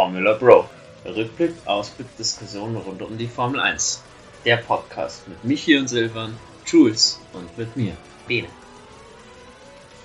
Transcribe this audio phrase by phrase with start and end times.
[0.00, 0.66] Formula Bro.
[1.04, 4.02] Rückblick, Ausblick, Diskussion rund um die Formel 1.
[4.46, 6.32] Der Podcast mit Michi und Silvan,
[6.64, 7.94] Jules und mit mir,
[8.26, 8.48] Bene.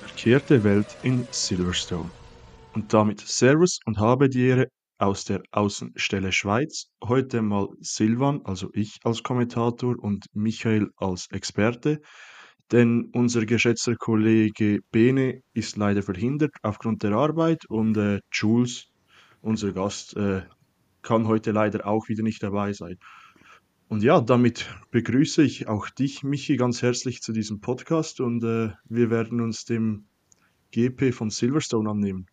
[0.02, 2.11] Verkehrte Welt in Silverstone.
[2.73, 6.88] Und damit Servus und habe die Ehre aus der Außenstelle Schweiz.
[7.02, 12.02] Heute mal Silvan, also ich als Kommentator und Michael als Experte.
[12.70, 18.89] Denn unser geschätzter Kollege Bene ist leider verhindert aufgrund der Arbeit und äh, Jules,
[19.45, 20.41] unser Gast, äh,
[21.01, 22.97] kann heute leider auch wieder nicht dabei sein.
[23.87, 28.71] Und ja, damit begrüße ich auch dich, Michi, ganz herzlich zu diesem Podcast und äh,
[28.85, 30.05] wir werden uns dem
[30.71, 32.25] GP von Silverstone annehmen.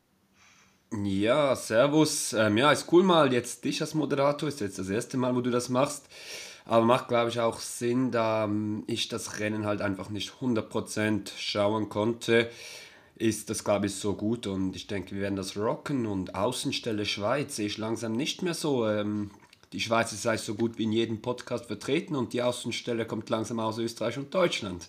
[1.04, 2.32] Ja, servus.
[2.32, 4.48] Ähm, ja, ist cool mal jetzt dich als Moderator.
[4.48, 6.08] Ist jetzt das erste Mal, wo du das machst.
[6.64, 11.30] Aber macht, glaube ich, auch Sinn, da ähm, ich das Rennen halt einfach nicht 100%
[11.36, 12.50] schauen konnte,
[13.22, 14.47] ist das, glaube ich, so gut.
[14.48, 16.06] Und ich denke, wir werden das rocken.
[16.06, 18.86] Und Außenstelle Schweiz sehe ich langsam nicht mehr so.
[18.88, 19.30] Ähm,
[19.72, 23.30] die Schweiz ist eigentlich so gut wie in jedem Podcast vertreten und die Außenstelle kommt
[23.30, 24.88] langsam aus Österreich und Deutschland.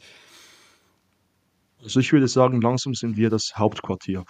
[1.81, 4.25] Also ich würde sagen, langsam sind wir das Hauptquartier.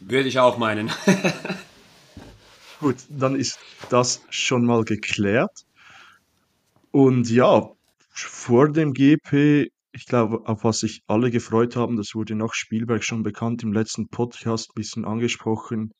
[0.00, 0.90] Würde ich auch meinen.
[2.80, 5.64] Gut, dann ist das schon mal geklärt.
[6.90, 7.70] Und ja,
[8.10, 13.04] vor dem GP, ich glaube, auf was sich alle gefreut haben, das wurde nach Spielberg
[13.04, 15.92] schon bekannt, im letzten Podcast ein bisschen angesprochen,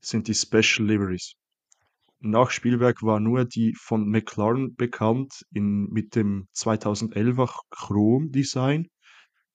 [0.00, 1.34] sind die Special Liveries.
[2.20, 8.88] Nach Spielberg war nur die von McLaren bekannt in, mit dem 2011er Chrome Design,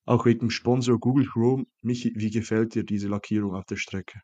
[0.04, 1.64] auch mit dem Sponsor Google Chrome.
[1.82, 4.20] Michi, wie gefällt dir diese Lackierung auf der Strecke?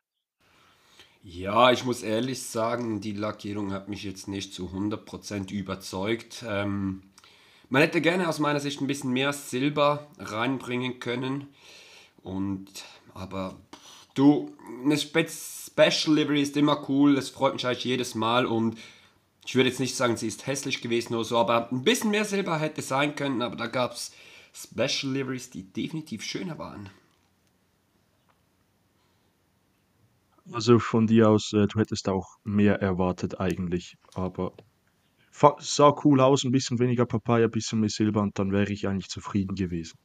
[1.23, 6.45] Ja, ich muss ehrlich sagen, die Lackierung hat mich jetzt nicht zu 100% überzeugt.
[6.47, 7.03] Ähm,
[7.69, 11.47] man hätte gerne aus meiner Sicht ein bisschen mehr Silber reinbringen können.
[12.23, 12.67] Und,
[13.13, 13.55] aber
[14.13, 18.77] du, eine Spe Special Livery ist immer cool, es freut mich eigentlich jedes Mal und
[19.45, 22.25] ich würde jetzt nicht sagen, sie ist hässlich gewesen oder so, aber ein bisschen mehr
[22.25, 24.11] Silber hätte sein können, aber da gab es
[24.53, 26.89] Special Liveries, die definitiv schöner waren.
[30.51, 34.53] Also von dir aus, äh, du hättest auch mehr erwartet eigentlich, aber
[35.59, 38.87] sah cool aus, ein bisschen weniger Papaya, ein bisschen mehr Silber und dann wäre ich
[38.87, 39.97] eigentlich zufrieden gewesen.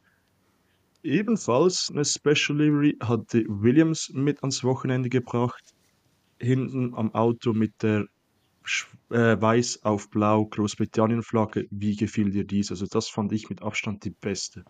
[1.03, 5.75] Ebenfalls eine Special Livery hatte Williams mit ans Wochenende gebracht.
[6.39, 8.07] Hinten am Auto mit der
[9.11, 11.67] äh, weiß auf blau Großbritannien-Flagge.
[11.71, 12.71] Wie gefiel dir dies?
[12.71, 14.65] Also das fand ich mit Abstand die beste.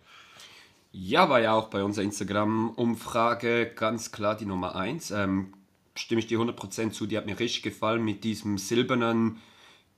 [0.91, 5.11] Ja, war ja auch bei unserer Instagram-Umfrage ganz klar die Nummer 1.
[5.11, 5.53] Ähm,
[5.95, 9.39] stimme ich dir 100% zu, die hat mir richtig gefallen mit diesem silbernen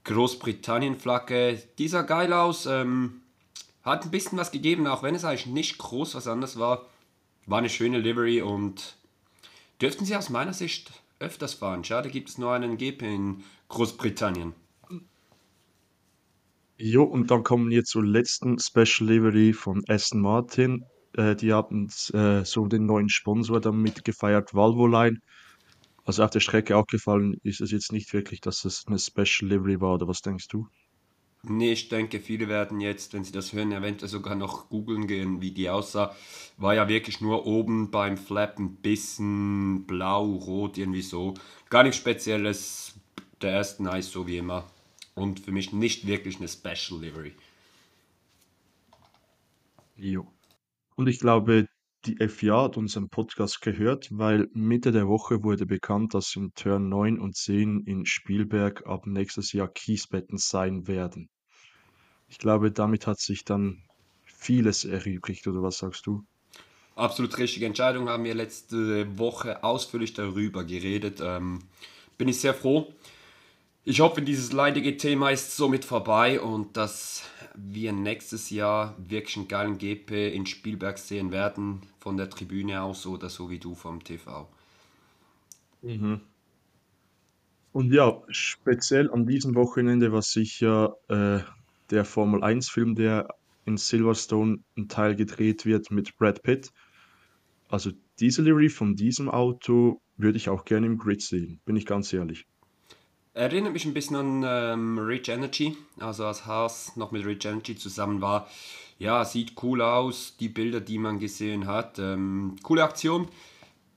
[0.04, 1.62] Großbritannien-Flagge.
[1.78, 3.22] Die sah geil aus, ähm,
[3.82, 6.86] hat ein bisschen was gegeben, auch wenn es eigentlich nicht groß was anderes war.
[7.46, 8.96] War eine schöne Livery und
[9.80, 11.84] dürften sie aus meiner Sicht öfters fahren.
[11.84, 14.54] Schade, gibt es nur einen GP in Großbritannien.
[16.76, 20.84] Jo, und dann kommen wir zur letzten Special Livery von Aston Martin.
[21.16, 25.20] Äh, die haben äh, so den neuen Sponsor damit gefeiert, Valvoline.
[26.04, 29.50] Also auf der Strecke auch gefallen ist es jetzt nicht wirklich, dass es eine Special
[29.50, 30.68] Livery war, oder was denkst du?
[31.46, 35.42] Nee, ich denke, viele werden jetzt, wenn sie das hören, eventuell sogar noch googeln gehen,
[35.42, 36.14] wie die aussah.
[36.56, 41.34] War ja wirklich nur oben beim Flap ein bisschen blau, rot, irgendwie so.
[41.68, 42.94] Gar nichts Spezielles.
[43.42, 44.64] Der erste nice, so wie immer.
[45.14, 47.34] Und für mich nicht wirklich eine Special Livery.
[49.96, 50.26] Jo.
[50.96, 51.68] Und ich glaube,
[52.06, 56.88] die FIA hat unseren Podcast gehört, weil Mitte der Woche wurde bekannt, dass in Turn
[56.88, 61.28] 9 und 10 in Spielberg ab nächstes Jahr Kiesbetten sein werden.
[62.28, 63.82] Ich glaube, damit hat sich dann
[64.24, 66.24] vieles erübrigt, oder was sagst du?
[66.96, 71.20] Absolut richtige Entscheidung, haben wir letzte Woche ausführlich darüber geredet.
[71.22, 71.60] Ähm,
[72.18, 72.92] bin ich sehr froh.
[73.86, 79.46] Ich hoffe, dieses leidige Thema ist somit vorbei und dass wir nächstes Jahr wirklich einen
[79.46, 84.02] geilen GP in Spielberg sehen werden, von der Tribüne aus oder so wie du vom
[84.02, 84.48] TV.
[85.82, 86.20] Mhm.
[87.72, 91.40] Und ja, speziell an diesem Wochenende war sicher äh,
[91.90, 93.28] der Formel 1-Film, der
[93.66, 96.72] in Silverstone ein Teil gedreht wird mit Brad Pitt.
[97.68, 101.84] Also diese Livery von diesem Auto würde ich auch gerne im Grid sehen, bin ich
[101.84, 102.46] ganz ehrlich.
[103.34, 107.74] Erinnert mich ein bisschen an ähm, Rich Energy, also als Haas noch mit Rich Energy
[107.74, 108.48] zusammen war.
[109.00, 111.98] Ja, sieht cool aus, die Bilder, die man gesehen hat.
[111.98, 113.26] Ähm, coole Aktion.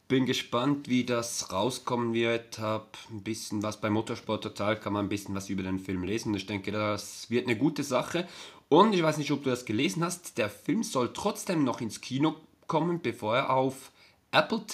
[0.07, 2.57] Bin gespannt, wie das rauskommen wird.
[2.57, 6.03] Hab ein bisschen was bei Motorsport Total, kann man ein bisschen was über den Film
[6.03, 6.33] lesen.
[6.33, 8.27] Ich denke, das wird eine gute Sache.
[8.69, 12.01] Und ich weiß nicht, ob du das gelesen hast, der Film soll trotzdem noch ins
[12.01, 13.91] Kino kommen, bevor er auf
[14.31, 14.65] Apple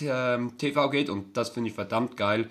[0.58, 1.10] TV geht.
[1.10, 2.50] Und das finde ich verdammt geil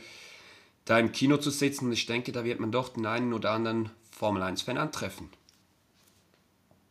[0.84, 1.86] da im Kino zu sitzen.
[1.86, 5.30] Und ich denke, da wird man doch den einen oder anderen Formel 1-Fan antreffen.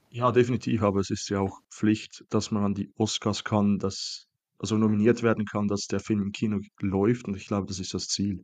[0.09, 4.27] Ja, definitiv, aber es ist ja auch Pflicht, dass man an die Oscars kann, dass
[4.61, 7.95] also nominiert werden kann, dass der Film im Kino läuft und ich glaube, das ist
[7.95, 8.43] das Ziel.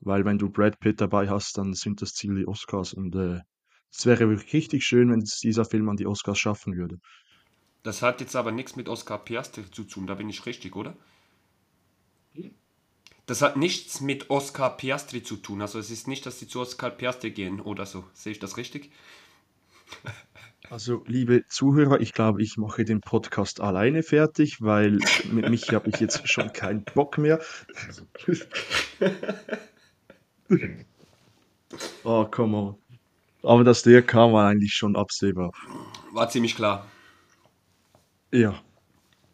[0.00, 3.40] Weil wenn du Brad Pitt dabei hast, dann sind das Ziel die Oscars und äh,
[3.90, 6.98] es wäre wirklich richtig schön, wenn es dieser Film an die Oscars schaffen würde.
[7.82, 10.94] Das hat jetzt aber nichts mit Oscar Piastri zu tun, da bin ich richtig, oder?
[13.30, 15.62] Das hat nichts mit Oscar Piastri zu tun.
[15.62, 18.02] Also es ist nicht, dass sie zu Oscar Piastri gehen oder so.
[18.12, 18.90] Sehe ich das richtig?
[20.68, 24.98] Also, liebe Zuhörer, ich glaube, ich mache den Podcast alleine fertig, weil
[25.30, 27.40] mit mich habe ich jetzt schon keinen Bock mehr.
[32.02, 32.76] oh, come on.
[33.44, 35.52] Aber dass der kam, war eigentlich schon absehbar.
[36.12, 36.84] War ziemlich klar.
[38.32, 38.60] Ja,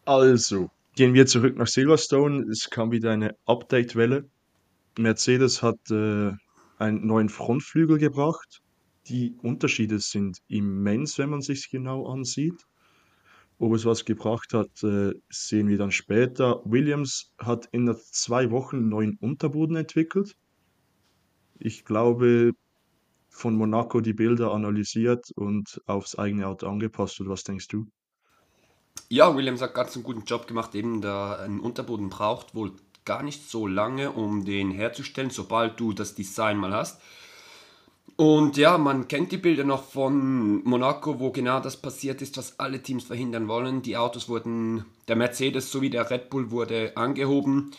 [0.05, 2.43] also gehen wir zurück nach Silverstone.
[2.49, 4.27] Es kam wieder eine Update-Welle.
[4.97, 6.31] Mercedes hat äh,
[6.79, 8.61] einen neuen Frontflügel gebracht.
[9.07, 12.65] Die Unterschiede sind immens, wenn man sich genau ansieht.
[13.59, 16.61] Ob es was gebracht hat, äh, sehen wir dann später.
[16.65, 20.35] Williams hat in zwei Wochen einen neuen Unterboden entwickelt.
[21.59, 22.53] Ich glaube,
[23.29, 27.21] von Monaco die Bilder analysiert und aufs eigene Auto angepasst.
[27.21, 27.87] Oder was denkst du?
[29.09, 32.73] Ja, Williams hat ganz einen guten Job gemacht, eben da ein Unterboden braucht wohl
[33.05, 36.99] gar nicht so lange, um den herzustellen, sobald du das Design mal hast.
[38.17, 42.59] Und ja, man kennt die Bilder noch von Monaco, wo genau das passiert ist, was
[42.59, 43.81] alle Teams verhindern wollen.
[43.81, 47.71] Die Autos wurden, der Mercedes sowie der Red Bull wurde angehoben.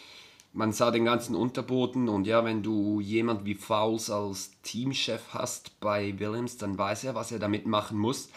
[0.55, 5.79] Man sah den ganzen Unterboden und ja, wenn du jemand wie Fouls als Teamchef hast
[5.81, 8.31] bei Williams, dann weiß er, was er damit machen muss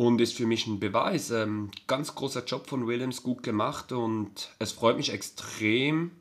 [0.00, 1.30] und ist für mich ein Beweis.
[1.30, 6.12] Ähm, ganz großer Job von Williams, gut gemacht und es freut mich extrem,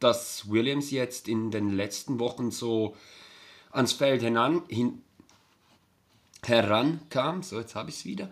[0.00, 2.94] dass Williams jetzt in den letzten Wochen so
[3.70, 5.00] ans Feld hinan, hin,
[6.44, 7.42] herankam.
[7.42, 8.28] So, jetzt habe ich es wieder.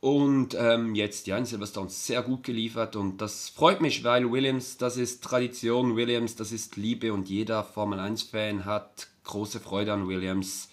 [0.00, 4.78] Und ähm, jetzt, ja, in Silverstone sehr gut geliefert und das freut mich, weil Williams,
[4.78, 10.08] das ist Tradition, Williams, das ist Liebe und jeder Formel 1-Fan hat große Freude an
[10.08, 10.70] Williams.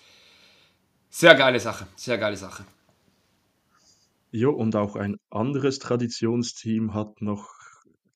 [1.11, 2.65] Sehr geile Sache, sehr geile Sache.
[4.37, 7.49] Ja, und auch ein anderes Traditionsteam hat noch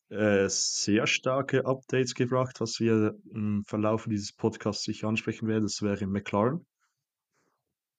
[0.10, 5.64] äh, sehr starke Updates gebracht, was wir im Verlauf dieses Podcasts sicher ansprechen werden.
[5.64, 6.66] Das wäre McLaren.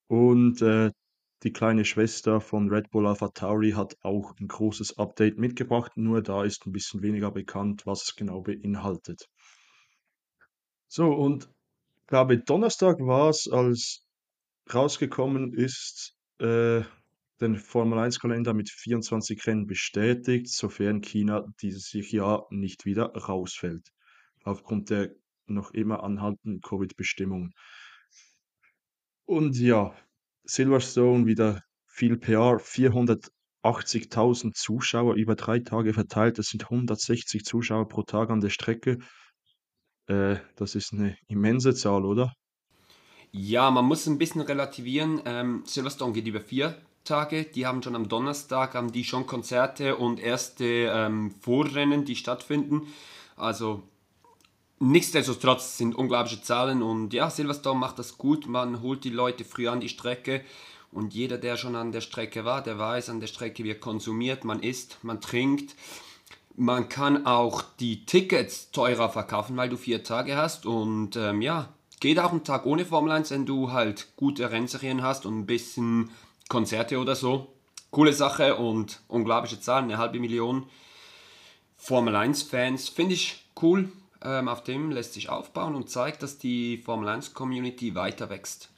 [0.06, 0.90] Und äh,
[1.44, 6.20] die kleine Schwester von Red Bull Alpha Tauri hat auch ein großes Update mitgebracht, nur
[6.20, 9.30] da ist ein bisschen weniger bekannt, was es genau beinhaltet.
[10.88, 11.48] So, und
[12.02, 14.04] ich glaube, Donnerstag war es, als
[14.70, 16.82] rausgekommen ist, äh,
[17.40, 23.88] den Formel-1-Kalender mit 24 Rennen bestätigt, sofern China dieses Jahr nicht wieder rausfällt,
[24.44, 25.10] aufgrund der
[25.46, 27.52] noch immer anhaltenden Covid-Bestimmungen.
[29.24, 29.94] Und ja,
[30.44, 38.02] Silverstone wieder viel PR, 480.000 Zuschauer über drei Tage verteilt, das sind 160 Zuschauer pro
[38.02, 38.98] Tag an der Strecke.
[40.06, 42.34] Äh, das ist eine immense Zahl, oder?
[43.32, 45.22] Ja, man muss ein bisschen relativieren.
[45.24, 47.44] Ähm, Silverstone geht über vier Tage.
[47.44, 52.86] Die haben schon am Donnerstag haben die schon Konzerte und erste ähm, Vorrennen, die stattfinden.
[53.36, 53.82] Also
[54.78, 58.46] nichtsdestotrotz sind unglaubliche Zahlen und ja, Silverstone macht das gut.
[58.46, 60.42] Man holt die Leute früh an die Strecke
[60.92, 64.44] und jeder, der schon an der Strecke war, der weiß, an der Strecke wird konsumiert,
[64.44, 65.76] man isst, man trinkt.
[66.56, 71.68] Man kann auch die Tickets teurer verkaufen, weil du vier Tage hast und ähm, ja,
[72.00, 75.46] geht auch ein Tag ohne Formel 1, wenn du halt gute Rennserien hast und ein
[75.46, 76.10] bisschen
[76.50, 77.54] Konzerte oder so.
[77.90, 80.66] Coole Sache und unglaubliche Zahlen, eine halbe Million
[81.76, 82.90] Formel 1-Fans.
[82.90, 83.90] Finde ich cool.
[84.22, 88.68] Ähm, auf dem lässt sich aufbauen und zeigt, dass die Formel 1-Community weiter wächst.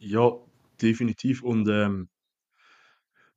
[0.00, 0.32] Ja,
[0.80, 1.42] definitiv.
[1.42, 2.08] Und ähm,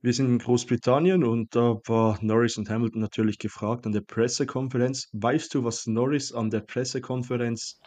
[0.01, 5.09] wir sind in Großbritannien und da war Norris und Hamilton natürlich gefragt an der Pressekonferenz.
[5.11, 7.79] Weißt du, was Norris an der Pressekonferenz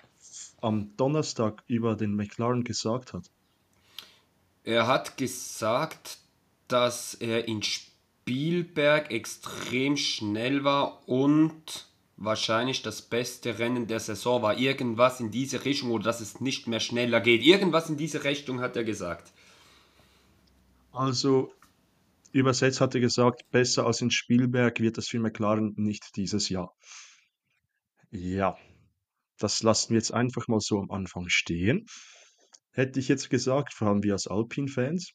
[0.60, 3.30] am Donnerstag über den McLaren gesagt hat?
[4.64, 6.18] Er hat gesagt,
[6.68, 14.58] dass er in Spielberg extrem schnell war und wahrscheinlich das beste Rennen der Saison war.
[14.58, 17.42] Irgendwas in diese Richtung oder dass es nicht mehr schneller geht.
[17.42, 19.32] Irgendwas in diese Richtung hat er gesagt.
[20.92, 21.52] Also
[22.32, 26.74] übersetzt hat er gesagt, besser als in Spielberg wird das für McLaren nicht dieses Jahr.
[28.10, 28.56] Ja,
[29.38, 31.86] das lassen wir jetzt einfach mal so am Anfang stehen.
[32.72, 35.12] Hätte ich jetzt gesagt, vor allem wir als Alpine-Fans.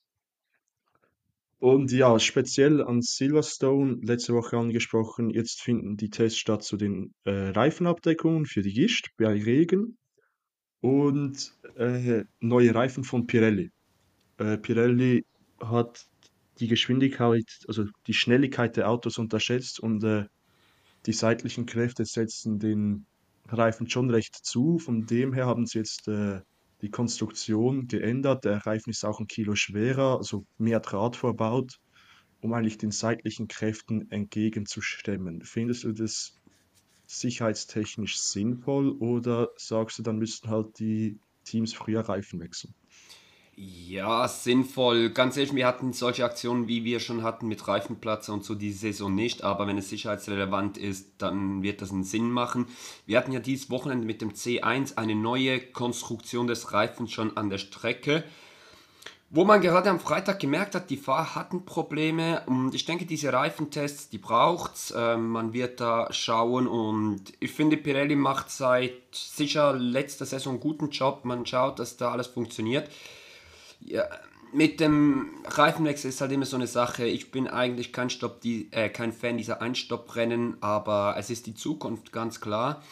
[1.60, 7.14] Und ja, speziell an Silverstone, letzte Woche angesprochen, jetzt finden die Tests statt zu den
[7.26, 9.98] äh, Reifenabdeckungen für die Gischt bei Regen
[10.80, 13.72] und äh, neue Reifen von Pirelli.
[14.38, 15.26] Äh, Pirelli
[15.60, 16.06] hat
[16.60, 20.26] die Geschwindigkeit, also die Schnelligkeit der Autos unterschätzt und äh,
[21.06, 23.06] die seitlichen Kräfte setzen den
[23.52, 24.80] Reifen schon recht zu.
[24.80, 26.42] Von dem her haben sie jetzt äh,
[26.82, 28.46] die Konstruktion geändert.
[28.46, 31.80] Der Reifen ist auch ein Kilo schwerer, also mehr Draht verbaut,
[32.42, 35.42] um eigentlich den seitlichen Kräften entgegenzustemmen.
[35.44, 36.34] Findest du das
[37.06, 42.74] sicherheitstechnisch sinnvoll oder sagst du, dann müssten halt die Teams früher Reifen wechseln?
[43.62, 45.10] Ja, sinnvoll.
[45.10, 48.72] Ganz ehrlich, wir hatten solche Aktionen, wie wir schon hatten mit Reifenplatzer und so die
[48.72, 52.68] Saison nicht, aber wenn es sicherheitsrelevant ist, dann wird das einen Sinn machen.
[53.06, 57.50] Wir hatten ja dieses Wochenende mit dem C1 eine neue Konstruktion des Reifens schon an
[57.50, 58.24] der Strecke,
[59.30, 63.34] wo man gerade am Freitag gemerkt hat, die Fahrer hatten Probleme und ich denke, diese
[63.34, 64.94] Reifentests, die braucht es.
[64.96, 70.62] Ähm, man wird da schauen und ich finde, Pirelli macht seit sicher letzter Saison einen
[70.62, 71.26] guten Job.
[71.26, 72.90] Man schaut, dass da alles funktioniert.
[73.82, 74.08] Ja,
[74.52, 77.06] mit dem Reifenwechsel ist halt immer so eine Sache.
[77.06, 81.54] Ich bin eigentlich kein, Stopp, die, äh, kein Fan dieser Einstopprennen, aber es ist die
[81.54, 82.84] Zukunft, ganz klar.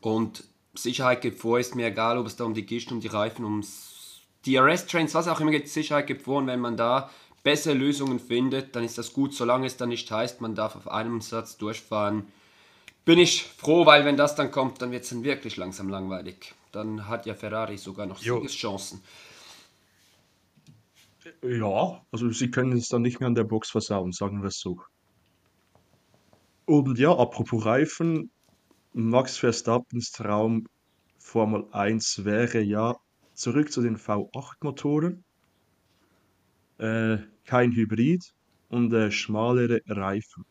[0.00, 0.44] Und
[0.74, 3.44] Sicherheit geht vor, ist mir egal, ob es da um die Gischt, um die Reifen,
[3.44, 6.38] ums DRS-Trains, was auch immer geht, Sicherheit geht vor.
[6.38, 7.10] Und wenn man da
[7.42, 10.88] bessere Lösungen findet, dann ist das gut, solange es dann nicht heißt, man darf auf
[10.88, 12.26] einem Satz durchfahren.
[13.04, 16.54] Bin ich froh, weil wenn das dann kommt, dann wird es dann wirklich langsam langweilig.
[16.72, 19.02] Dann hat ja Ferrari sogar noch Siegeschancen.
[21.42, 24.58] Ja, also sie können es dann nicht mehr an der Box versauen, sagen wir es
[24.58, 24.80] so.
[26.66, 28.30] Und ja, apropos Reifen,
[28.92, 30.66] Max Verstappens Traum
[31.18, 32.96] Formel 1 wäre ja
[33.34, 35.24] zurück zu den V8-Motoren,
[36.78, 38.34] äh, kein Hybrid
[38.68, 40.44] und äh, schmalere Reifen.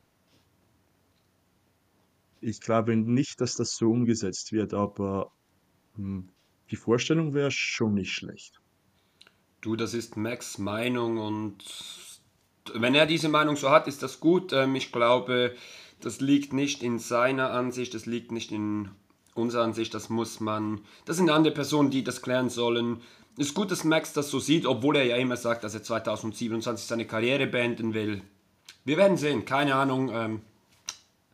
[2.42, 5.32] Ich glaube nicht, dass das so umgesetzt wird, aber
[5.96, 6.30] mh, hm,
[6.72, 8.63] die Vorstellung wäre schon nicht schlecht.
[9.64, 11.64] Du, das ist Max Meinung und
[12.74, 14.52] wenn er diese Meinung so hat, ist das gut.
[14.52, 15.56] Ähm, ich glaube,
[16.02, 18.90] das liegt nicht in seiner Ansicht, das liegt nicht in
[19.36, 23.00] unserer Ansicht, das muss man, das sind andere Personen, die das klären sollen.
[23.38, 25.82] Es ist gut, dass Max das so sieht, obwohl er ja immer sagt, dass er
[25.82, 28.22] 2027 seine Karriere beenden will.
[28.84, 30.12] Wir werden sehen, keine Ahnung.
[30.12, 30.42] Ähm,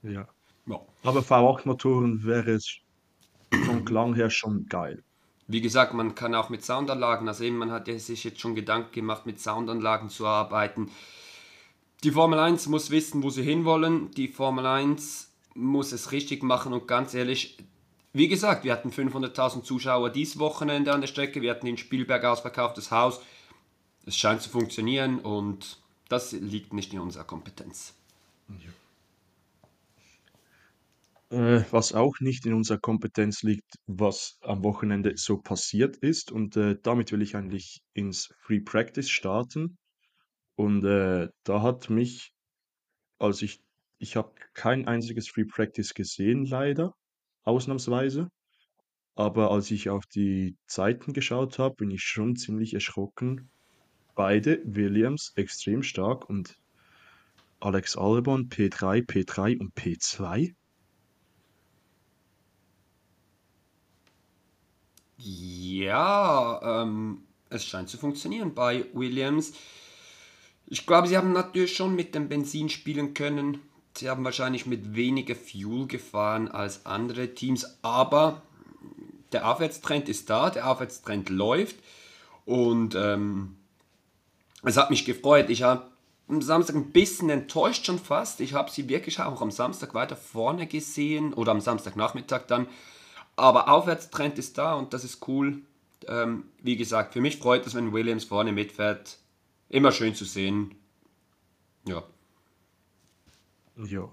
[0.04, 0.28] ja.
[0.68, 0.80] ja.
[1.02, 2.78] Aber V8-Motoren wäre es
[3.66, 5.04] vom Klang her schon geil.
[5.52, 8.92] Wie gesagt, man kann auch mit Soundanlagen, also eben, man hat sich jetzt schon Gedanken
[8.92, 10.92] gemacht, mit Soundanlagen zu arbeiten.
[12.04, 14.12] Die Formel 1 muss wissen, wo sie hinwollen.
[14.12, 17.58] Die Formel 1 muss es richtig machen und ganz ehrlich,
[18.14, 22.26] wie gesagt, wir hatten 500.000 Zuschauer dieses Wochenende an der Strecke, wir hatten in Spielberg
[22.26, 23.20] ausverkauftes Haus.
[24.06, 25.80] Es scheint zu funktionieren und
[26.10, 27.96] das liegt nicht in unserer Kompetenz.
[28.50, 28.70] Ja.
[31.32, 36.32] Äh, was auch nicht in unserer Kompetenz liegt, was am Wochenende so passiert ist.
[36.32, 39.78] Und äh, damit will ich eigentlich ins Free Practice starten.
[40.56, 42.34] Und äh, da hat mich,
[43.20, 43.62] als ich,
[44.00, 46.96] ich habe kein einziges Free Practice gesehen, leider,
[47.44, 48.30] ausnahmsweise.
[49.14, 53.52] Aber als ich auf die Zeiten geschaut habe, bin ich schon ziemlich erschrocken.
[54.16, 56.58] Beide Williams extrem stark und
[57.60, 60.56] Alex Albon P3, P3 und P2
[65.22, 69.52] Ja, ähm, es scheint zu funktionieren bei Williams.
[70.66, 73.60] Ich glaube, sie haben natürlich schon mit dem Benzin spielen können.
[73.98, 78.44] Sie haben wahrscheinlich mit weniger Fuel gefahren als andere Teams, aber
[79.34, 81.76] der Aufwärtstrend ist da, der Aufwärtstrend läuft
[82.46, 83.58] und ähm,
[84.64, 85.50] es hat mich gefreut.
[85.50, 85.88] Ich habe
[86.30, 88.40] am Samstag ein bisschen enttäuscht schon fast.
[88.40, 92.68] Ich habe sie wirklich auch am Samstag weiter vorne gesehen oder am Samstagnachmittag dann
[93.40, 95.62] aber Aufwärtstrend ist da und das ist cool.
[96.08, 99.20] Ähm, wie gesagt, für mich freut es, wenn Williams vorne mitfährt.
[99.70, 100.76] Immer schön zu sehen.
[101.86, 102.04] Ja.
[103.78, 104.10] Ja.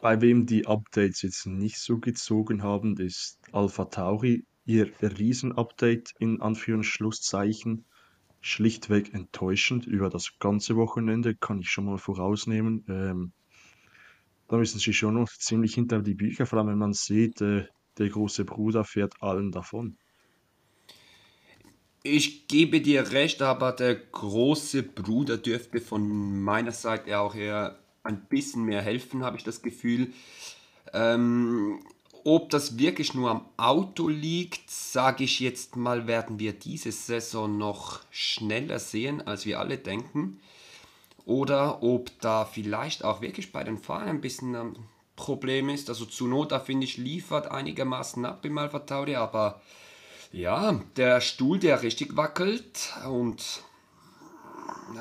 [0.00, 4.44] Bei wem die Updates jetzt nicht so gezogen haben, ist Alpha Tauri.
[4.64, 7.84] Ihr Riesen-Update in Anführungsschlusszeichen.
[8.40, 12.84] Schlichtweg enttäuschend über das ganze Wochenende, kann ich schon mal vorausnehmen.
[12.88, 13.32] Ähm,
[14.48, 17.66] da müssen sie schon noch ziemlich hinter die Bücher, vor allem wenn man sieht, äh,
[17.98, 19.96] der große Bruder fährt allen davon.
[22.02, 28.26] Ich gebe dir recht, aber der große Bruder dürfte von meiner Seite auch eher ein
[28.26, 30.12] bisschen mehr helfen, habe ich das Gefühl.
[30.92, 31.80] Ähm,
[32.22, 37.58] ob das wirklich nur am Auto liegt, sage ich jetzt mal, werden wir diese Saison
[37.58, 40.40] noch schneller sehen, als wir alle denken.
[41.24, 44.76] Oder ob da vielleicht auch wirklich bei den Fahrern ein bisschen ein
[45.16, 45.88] Problem ist.
[45.88, 49.60] Also Zunoda, finde ich, liefert einigermaßen ab im Alpha Tauri, aber
[50.32, 53.64] ja, der Stuhl, der richtig wackelt und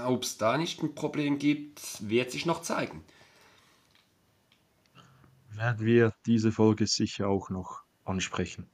[0.05, 3.03] ob es da nicht ein Problem gibt, wird sich noch zeigen
[5.57, 8.67] werden wir diese Folge sicher auch noch ansprechen,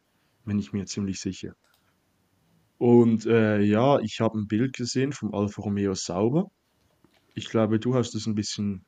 [0.46, 1.56] bin ich mir ziemlich sicher.
[2.78, 6.50] Und äh, ja, ich habe ein Bild gesehen vom Alfa Romeo Sauber.
[7.36, 8.86] Ich glaube, du hast es ein bisschen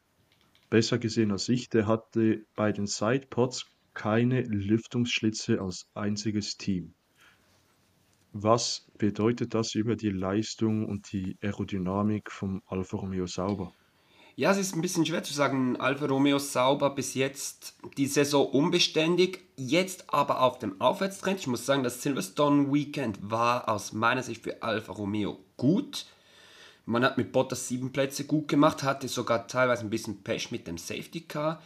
[0.73, 1.69] besser gesehen als ich.
[1.69, 6.95] Der hatte bei den Sidepods keine Lüftungsschlitze als einziges Team.
[8.31, 13.71] Was bedeutet das über die Leistung und die Aerodynamik vom Alfa Romeo Sauber?
[14.35, 15.75] Ja, es ist ein bisschen schwer zu sagen.
[15.79, 21.39] Alfa Romeo sauber bis jetzt die Saison unbeständig, jetzt aber auf dem Aufwärtstrend.
[21.39, 26.07] Ich muss sagen, das Silverstone Weekend war aus meiner Sicht für Alfa Romeo gut.
[26.85, 30.67] Man hat mit Bottas sieben Plätze gut gemacht, hatte sogar teilweise ein bisschen Pech mit
[30.67, 31.61] dem Safety Car.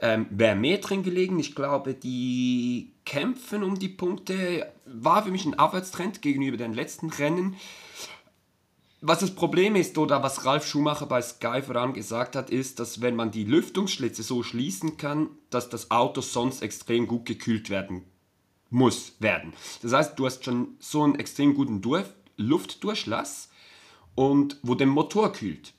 [0.00, 1.38] Ähm, Wäre mehr drin gelegen.
[1.38, 7.10] Ich glaube, die Kämpfen um die Punkte war für mich ein Aufwärtstrend gegenüber den letzten
[7.10, 7.56] Rennen
[9.00, 13.00] was das Problem ist oder was Ralf Schumacher bei Sky voran gesagt hat, ist, dass
[13.00, 18.02] wenn man die Lüftungsschlitze so schließen kann, dass das Auto sonst extrem gut gekühlt werden
[18.70, 19.52] muss werden.
[19.82, 22.04] Das heißt, du hast schon so einen extrem guten Dur
[22.36, 23.47] Luftdurchlass
[24.18, 25.74] und wo den Motor kühlt.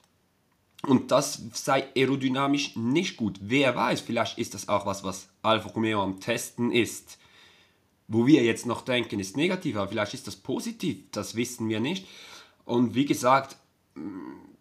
[0.88, 3.38] Und das sei aerodynamisch nicht gut.
[3.42, 7.18] Wer weiß, vielleicht ist das auch was, was Alfa Romeo am Testen ist.
[8.08, 11.82] Wo wir jetzt noch denken, ist negativ, aber vielleicht ist das positiv, das wissen wir
[11.82, 12.08] nicht.
[12.64, 13.58] Und wie gesagt,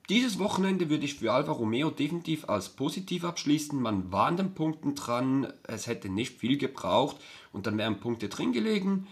[0.08, 3.80] dieses Wochenende würde ich für Alfa Romeo definitiv als positiv abschließen.
[3.80, 7.18] Man war an den Punkten dran, es hätte nicht viel gebraucht
[7.52, 9.06] und dann wären Punkte drin gelegen.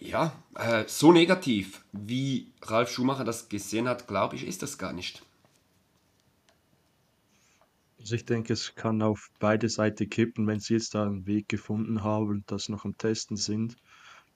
[0.00, 4.92] Ja, äh, so negativ, wie Ralf Schumacher das gesehen hat, glaube ich, ist das gar
[4.92, 5.22] nicht.
[7.98, 11.48] Also ich denke, es kann auf beide Seiten kippen, wenn sie jetzt da einen Weg
[11.48, 13.76] gefunden haben das noch am Testen sind,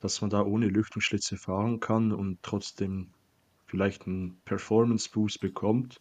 [0.00, 3.10] dass man da ohne Lüftungsschlitze fahren kann und trotzdem
[3.66, 6.00] vielleicht einen Performance-Boost bekommt,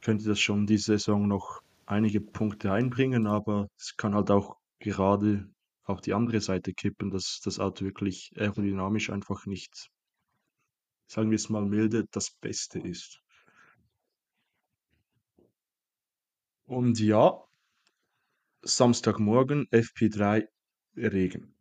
[0.00, 5.48] könnte das schon die Saison noch einige Punkte einbringen, aber es kann halt auch gerade
[5.84, 9.90] auf die andere Seite kippen, dass das Auto wirklich aerodynamisch einfach nicht,
[11.06, 13.20] sagen wir es mal milde, das Beste ist.
[16.66, 17.44] Und ja,
[18.62, 20.48] Samstagmorgen FP3
[20.96, 21.54] Regen.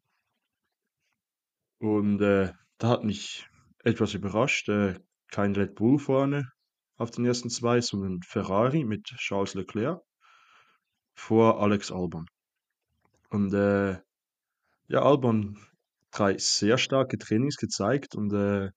[1.80, 4.98] Und äh, da hat mich etwas überrascht, äh,
[5.30, 6.52] kein Red Bull vorne
[6.96, 10.02] auf den ersten zwei, sondern Ferrari mit Charles Leclerc
[11.16, 12.28] vor Alex Albon.
[13.30, 14.00] Und äh,
[14.94, 15.58] ja, Albon
[16.12, 18.70] drei sehr starke Trainings gezeigt und äh,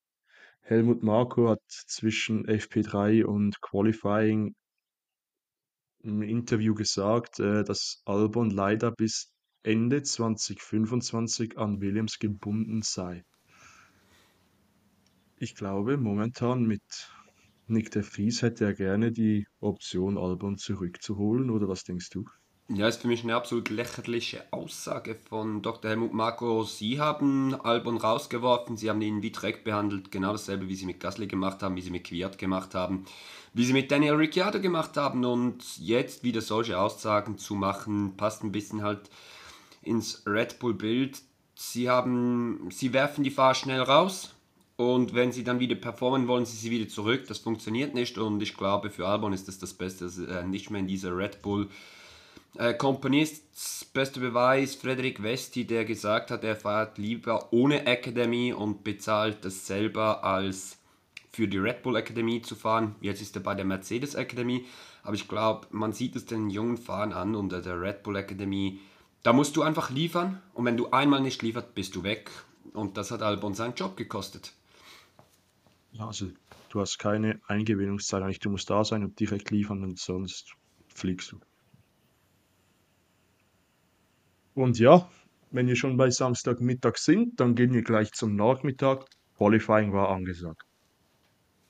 [0.62, 4.54] Helmut Marko hat zwischen FP3 und Qualifying
[6.00, 9.30] im Interview gesagt, äh, dass Albon leider bis
[9.62, 13.22] Ende 2025 an Williams gebunden sei.
[15.36, 17.10] Ich glaube, momentan mit
[17.66, 22.24] Nick de Vries hätte er gerne die Option, Albon zurückzuholen, oder was denkst du?
[22.68, 25.88] Ja, ist für mich eine absolut lächerliche Aussage von Dr.
[25.88, 26.64] Helmut Marko.
[26.64, 30.98] Sie haben Albon rausgeworfen, sie haben ihn wie Dreck behandelt, genau dasselbe, wie sie mit
[30.98, 33.04] Gasly gemacht haben, wie sie mit Kwiat gemacht haben,
[33.54, 38.42] wie sie mit Daniel Ricciardo gemacht haben und jetzt wieder solche Aussagen zu machen, passt
[38.42, 39.10] ein bisschen halt
[39.82, 41.22] ins Red Bull-Bild.
[41.54, 44.34] Sie haben, sie werfen die Fahrer schnell raus,
[44.76, 47.26] und wenn sie dann wieder performen, wollen sie sie wieder zurück.
[47.28, 50.70] Das funktioniert nicht und ich glaube, für Albon ist das das Beste, dass er nicht
[50.70, 51.70] mehr in dieser Red Bull
[52.58, 53.44] äh, Company ist.
[53.54, 59.44] Das beste Beweis, Frederik Westi, der gesagt hat, er fährt lieber ohne Academy und bezahlt
[59.44, 60.78] das selber als
[61.32, 62.96] für die Red Bull Academy zu fahren.
[63.00, 64.64] Jetzt ist er bei der Mercedes Academy,
[65.02, 68.80] aber ich glaube, man sieht es den jungen Fahrern an unter der Red Bull Academy.
[69.22, 72.30] Da musst du einfach liefern und wenn du einmal nicht liefert, bist du weg.
[72.72, 74.52] Und das hat Albon seinen Job gekostet.
[75.92, 76.28] Ja, also
[76.68, 78.40] du hast keine Eingewinnungszeit eigentlich.
[78.40, 80.54] Du musst da sein und direkt liefern und sonst
[80.88, 81.40] fliegst du.
[84.56, 85.06] Und ja,
[85.50, 89.04] wenn wir schon bei Samstagmittag sind, dann gehen wir gleich zum Nachmittag.
[89.36, 90.62] Qualifying war angesagt.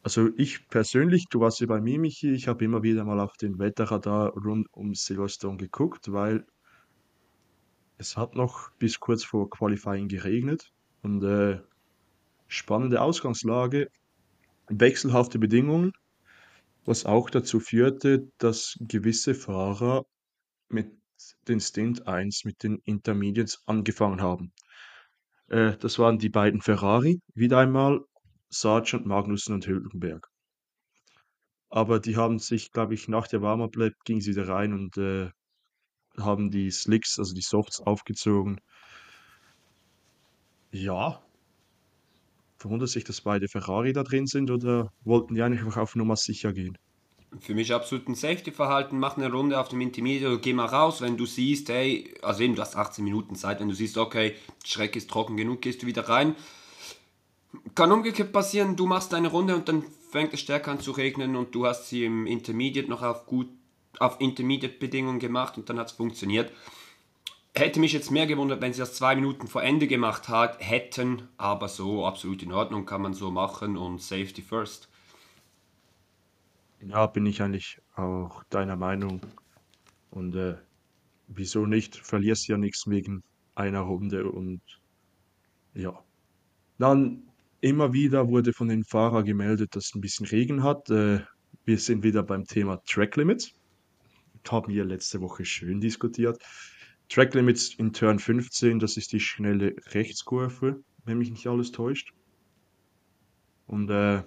[0.05, 3.37] Also ich persönlich, du warst ja bei mir, Michi, ich habe immer wieder mal auf
[3.39, 6.47] den Wetterradar rund um Silverstone geguckt, weil
[7.99, 10.71] es hat noch bis kurz vor Qualifying geregnet
[11.03, 11.59] und äh,
[12.47, 13.89] spannende Ausgangslage
[14.69, 15.91] wechselhafte Bedingungen,
[16.85, 20.05] was auch dazu führte, dass gewisse Fahrer
[20.69, 20.93] mit
[21.49, 24.53] den Stint 1 mit den Intermediates angefangen haben.
[25.49, 28.01] Äh, das waren die beiden Ferrari, wieder einmal
[28.49, 30.29] Sargent, Magnussen und Hülkenberg.
[31.69, 35.31] Aber die haben sich, glaube ich, nach der Warm-Up-Lap gingen sie wieder rein und äh,
[36.19, 38.61] haben die Slicks, also die Softs, aufgezogen.
[40.71, 41.23] Ja.
[42.59, 46.53] Verwundert sich, dass beide Ferrari da drin sind oder wollten die eigentlich auf Nummer sicher
[46.53, 46.79] gehen?
[47.41, 48.99] Für mich absolut ein Safety-Verhalten.
[48.99, 52.55] Mach eine Runde auf dem Intermediate, geh mal raus, wenn du siehst, hey, also eben,
[52.55, 54.35] du hast 18 Minuten Zeit, wenn du siehst, okay,
[54.65, 56.35] Strecke ist trocken genug, gehst du wieder rein.
[57.75, 61.37] Kann umgekehrt passieren, du machst deine Runde und dann fängt es stärker an zu regnen
[61.37, 63.49] und du hast sie im Intermediate noch auf gut
[63.99, 66.53] auf Intermediate-Bedingungen gemacht und dann hat es funktioniert.
[67.55, 71.29] Hätte mich jetzt mehr gewundert, wenn sie das zwei Minuten vor Ende gemacht hat, hätten,
[71.39, 74.89] aber so absolut in Ordnung, kann man so machen und Safety first.
[76.81, 79.21] Ja, bin ich eigentlich auch deiner Meinung.
[80.11, 80.57] Und äh,
[81.29, 81.97] wieso nicht?
[81.97, 83.23] Verlierst ja nichts wegen
[83.55, 84.61] einer Runde und
[85.75, 86.03] ja.
[86.79, 87.23] Dann
[87.61, 90.91] immer wieder wurde von den Fahrern gemeldet, dass es ein bisschen Regen hat.
[90.91, 91.21] Äh,
[91.65, 93.53] wir sind wieder beim Thema Track Limits.
[94.49, 96.41] Haben wir letzte Woche schön diskutiert.
[97.09, 102.13] Track Limits in Turn 15, das ist die schnelle Rechtskurve, wenn mich nicht alles täuscht.
[103.67, 104.23] Und äh,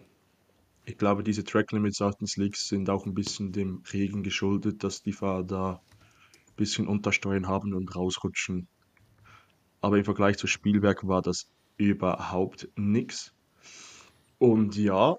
[0.89, 4.83] ich glaube, diese Track Limits auf den Slicks sind auch ein bisschen dem Regen geschuldet,
[4.83, 8.67] dass die Fahrer da ein bisschen Untersteuern haben und rausrutschen.
[9.81, 11.47] Aber im Vergleich zu Spielwerk war das
[11.77, 13.35] überhaupt nichts.
[14.39, 15.17] Und ja,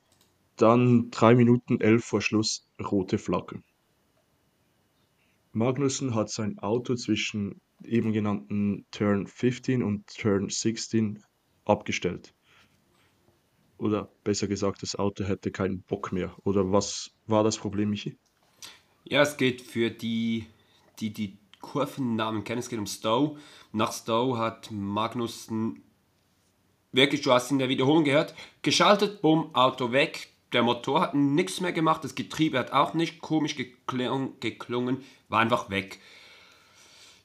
[0.56, 3.62] dann 3 Minuten 11 vor Schluss rote Flagge.
[5.52, 11.22] Magnussen hat sein Auto zwischen eben genannten Turn 15 und Turn 16
[11.64, 12.35] abgestellt.
[13.81, 16.37] Oder besser gesagt, das Auto hätte keinen Bock mehr.
[16.45, 18.19] Oder was war das Problem, Michi?
[19.05, 20.45] Ja, es geht für die,
[20.99, 23.38] die die Kurvennamen kennen, es geht um Stowe.
[23.73, 25.83] Nach Stowe hat Magnussen
[26.93, 30.29] wirklich, du hast in der Wiederholung gehört, geschaltet, bumm, Auto weg.
[30.53, 35.40] Der Motor hat nichts mehr gemacht, das Getriebe hat auch nicht komisch geklungen, geklungen war
[35.40, 36.01] einfach weg.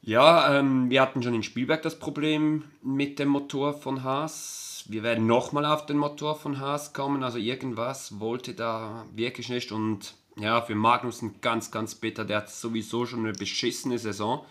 [0.01, 4.64] Ja, ähm, wir hatten schon in Spielberg das Problem mit dem Motor von Haas.
[4.87, 9.71] Wir werden nochmal auf den Motor von Haas kommen, also irgendwas wollte da wirklich nicht.
[9.71, 14.45] Und ja, für Magnussen ganz, ganz bitter, der hat sowieso schon eine beschissene Saison.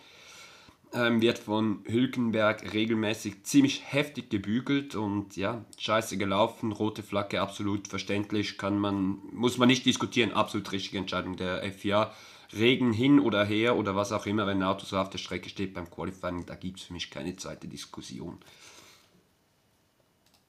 [0.92, 4.96] Ähm, wird von Hülkenberg regelmäßig ziemlich heftig gebügelt.
[4.96, 10.72] Und ja, scheiße gelaufen, rote Flagge, absolut verständlich, kann man, muss man nicht diskutieren, absolut
[10.72, 12.12] richtige Entscheidung der FIA.
[12.52, 15.48] Regen hin oder her oder was auch immer, wenn ein Auto so auf der Strecke
[15.48, 18.38] steht beim Qualifying, da gibt es für mich keine zweite Diskussion.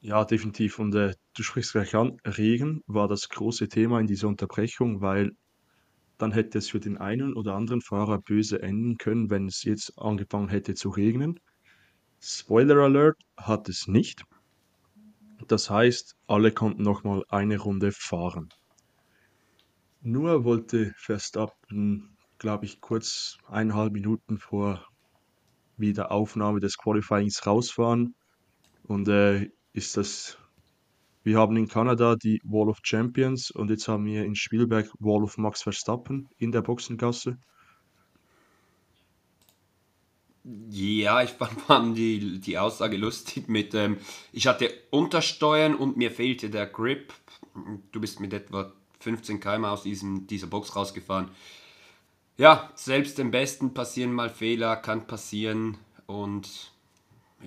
[0.06, 0.78] Ja, definitiv.
[0.78, 5.32] Und äh, du sprichst gleich an, Regen war das große Thema in dieser Unterbrechung, weil
[6.20, 9.98] dann hätte es für den einen oder anderen Fahrer böse enden können, wenn es jetzt
[9.98, 11.40] angefangen hätte zu regnen.
[12.22, 14.22] Spoiler Alert hat es nicht.
[15.48, 18.50] Das heißt, alle konnten nochmal eine Runde fahren.
[20.02, 24.86] Nur wollte Verstappen, glaube ich, kurz eineinhalb Minuten vor
[25.78, 28.14] Wiederaufnahme des Qualifyings rausfahren.
[28.84, 30.38] Und äh, ist das
[31.26, 35.24] wir haben in Kanada die Wall of Champions und jetzt haben wir in Spielberg Wall
[35.24, 37.40] of Max Verstappen in der Boxengasse.
[40.70, 41.32] Ja, ich
[41.68, 43.98] fand die, die Aussage lustig mit, ähm,
[44.32, 47.12] ich hatte Untersteuern und mir fehlte der Grip.
[47.92, 51.32] Du bist mit etwa 15 km aus diesem, dieser Box rausgefahren.
[52.38, 56.72] Ja, selbst dem Besten passieren mal Fehler, kann passieren und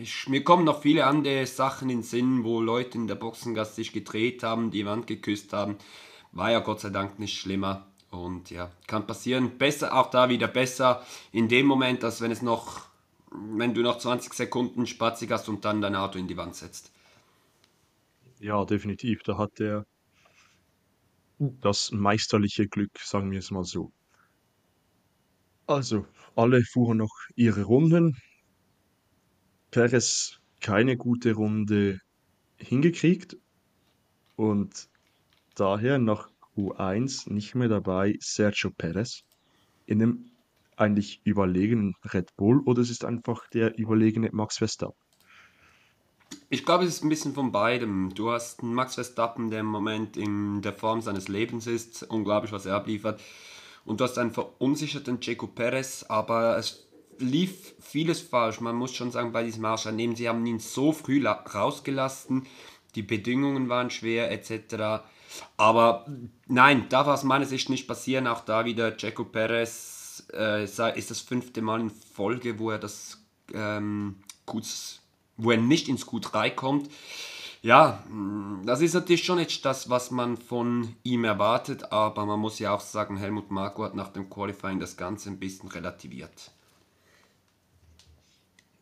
[0.00, 3.74] ich, mir kommen noch viele andere Sachen in den Sinn, wo Leute in der Boxengasse
[3.74, 5.76] sich gedreht haben, die Wand geküsst haben.
[6.32, 7.86] War ja Gott sei Dank nicht schlimmer.
[8.10, 9.58] Und ja, kann passieren.
[9.58, 12.88] Besser, auch da wieder besser in dem Moment, als wenn es noch,
[13.30, 16.90] wenn du noch 20 Sekunden spatzig hast und dann dein Auto in die Wand setzt.
[18.40, 19.22] Ja, definitiv.
[19.24, 19.84] Da hat er
[21.38, 23.92] das meisterliche Glück, sagen wir es mal so.
[25.66, 28.16] Also, alle fuhren noch ihre Runden.
[29.70, 32.00] Perez keine gute Runde
[32.56, 33.36] hingekriegt
[34.36, 34.88] und
[35.54, 39.24] daher nach Q1 nicht mehr dabei Sergio Perez
[39.86, 40.30] in einem
[40.76, 44.96] eigentlich überlegenen Red Bull oder es ist einfach der überlegene Max Verstappen?
[46.50, 48.14] Ich glaube, es ist ein bisschen von beidem.
[48.14, 52.52] Du hast einen Max Verstappen, der im Moment in der Form seines Lebens ist, unglaublich,
[52.52, 53.20] was er abliefert.
[53.84, 56.87] Und du hast einen verunsicherten Checo Perez, aber es
[57.18, 58.60] lief vieles falsch.
[58.60, 62.46] Man muss schon sagen, bei diesem Ausscheiden, sie haben ihn so früh rausgelassen,
[62.94, 65.04] die Bedingungen waren schwer etc.
[65.56, 66.06] Aber
[66.46, 68.26] nein, darf aus meiner Sicht nicht passieren.
[68.26, 69.98] Auch da wieder Checo Perez
[70.32, 74.62] jetzt äh, ist das fünfte Mal in Folge, wo er das ähm, Q,
[75.36, 76.90] wo er nicht ins Q3 kommt.
[77.62, 82.40] Ja, mm, das ist natürlich schon nicht das, was man von ihm erwartet, aber man
[82.40, 86.52] muss ja auch sagen, Helmut Marko hat nach dem Qualifying das Ganze ein bisschen relativiert.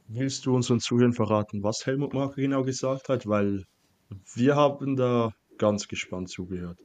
[0.08, 3.26] Willst du unseren Zuhörern verraten, was Helmut Marko genau gesagt hat?
[3.26, 3.64] Weil
[4.34, 6.78] wir haben da ganz gespannt zugehört.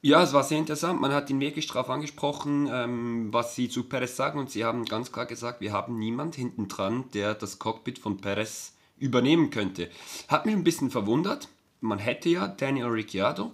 [0.00, 1.00] Ja, es war sehr interessant.
[1.00, 4.84] Man hat ihn wirklich darauf angesprochen, ähm, was sie zu Perez sagen und sie haben
[4.84, 9.88] ganz klar gesagt, wir haben niemand hinten dran, der das Cockpit von Perez übernehmen könnte.
[10.28, 11.48] Hat mich ein bisschen verwundert.
[11.80, 13.52] Man hätte ja Daniel Ricciardo,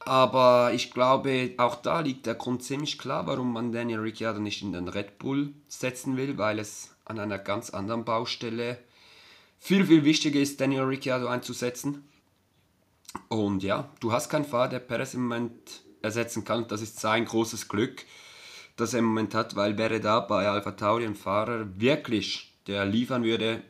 [0.00, 4.62] aber ich glaube, auch da liegt der Grund ziemlich klar, warum man Daniel Ricciardo nicht
[4.62, 8.78] in den Red Bull setzen will, weil es an einer ganz anderen Baustelle
[9.58, 12.08] viel, viel wichtiger ist, Daniel Ricciardo einzusetzen.
[13.28, 16.66] Und ja, du hast keinen Fahrer, der Perez im Moment ersetzen kann.
[16.68, 18.04] Das ist sein großes Glück,
[18.76, 22.86] das er im Moment hat, weil wäre da bei Alpha Tauri ein Fahrer wirklich, der
[22.86, 23.62] liefern würde,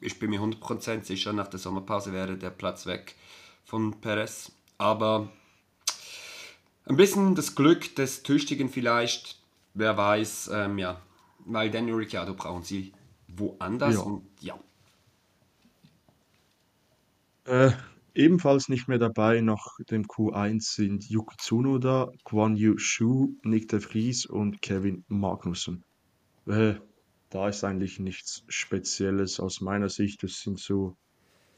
[0.00, 3.14] ich bin mir 100% sicher, nach der Sommerpause wäre der Platz weg
[3.64, 4.52] von Perez.
[4.76, 5.28] Aber
[6.84, 9.38] ein bisschen das Glück des Tüchtigen vielleicht,
[9.74, 11.00] wer weiß, ähm, ja,
[11.46, 12.92] weil Daniel Ricciardo brauchen sie
[13.28, 14.00] woanders Ja.
[14.00, 14.58] und ja.
[17.44, 17.72] Äh,
[18.14, 23.80] ebenfalls nicht mehr dabei nach dem Q1 sind Yuki Tsunoda, Guan Yu Shu, Nick de
[23.80, 25.84] Vries und Kevin Magnussen.
[26.46, 26.74] Äh,
[27.30, 30.22] da ist eigentlich nichts Spezielles aus meiner Sicht.
[30.22, 30.96] Das sind so,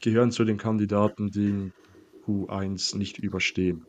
[0.01, 1.73] gehören zu den Kandidaten, die im
[2.25, 3.85] Q1 nicht überstehen.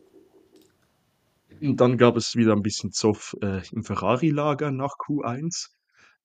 [1.61, 5.69] Und dann gab es wieder ein bisschen Zoff äh, im Ferrari-Lager nach Q1.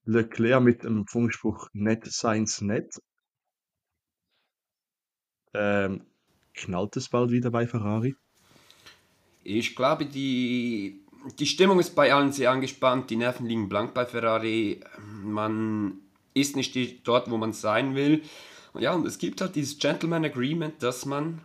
[0.05, 3.01] Leclerc mit dem Funkspruch Net Science Net.
[5.55, 6.07] Ähm,
[6.55, 8.15] knallt es bald wieder bei Ferrari?
[9.45, 11.01] Ich glaube, die,
[11.38, 14.81] die Stimmung ist bei allen sehr angespannt, die Nerven liegen blank bei Ferrari,
[15.25, 15.99] man
[16.35, 18.23] ist nicht die- dort, wo man sein will.
[18.79, 21.43] Ja, und es gibt halt dieses Gentleman Agreement, dass man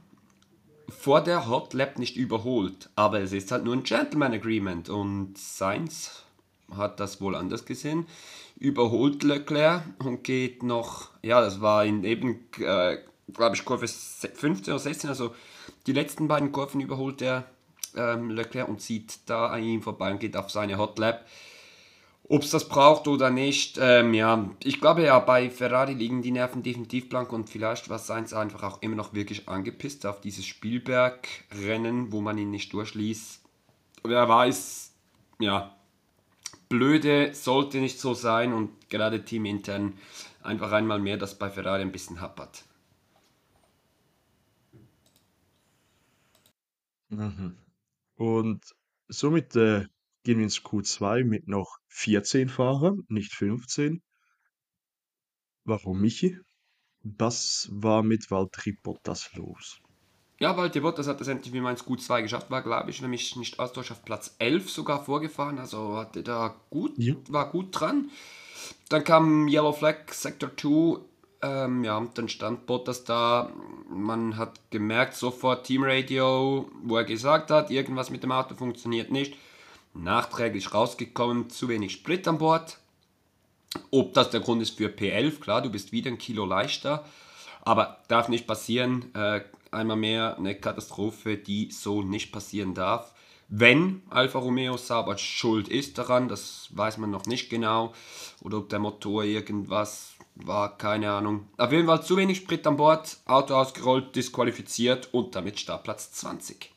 [0.89, 2.89] vor der Hot Lap nicht überholt.
[2.95, 6.23] Aber es ist halt nur ein Gentleman Agreement und Sainz
[6.75, 8.05] hat das wohl anders gesehen.
[8.59, 12.97] Überholt Leclerc und geht noch, ja, das war in eben, äh,
[13.31, 15.35] glaube ich, Kurve 15 oder 16, also
[15.85, 17.45] die letzten beiden Kurven überholt er
[17.95, 21.25] ähm, Leclerc und zieht da an ihm vorbei und geht auf seine Hot Lap.
[22.29, 26.31] Ob es das braucht oder nicht, ähm, ja, ich glaube ja, bei Ferrari liegen die
[26.31, 30.45] Nerven definitiv blank und vielleicht war Sainz einfach auch immer noch wirklich angepisst auf dieses
[30.45, 33.39] Spielberg-Rennen, wo man ihn nicht durchließ.
[34.03, 34.91] Wer weiß,
[35.39, 35.76] ja,
[36.69, 39.97] blöde sollte nicht so sein und gerade teamintern
[40.41, 42.63] einfach einmal mehr, dass bei Ferrari ein bisschen happert.
[47.09, 47.57] Mhm.
[48.15, 48.75] Und
[49.07, 49.85] somit äh,
[50.23, 54.01] gehen wir ins Q2 mit noch 14 Fahrern, nicht 15.
[55.63, 56.37] Warum, Michi?
[57.03, 59.79] Was war mit Valtteri Bottas los?
[60.39, 63.09] Ja, Valtteri Bottas hat das endlich wie meins gut 2 geschafft, war glaube ich, wenn
[63.09, 67.15] mich nicht austauscht, auf Platz 11 sogar vorgefahren, also hatte da gut, Ja.
[67.29, 68.11] war gut dran.
[68.89, 70.99] Dann kam Yellow Flag Sector 2,
[71.41, 73.51] ähm, ja, und dann stand Bottas da,
[73.89, 79.35] man hat gemerkt sofort Teamradio, wo er gesagt hat, irgendwas mit dem Auto funktioniert nicht.
[79.93, 82.77] Nachträglich rausgekommen, zu wenig Sprit an Bord.
[83.91, 87.03] Ob das der Grund ist für P11, klar, du bist wieder ein Kilo leichter,
[87.63, 89.13] aber darf nicht passieren.
[89.15, 89.41] Äh,
[89.77, 93.13] einmal mehr eine Katastrophe, die so nicht passieren darf.
[93.49, 97.93] Wenn Alfa Romeo Sauber schuld ist daran, das weiß man noch nicht genau.
[98.41, 101.47] Oder ob der Motor irgendwas war, keine Ahnung.
[101.57, 106.73] Auf jeden Fall zu wenig Sprit an Bord, Auto ausgerollt, disqualifiziert und damit Startplatz 20.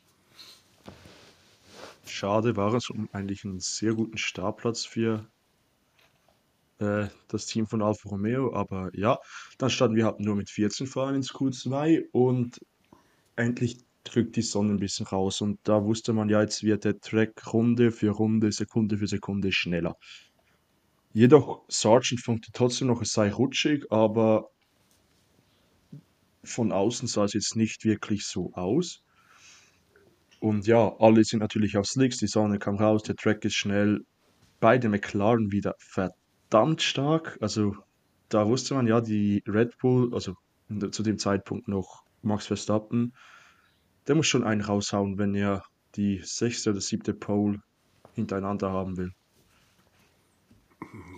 [2.05, 5.27] Schade war es um eigentlich einen sehr guten Startplatz für
[6.79, 9.19] äh, das Team von Alfa Romeo, aber ja,
[9.57, 12.59] dann standen wir halt nur mit 14 Fahrern ins Q2 und
[13.41, 16.99] endlich drückt die Sonne ein bisschen raus und da wusste man ja, jetzt wird der
[16.99, 19.97] Track Runde für Runde, Sekunde für Sekunde schneller.
[21.13, 24.49] Jedoch, Sargent fand trotzdem noch, es sei rutschig, aber
[26.43, 29.03] von außen sah es jetzt nicht wirklich so aus.
[30.39, 34.01] Und ja, alle sind natürlich auf Slicks, die Sonne kam raus, der Track ist schnell.
[34.59, 37.37] Beide McLaren wieder verdammt stark.
[37.41, 37.75] Also
[38.29, 40.35] da wusste man ja, die Red Bull, also
[40.91, 43.13] zu dem Zeitpunkt noch Max Verstappen,
[44.07, 45.63] der muss schon einen raushauen, wenn er
[45.95, 47.61] die sechste oder siebte Pole
[48.13, 49.13] hintereinander haben will.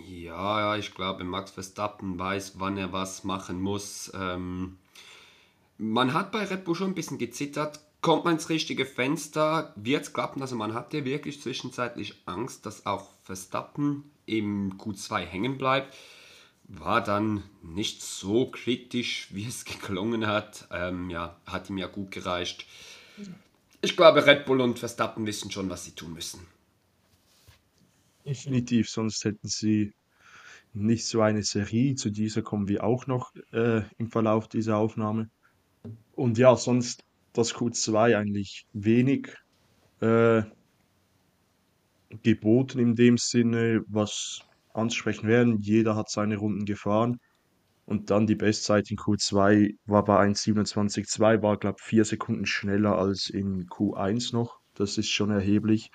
[0.06, 4.12] Ja, ja, ich glaube, Max Verstappen weiß, wann er was machen muss.
[4.14, 4.78] Ähm,
[5.78, 10.02] man hat bei Red Bull schon ein bisschen gezittert, kommt man ins richtige Fenster, wird
[10.02, 10.42] es klappen.
[10.42, 15.94] Also man hatte wirklich zwischenzeitlich Angst, dass auch Verstappen im Q2 hängen bleibt.
[16.66, 20.66] War dann nicht so kritisch, wie es geklungen hat.
[20.70, 22.66] Ähm, ja, hat ihm ja gut gereicht.
[23.80, 26.40] Ich glaube, Red Bull und Verstappen wissen schon, was sie tun müssen.
[28.24, 29.92] Definitiv, sonst hätten sie
[30.72, 31.94] nicht so eine Serie.
[31.94, 35.28] Zu dieser kommen wir auch noch äh, im Verlauf dieser Aufnahme.
[36.14, 39.28] Und ja, sonst das Q2 eigentlich wenig
[40.00, 40.42] äh,
[42.22, 44.40] geboten in dem Sinne, was
[44.74, 45.60] ansprechen werden.
[45.60, 47.20] Jeder hat seine Runden gefahren.
[47.86, 52.98] Und dann die Bestzeit in Q2 war bei 1,27,2, war glaube ich vier Sekunden schneller
[52.98, 54.58] als in Q1 noch.
[54.74, 55.90] Das ist schon erheblich.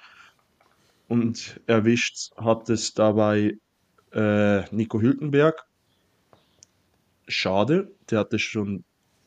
[1.08, 3.58] Und erwischt hat es dabei
[4.14, 5.66] äh, Nico Hülkenberg.
[7.28, 8.84] Schade, der hatte schon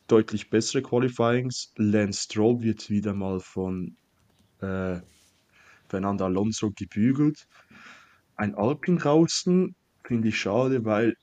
[0.06, 1.72] deutlich bessere Qualifyings.
[1.76, 3.96] Lance Stroll wird wieder mal von
[4.60, 5.00] äh,
[5.88, 7.48] Fernando Alonso gebügelt.
[8.36, 11.16] Ein Alpin draußen finde ich schade, weil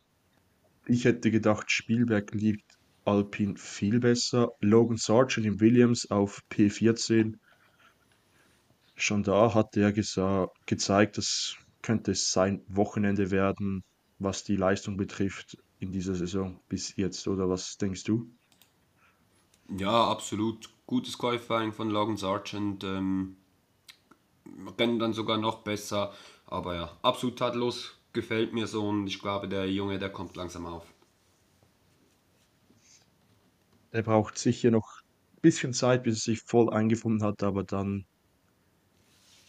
[0.85, 4.51] ich hätte gedacht, Spielberg liebt Alpin viel besser.
[4.59, 7.35] Logan Sargent im Williams auf P14.
[8.95, 13.83] Schon da hat er gezeigt, das könnte sein Wochenende werden,
[14.19, 17.27] was die Leistung betrifft in dieser Saison bis jetzt.
[17.27, 18.29] Oder was denkst du?
[19.69, 20.69] Ja, absolut.
[20.85, 22.83] Gutes Qualifying von Logan Sargent.
[22.83, 23.37] Ähm,
[24.77, 26.13] rennen dann sogar noch besser.
[26.49, 27.95] Aber ja, absolut tadellos.
[28.11, 30.83] Gefällt mir so und ich glaube, der Junge, der kommt langsam auf.
[33.91, 35.01] Er braucht sicher noch
[35.35, 38.05] ein bisschen Zeit, bis er sich voll eingefunden hat, aber dann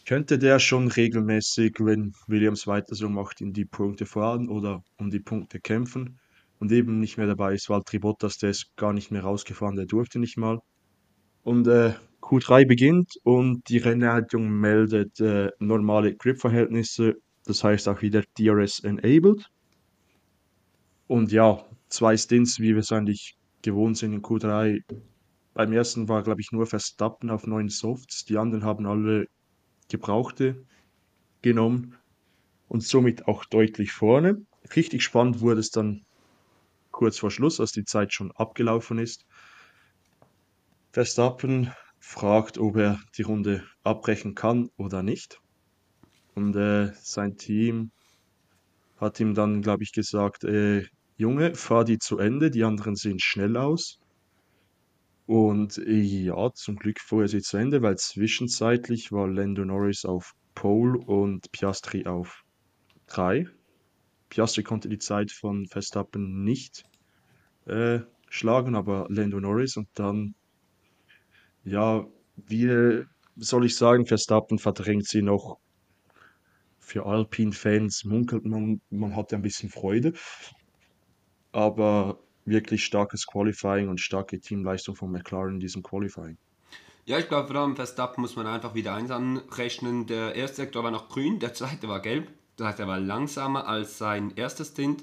[0.04, 5.10] könnte der schon regelmäßig, wenn Williams weiter so macht, in die Punkte fahren oder um
[5.10, 6.18] die Punkte kämpfen.
[6.58, 9.86] Und eben nicht mehr dabei ist Valtteri Bottas, der ist gar nicht mehr rausgefahren, der
[9.86, 10.58] durfte nicht mal.
[11.42, 11.94] Und äh,
[12.30, 19.50] Q3 beginnt und die Rennleitung meldet äh, normale Grip-Verhältnisse, das heißt auch wieder DRS enabled.
[21.08, 24.84] Und ja, zwei Stints, wie wir es eigentlich gewohnt sind in Q3.
[25.54, 29.26] Beim ersten war, glaube ich, nur Verstappen auf neuen Softs, die anderen haben alle
[29.88, 30.64] gebrauchte
[31.42, 31.96] genommen
[32.68, 34.46] und somit auch deutlich vorne.
[34.76, 36.04] Richtig spannend wurde es dann
[36.92, 39.26] kurz vor Schluss, als die Zeit schon abgelaufen ist.
[40.92, 45.40] Verstappen fragt, ob er die Runde abbrechen kann oder nicht.
[46.34, 47.92] Und äh, sein Team
[48.96, 50.86] hat ihm dann, glaube ich, gesagt, äh,
[51.16, 54.00] Junge, fahr die zu Ende, die anderen sehen schnell aus.
[55.26, 60.04] Und äh, ja, zum Glück fuhr er sie zu Ende, weil zwischenzeitlich war Lando Norris
[60.04, 62.42] auf Pole und Piastri auf
[63.06, 63.46] 3.
[64.28, 66.84] Piastri konnte die Zeit von Verstappen nicht
[67.66, 70.34] äh, schlagen, aber Lando Norris und dann,
[71.64, 73.04] ja, wie
[73.36, 75.58] soll ich sagen, Verstappen verdrängt sie noch.
[76.78, 80.12] Für Alpine-Fans munkelt man, man hatte ein bisschen Freude,
[81.52, 86.36] aber wirklich starkes Qualifying und starke Teamleistung von McLaren in diesem Qualifying.
[87.04, 90.06] Ja, ich glaube, vor allem Verstappen muss man einfach wieder eins anrechnen.
[90.06, 92.30] Der erste Sektor war noch grün, der zweite war gelb.
[92.56, 95.02] Das heißt, er war langsamer als sein erstes Stint.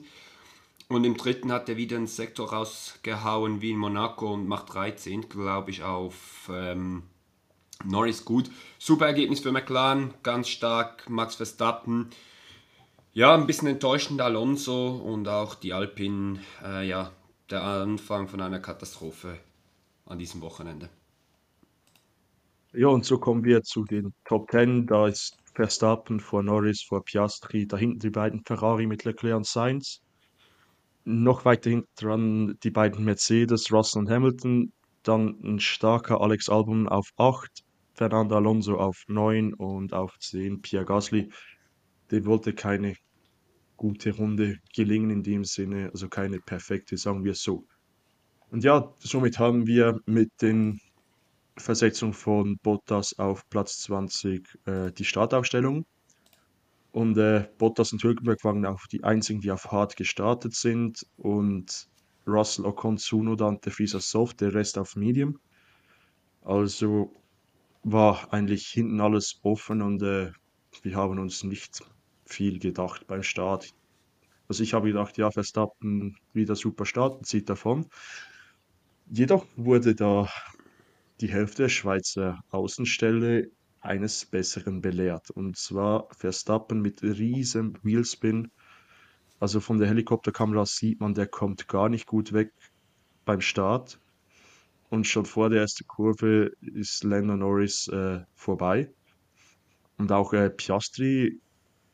[0.90, 5.28] Und im dritten hat er wieder einen Sektor rausgehauen wie in Monaco und macht 13,
[5.28, 7.04] glaube ich, auf ähm,
[7.84, 8.50] Norris gut.
[8.80, 11.10] Super Ergebnis für McLaren, ganz stark.
[11.10, 12.10] Max Verstappen.
[13.14, 16.40] Ja, ein bisschen enttäuschend Alonso und auch die Alpine.
[16.64, 17.12] Äh, ja,
[17.50, 19.38] der Anfang von einer Katastrophe
[20.06, 20.90] an diesem Wochenende.
[22.72, 24.88] Ja, und so kommen wir zu den Top 10.
[24.88, 29.48] Da ist Verstappen vor Norris, vor Piastri, da hinten die beiden Ferrari mit Leclerc und
[29.48, 30.02] Sainz
[31.08, 36.90] noch weiter hinten dran die beiden Mercedes, Russell und Hamilton, dann ein starker Alex Albon
[36.90, 41.30] auf 8, Fernando Alonso auf 9 und auf 10 Pierre Gasly.
[42.12, 42.96] Dem wollte keine
[43.78, 47.66] gute Runde gelingen in dem Sinne, also keine perfekte, sagen wir so.
[48.52, 50.80] Und ja, somit haben wir mit den
[51.58, 55.86] Versetzung von Bottas auf Platz 20 äh, die Startaufstellung.
[56.98, 61.06] Und äh, Bottas und Hülkenberg waren auch die einzigen, die auf Hard gestartet sind.
[61.16, 61.88] Und
[62.26, 65.40] Russell, Ocon, Tsunoda und der Fieser Soft, der Rest auf Medium.
[66.42, 67.14] Also
[67.84, 70.32] war eigentlich hinten alles offen und äh,
[70.82, 71.84] wir haben uns nicht
[72.26, 73.76] viel gedacht beim Start.
[74.48, 77.86] Also ich habe gedacht, ja, Verstappen wieder super starten, zieht davon.
[79.12, 80.28] Jedoch wurde da
[81.22, 83.52] die Hälfte der Schweizer Außenstelle
[83.88, 85.32] eines Besseren belehrt.
[85.32, 88.52] Und zwar Verstappen mit riesen Wheelspin.
[89.40, 92.52] Also von der Helikopterkamera sieht man, der kommt gar nicht gut weg
[93.26, 94.00] beim Start.
[94.90, 98.90] und schon vor der ersten Kurve ist Lando Norris äh, vorbei.
[99.98, 101.42] Und auch äh, Piastri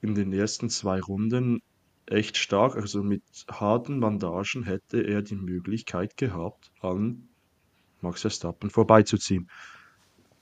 [0.02, 1.62] in den ersten zwei Runden
[2.06, 2.76] echt stark.
[2.76, 7.30] Also mit harten Bandagen hätte er die Möglichkeit gehabt, an
[8.02, 9.50] Max Verstappen vorbeizuziehen.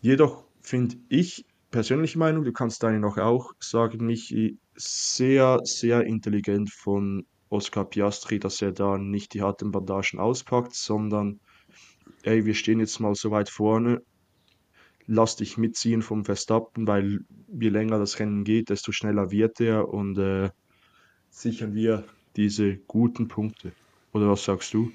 [0.02, 6.72] Jedoch finde ich, persönliche Meinung, du kannst deine noch auch sagen, Michi, sehr, sehr intelligent
[6.72, 11.39] von Oscar Piastri, dass er da nicht die harten Bandagen auspackt, sondern,
[12.24, 14.01] ey, wir stehen jetzt mal so weit vorne,
[15.07, 17.20] lass dich mitziehen vom Verstappen, weil
[17.59, 20.49] je länger das Rennen geht, desto schneller wird er und äh,
[21.30, 22.05] sichern wir
[22.36, 23.74] diese guten Punkte.
[24.14, 24.91] Oder was sagst du?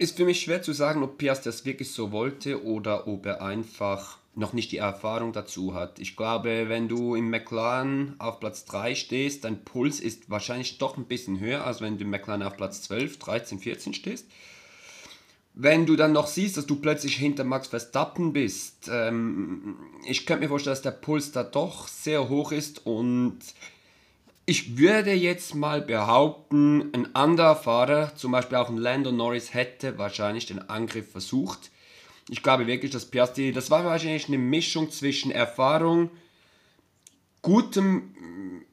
[0.00, 3.42] Ist für mich schwer zu sagen, ob Piastri das wirklich so wollte oder ob er
[3.42, 5.98] einfach noch nicht die Erfahrung dazu hat.
[5.98, 10.96] Ich glaube, wenn du im McLaren auf Platz 3 stehst, dein Puls ist wahrscheinlich doch
[10.96, 14.26] ein bisschen höher, als wenn du im McLaren auf Platz 12, 13, 14 stehst.
[15.52, 19.76] Wenn du dann noch siehst, dass du plötzlich hinter Max Verstappen bist, ähm,
[20.08, 23.40] ich könnte mir vorstellen, dass der Puls da doch sehr hoch ist und
[24.50, 29.96] ich würde jetzt mal behaupten, ein anderer Fahrer, zum Beispiel auch ein Lando Norris, hätte
[29.96, 31.70] wahrscheinlich den Angriff versucht.
[32.28, 36.10] Ich glaube wirklich, dass Piastri, das war wahrscheinlich eine Mischung zwischen Erfahrung,
[37.42, 38.12] gutem,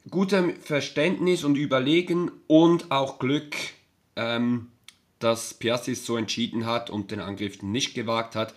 [0.09, 3.55] gutem Verständnis und Überlegen und auch Glück,
[4.15, 4.69] ähm,
[5.19, 8.55] dass Piastri so entschieden hat und den Angriff nicht gewagt hat.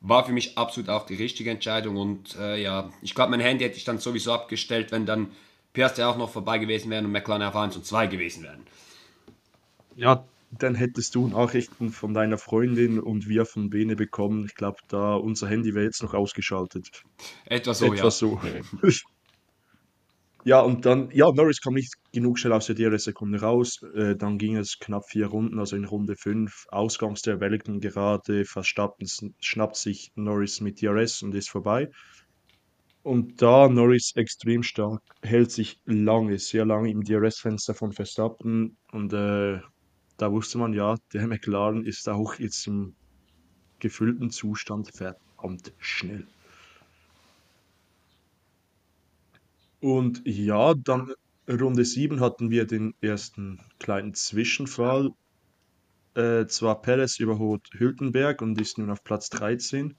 [0.00, 3.64] War für mich absolut auch die richtige Entscheidung und äh, ja, ich glaube, mein Handy
[3.64, 5.32] hätte ich dann sowieso abgestellt, wenn dann
[5.72, 8.66] Piastri auch noch vorbei gewesen wären und McLaren auf 1 und 2 gewesen wären.
[9.96, 14.44] Ja, dann hättest du Nachrichten von deiner Freundin und wir von Bene bekommen.
[14.46, 17.04] Ich glaube, da unser Handy wäre jetzt noch ausgeschaltet.
[17.46, 18.28] Etwas so, Etwas ja.
[18.28, 18.40] so.
[20.44, 23.80] ja, und dann, ja, Norris kam nicht genug schnell aus der DRS-Sekunde raus.
[23.94, 26.66] Äh, dann ging es knapp vier Runden, also in Runde 5.
[26.70, 29.06] Ausgangs der Wellington gerade, Verstappen
[29.38, 31.90] schnappt sich Norris mit DRS und ist vorbei.
[33.02, 39.12] Und da Norris extrem stark, hält sich lange, sehr lange im DRS-Fenster von Verstappen und
[39.12, 39.60] äh,
[40.18, 42.94] da wusste man ja, der McLaren ist auch jetzt im
[43.78, 46.26] gefüllten Zustand verdammt schnell.
[49.80, 51.14] Und ja, dann
[51.48, 55.10] Runde 7 hatten wir den ersten kleinen Zwischenfall.
[56.14, 59.96] Äh, zwar Perez überholt Hülkenberg und ist nun auf Platz 13.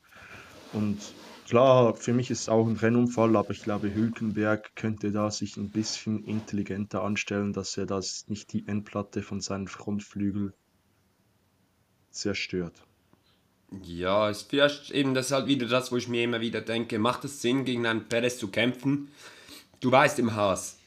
[0.73, 1.15] Und
[1.47, 5.57] klar, für mich ist es auch ein Rennunfall, aber ich glaube, Hülkenberg könnte da sich
[5.57, 10.53] ein bisschen intelligenter anstellen, dass er das nicht die Endplatte von seinen Frontflügel
[12.11, 12.83] zerstört.
[13.83, 17.23] Ja, ist vielleicht eben das halt wieder das, wo ich mir immer wieder denke, macht
[17.23, 19.07] es Sinn, gegen einen Perez zu kämpfen?
[19.79, 20.77] Du weißt im Haas,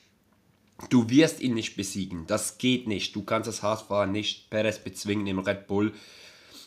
[0.91, 2.27] du wirst ihn nicht besiegen.
[2.27, 3.17] Das geht nicht.
[3.17, 5.93] Du kannst das Haasfahrer nicht Perez bezwingen im Red Bull.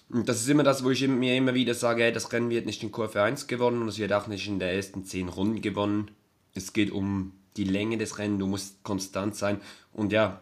[0.10, 2.66] Und das ist immer das, wo ich mir immer wieder sage, hey, das Rennen wird
[2.66, 5.62] nicht in Kurve 1 gewonnen und es wird auch nicht in der ersten 10 Runden
[5.62, 6.12] gewonnen.
[6.54, 9.60] Es geht um die Länge des Rennens, du musst konstant sein.
[9.92, 10.42] Und ja,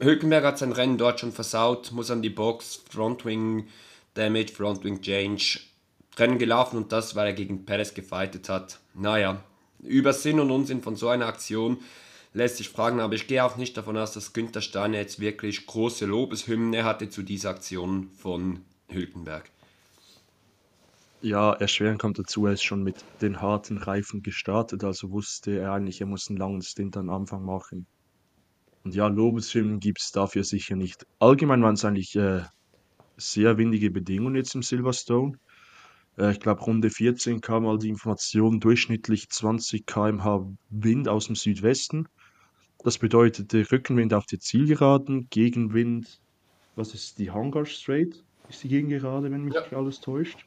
[0.00, 3.68] Hülkenberg hat sein Rennen dort schon versaut, muss an die Box, Frontwing
[4.14, 5.60] Damage, Frontwing Change,
[6.16, 8.80] Rennen gelaufen und das, weil er gegen Perez gefightet hat.
[8.94, 9.44] Naja,
[9.82, 11.78] über Sinn und Unsinn von so einer Aktion
[12.32, 15.66] lässt sich fragen, aber ich gehe auch nicht davon aus, dass Günther Steiner jetzt wirklich
[15.66, 18.60] große Lobeshymne hatte zu dieser Aktion von
[18.94, 19.50] Hülkenberg.
[21.20, 25.72] Ja, erschwerend kommt dazu, er ist schon mit den harten Reifen gestartet, also wusste er
[25.72, 27.86] eigentlich, er muss einen langen Stint am Anfang machen.
[28.84, 31.06] Und ja, Lobeshymnen gibt es dafür sicher nicht.
[31.18, 32.42] Allgemein waren es eigentlich äh,
[33.16, 35.38] sehr windige Bedingungen jetzt im Silverstone.
[36.18, 41.36] Äh, ich glaube, Runde 14 kam mal die Information, durchschnittlich 20 km/h Wind aus dem
[41.36, 42.06] Südwesten.
[42.82, 46.20] Das bedeutete Rückenwind auf die Zielgeraden, Gegenwind,
[46.76, 48.22] was ist die Hangar Strait?
[48.54, 49.62] Ist die Gegengerade, wenn mich Ja.
[49.62, 50.46] nicht alles täuscht.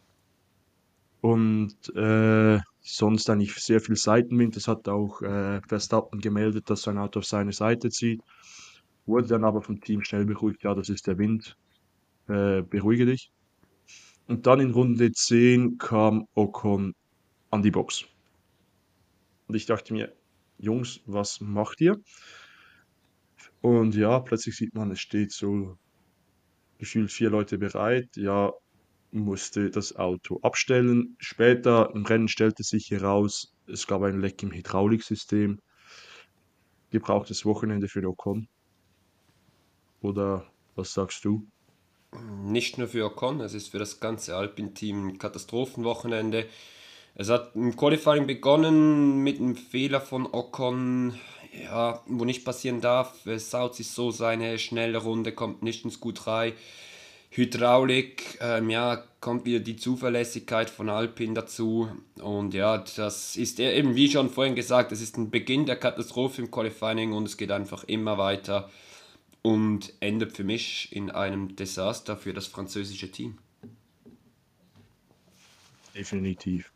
[1.20, 4.56] Und äh, sonst eigentlich sehr viel Seitenwind.
[4.56, 8.22] Das hat auch äh, Verstappen gemeldet, dass sein Auto auf seine Seite zieht.
[9.06, 11.58] Wurde dann aber vom Team schnell beruhigt, ja, das ist der Wind.
[12.30, 13.32] Äh, beruhige dich.
[14.28, 16.94] Und dann in Runde 10 kam Ocon
[17.52, 18.06] an die Box.
[19.48, 20.14] Und ich dachte mir,
[20.58, 21.98] Jungs, was macht ihr?
[23.62, 25.78] Und ja, plötzlich sieht man, es steht so
[26.78, 28.10] gefühlt vier Leute bereit.
[28.16, 28.54] Ja,
[29.12, 31.16] musste das Auto abstellen.
[31.20, 35.60] Später im Rennen stellte sich heraus, es gab ein Leck im Hydrauliksystem.
[36.90, 38.48] Gebrauchtes Wochenende für Ocon.
[40.02, 41.46] Oder was sagst du?
[42.44, 46.48] Nicht nur für Ocon, es ist für das ganze Alpin-Team ein Katastrophenwochenende.
[47.16, 51.20] Es hat im Qualifying begonnen mit einem Fehler von Ocon,
[51.64, 53.16] ja, wo nicht passieren darf.
[53.38, 56.54] Saut sich so seine schnelle Runde, kommt nicht ins Q3.
[57.30, 61.90] Hydraulik, ähm, ja, kommt wieder die Zuverlässigkeit von Alpine dazu.
[62.22, 66.42] Und ja, das ist eben, wie schon vorhin gesagt, es ist ein Beginn der Katastrophe
[66.42, 68.70] im Qualifying und es geht einfach immer weiter
[69.42, 73.38] und endet für mich in einem Desaster für das französische Team.
[75.96, 76.72] Definitiv.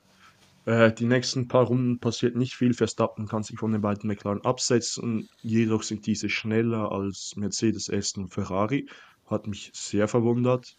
[0.66, 2.74] Äh, die nächsten paar Runden passiert nicht viel.
[2.74, 5.28] Verstappen kann sich von den beiden McLaren absetzen.
[5.42, 8.88] Jedoch sind diese schneller als Mercedes, Aston und Ferrari.
[9.26, 10.76] Hat mich sehr verwundert.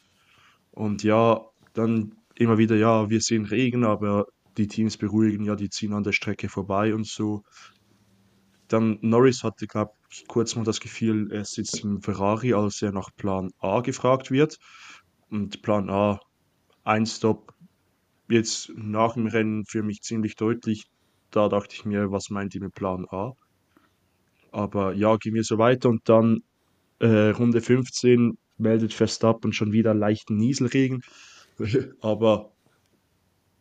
[0.70, 1.40] Und ja,
[1.74, 4.26] dann immer wieder, ja, wir sehen Regen, aber
[4.56, 7.42] die Teams beruhigen, ja, die ziehen an der Strecke vorbei und so.
[8.68, 12.92] Dann Norris hatte, glaube ich, kurz mal das Gefühl, er sitzt im Ferrari, als er
[12.92, 14.58] nach Plan A gefragt wird.
[15.30, 16.20] Und Plan A,
[16.84, 17.54] ein Stop,
[18.32, 20.86] jetzt nach dem Rennen für mich ziemlich deutlich.
[21.30, 23.32] Da dachte ich mir, was meint ihr mit Plan A?
[24.50, 26.42] Aber ja, gehen wir so weiter und dann
[26.98, 31.02] äh, Runde 15 meldet Verstappen schon wieder leichten Nieselregen.
[32.00, 32.52] Aber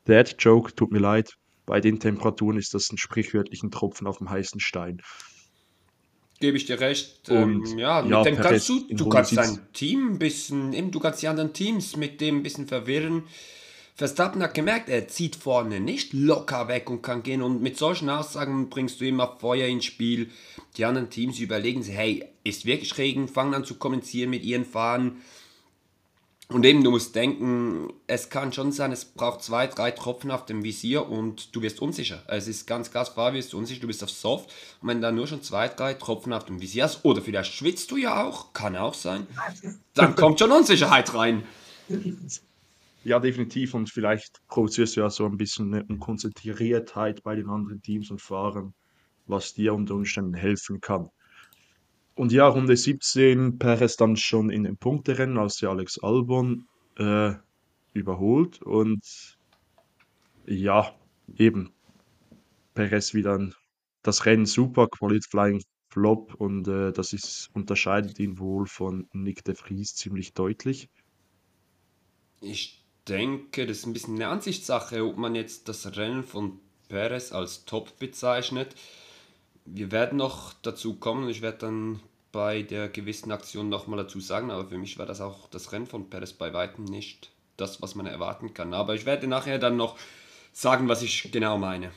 [0.05, 4.29] Dad Joke, tut mir leid, bei den Temperaturen ist das ein sprichwörtlichen Tropfen auf dem
[4.29, 5.01] heißen Stein.
[6.39, 7.29] Gebe ich dir recht.
[7.29, 10.91] Und, ähm, ja, mit ja, dem kannst du, du kannst dein Team ein bisschen, eben,
[10.91, 13.23] du kannst die anderen Teams mit dem ein bisschen verwirren.
[13.95, 17.41] Verstappen hat gemerkt, er zieht vorne nicht locker weg und kann gehen.
[17.41, 20.29] Und mit solchen Aussagen bringst du immer Feuer ins Spiel.
[20.77, 23.27] Die anderen Teams überlegen sich, hey, ist wirklich Regen?
[23.27, 25.21] Fangen an zu kommunizieren mit ihren Fahren.
[26.51, 30.45] Und eben, du musst denken, es kann schon sein, es braucht zwei, drei Tropfen auf
[30.45, 32.23] dem Visier und du wirst unsicher.
[32.27, 34.49] Es ist ganz klar, klar, wirst du unsicher, du bist auf Soft.
[34.81, 37.89] Und wenn da nur schon zwei, drei Tropfen auf dem Visier hast, oder vielleicht schwitzt
[37.91, 39.27] du ja auch, kann auch sein,
[39.93, 41.43] dann kommt schon Unsicherheit rein.
[43.03, 43.73] Ja, definitiv.
[43.73, 48.21] Und vielleicht provozierst du ja so ein bisschen eine Unkonzentriertheit bei den anderen Teams und
[48.21, 48.73] Fahrern,
[49.25, 51.09] was dir unter Umständen helfen kann.
[52.15, 57.33] Und ja, Runde 17, Perez dann schon in den Punkterennen, als er Alex Albon äh,
[57.93, 58.61] überholt.
[58.61, 59.37] Und
[60.45, 60.93] ja,
[61.37, 61.71] eben,
[62.75, 63.49] Perez wieder
[64.03, 69.55] das Rennen super, Qualifying Flop und äh, das ist, unterscheidet ihn wohl von Nick de
[69.55, 70.89] Vries ziemlich deutlich.
[72.39, 77.31] Ich denke, das ist ein bisschen eine Ansichtssache, ob man jetzt das Rennen von Perez
[77.31, 78.75] als top bezeichnet.
[79.65, 81.99] Wir werden noch dazu kommen, ich werde dann
[82.31, 85.87] bei der gewissen Aktion nochmal dazu sagen, aber für mich war das auch das Rennen
[85.87, 88.73] von Perez bei weitem nicht das, was man erwarten kann.
[88.73, 89.97] Aber ich werde nachher dann noch
[90.53, 91.91] sagen, was ich genau meine.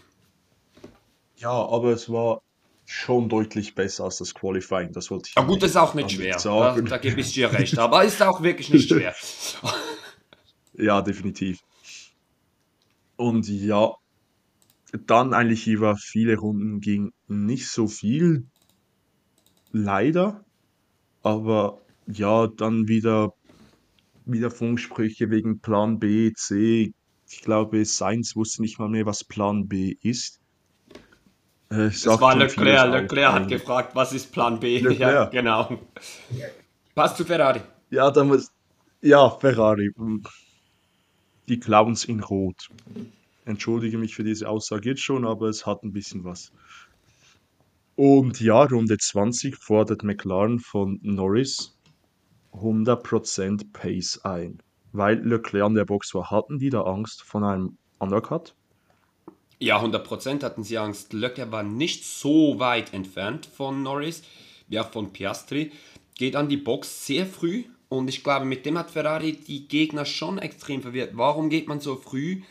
[1.37, 2.43] Ja, aber es war
[2.87, 5.37] schon deutlich besser als das Qualifying, das wollte ich.
[5.37, 8.23] Ja gut, das ist auch nicht schwer, da, da gebe ich dir recht, aber ist
[8.23, 9.15] auch wirklich nicht schwer.
[10.77, 11.61] Ja, definitiv.
[13.17, 13.93] Und ja,
[15.07, 18.47] dann eigentlich über viele Runden ging nicht so viel.
[19.73, 20.45] Leider.
[21.23, 23.35] Aber ja, dann wieder,
[24.25, 26.93] wieder Funksprüche wegen Plan B, C.
[27.29, 30.41] Ich glaube, Sainz wusste nicht mal mehr, was Plan B ist.
[31.71, 32.93] Äh, das war Leclerc.
[32.93, 34.79] Leclerc hat gefragt, was ist Plan B?
[34.79, 35.01] Leclerc.
[35.01, 35.79] Ja, genau.
[36.95, 37.61] Passt zu Ferrari.
[37.91, 38.53] Ja, da muss.
[39.01, 39.93] Ja, Ferrari
[41.49, 42.69] die Clowns in Rot.
[43.45, 46.53] Entschuldige mich für diese Aussage jetzt schon, aber es hat ein bisschen was.
[47.97, 51.77] Und ja, Runde 20 fordert McLaren von Norris
[52.53, 54.59] 100% Pace ein.
[54.93, 58.55] Weil Leclerc an der Box war, hatten die da Angst von einem Undercut?
[59.59, 61.13] Ja, 100% hatten sie Angst.
[61.13, 64.23] Leclerc war nicht so weit entfernt von Norris,
[64.77, 65.73] auch von Piastri.
[66.17, 67.65] Geht an die Box sehr früh,
[67.99, 71.13] und ich glaube, mit dem hat Ferrari die Gegner schon extrem verwirrt.
[71.15, 72.43] Warum geht man so früh?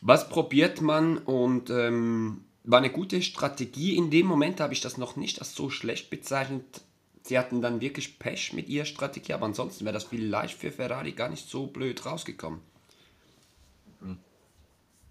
[0.00, 1.18] Was probiert man?
[1.18, 3.96] Und ähm, war eine gute Strategie.
[3.96, 6.82] In dem Moment habe ich das noch nicht als so schlecht bezeichnet.
[7.22, 11.12] Sie hatten dann wirklich Pech mit ihrer Strategie, aber ansonsten wäre das vielleicht für Ferrari
[11.12, 12.60] gar nicht so blöd rausgekommen.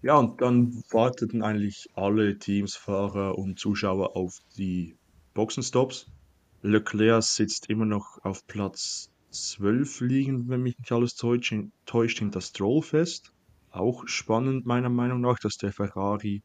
[0.02, 4.94] Ja, und dann warteten eigentlich alle Teams, Fahrer und Zuschauer auf die
[5.34, 6.06] Boxenstops.
[6.62, 12.82] Leclerc sitzt immer noch auf Platz 12 liegen, wenn mich nicht alles täuscht, hinter Stroll
[12.82, 13.32] fest.
[13.70, 16.42] Auch spannend meiner Meinung nach, dass der Ferrari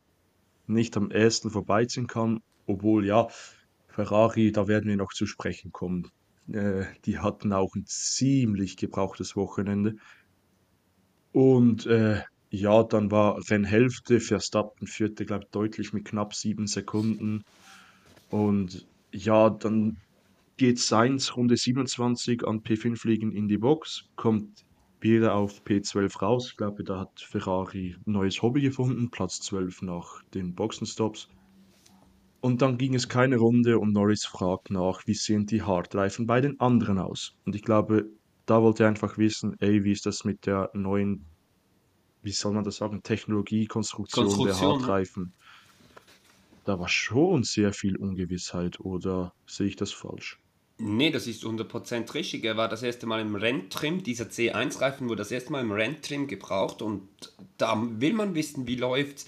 [0.67, 3.27] nicht am ersten vorbeiziehen kann, obwohl ja,
[3.87, 6.09] Ferrari, da werden wir noch zu sprechen kommen.
[6.51, 9.95] Äh, die hatten auch ein ziemlich gebrauchtes Wochenende.
[11.31, 17.43] Und äh, ja, dann war Rennhälfte, Verstappen führte, glaube ich, deutlich mit knapp sieben Sekunden.
[18.29, 19.97] Und ja, dann
[20.61, 24.63] geht Sainz Runde 27 an P5 fliegen in die Box, kommt
[24.99, 26.49] wieder auf P12 raus.
[26.51, 31.29] Ich glaube, da hat Ferrari ein neues Hobby gefunden, Platz 12 nach den Boxenstops.
[32.41, 36.41] Und dann ging es keine Runde und Norris fragt nach, wie sehen die Hardreifen bei
[36.41, 37.33] den anderen aus?
[37.43, 38.05] Und ich glaube,
[38.45, 41.25] da wollte er einfach wissen, ey, wie ist das mit der neuen,
[42.21, 44.77] wie soll man das sagen, Technologie, Konstruktion der Konstruktion, ne?
[44.77, 45.33] Hartreifen.
[46.65, 50.37] Da war schon sehr viel Ungewissheit, oder sehe ich das falsch?
[50.83, 52.43] Nee, das ist 100% richtig.
[52.43, 54.01] Er war das erste Mal im Renntrim.
[54.01, 57.07] Dieser C1-Reifen wurde das erste Mal im Renntrim gebraucht und
[57.57, 59.27] da will man wissen, wie läuft's,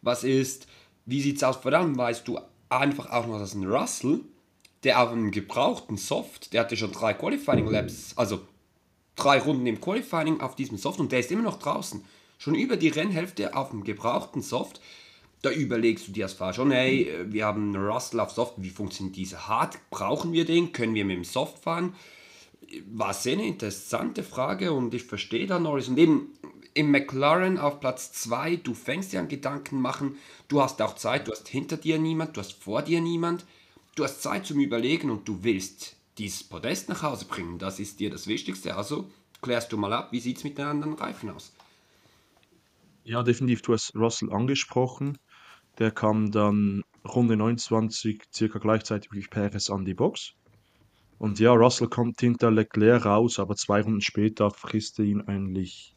[0.00, 0.68] was ist,
[1.04, 1.56] wie sieht's aus.
[1.56, 2.38] Vor allem weißt du
[2.68, 4.20] einfach auch noch, dass ein Russell,
[4.84, 8.40] der auf einem gebrauchten Soft, der hatte schon drei Qualifying Labs, also
[9.16, 12.04] drei Runden im Qualifying auf diesem Soft und der ist immer noch draußen.
[12.38, 14.80] Schon über die Rennhälfte auf dem gebrauchten Soft.
[15.42, 19.16] Da überlegst du dir als Fahrer schon, hey, wir haben Russell auf Soft, wie funktioniert
[19.16, 19.78] dieser Hard?
[19.90, 20.72] Brauchen wir den?
[20.72, 21.94] Können wir mit dem Soft fahren?
[22.86, 25.88] War sehr eine interessante Frage und ich verstehe da Norris.
[25.88, 26.32] Und eben
[26.74, 30.16] im McLaren auf Platz 2, du fängst dir an Gedanken machen,
[30.48, 33.44] du hast auch Zeit, du hast hinter dir niemand, du hast vor dir niemand,
[33.96, 37.58] du hast Zeit zum Überlegen und du willst dieses Podest nach Hause bringen.
[37.58, 38.76] Das ist dir das Wichtigste.
[38.76, 39.10] Also
[39.42, 41.52] klärst du mal ab, wie sieht es mit den anderen Reifen aus?
[43.04, 45.18] Ja, definitiv, du hast Russell angesprochen.
[45.78, 50.34] Der kam dann Runde 29 circa gleichzeitig wie Perez an die Box.
[51.18, 55.94] Und ja, Russell kommt hinter Leclerc raus, aber zwei Runden später frisst er ihn eigentlich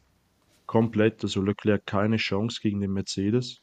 [0.66, 1.22] komplett.
[1.22, 3.60] Also Leclerc keine Chance gegen den Mercedes.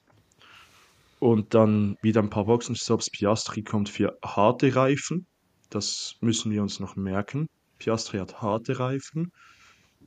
[1.19, 3.09] Und dann wieder ein paar Boxenstops.
[3.09, 5.25] Piastri kommt für harte Reifen.
[5.69, 7.47] Das müssen wir uns noch merken.
[7.79, 9.31] Piastri hat harte Reifen.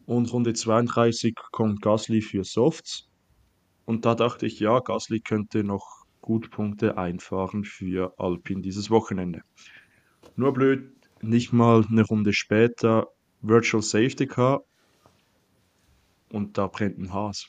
[0.04, 3.08] Und Runde 32 kommt Gasly für Softs.
[3.86, 9.42] Und da dachte ich, ja, Gasly könnte noch gut Punkte einfahren für Alpine dieses Wochenende.
[10.34, 13.08] Nur blöd, nicht mal eine Runde später
[13.42, 14.64] Virtual Safety Car
[16.30, 17.48] und da brennt ein Haas.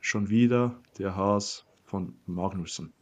[0.00, 2.94] Schon wieder der Haas von Magnussen.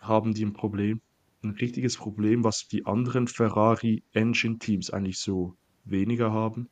[0.00, 1.00] Haben die ein Problem?
[1.42, 6.68] Ein richtiges Problem, was die anderen Ferrari Engine Teams eigentlich so weniger haben?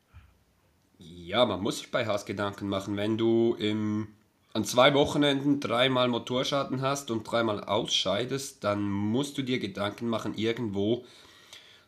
[1.02, 4.08] Ja, man muss sich bei Haas Gedanken machen, wenn du im,
[4.52, 10.34] an zwei Wochenenden dreimal Motorschaden hast und dreimal ausscheidest, dann musst du dir Gedanken machen,
[10.36, 11.06] irgendwo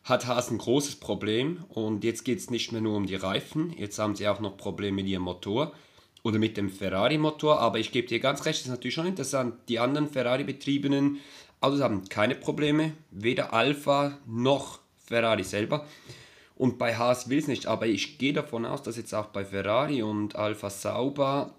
[0.03, 3.71] hat Haas ein großes Problem und jetzt geht es nicht mehr nur um die Reifen,
[3.77, 5.73] jetzt haben sie auch noch Probleme mit ihrem Motor
[6.23, 9.55] oder mit dem Ferrari-Motor, aber ich gebe dir ganz recht, das ist natürlich schon interessant,
[9.69, 11.19] die anderen Ferrari-betriebenen
[11.61, 15.85] Autos haben keine Probleme, weder Alpha noch Ferrari selber.
[16.55, 19.43] Und bei Haas will es nicht, aber ich gehe davon aus, dass jetzt auch bei
[19.43, 21.55] Ferrari und Alfa Sauber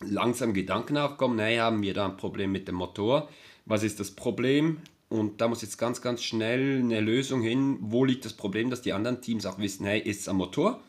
[0.00, 3.28] langsam Gedanken aufkommen, hey, haben wir da ein Problem mit dem Motor?
[3.64, 4.78] Was ist das Problem?
[5.08, 7.78] Und da muss jetzt ganz, ganz schnell eine Lösung hin.
[7.80, 10.80] Wo liegt das Problem, dass die anderen Teams auch wissen, hey, ist es am Motor?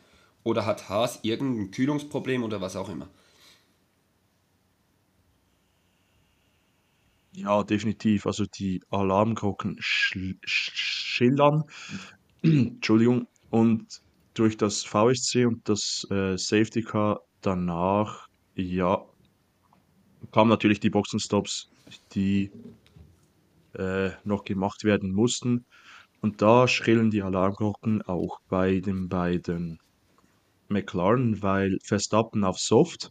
[0.42, 3.08] Oder hat Haas irgendein Kühlungsproblem oder was auch immer?
[7.32, 8.26] Ja, definitiv.
[8.26, 11.64] Also die Alarmglocken schillern.
[12.76, 13.26] Entschuldigung.
[13.48, 14.02] Und
[14.34, 19.02] durch das VSC und das äh, Safety Car danach, ja,
[20.30, 21.70] kamen natürlich die Boxenstops,
[22.12, 22.50] die
[23.74, 25.64] äh, noch gemacht werden mussten.
[26.20, 29.78] Und da schrillen die Alarmglocken auch bei den beiden
[30.68, 33.10] McLaren, weil Verstappen auf Soft,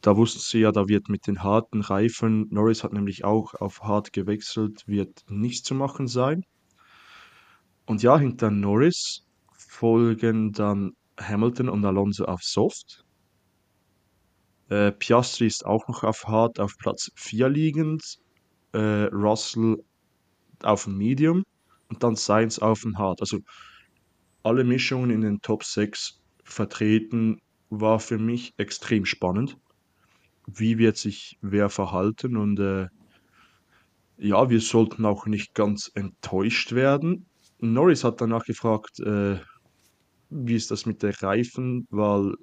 [0.00, 3.82] da wussten sie ja, da wird mit den harten Reifen, Norris hat nämlich auch auf
[3.82, 6.44] hart gewechselt, wird nichts zu machen sein.
[7.88, 9.24] Und ja, hinter Norris
[9.56, 13.02] folgen dann Hamilton und Alonso auf Soft.
[14.68, 18.18] Äh, Piastri ist auch noch auf Hard auf Platz 4 liegend.
[18.72, 19.82] Äh, Russell
[20.62, 21.44] auf Medium
[21.88, 23.22] und dann Sainz auf dem Hard.
[23.22, 23.38] Also
[24.42, 29.56] alle Mischungen in den Top 6 vertreten war für mich extrem spannend.
[30.46, 32.88] Wie wird sich wer verhalten und äh,
[34.18, 37.27] ja, wir sollten auch nicht ganz enttäuscht werden.
[37.60, 39.38] Norris hat danach gefragt, äh,
[40.30, 42.34] wie ist das mit der Reifenwahl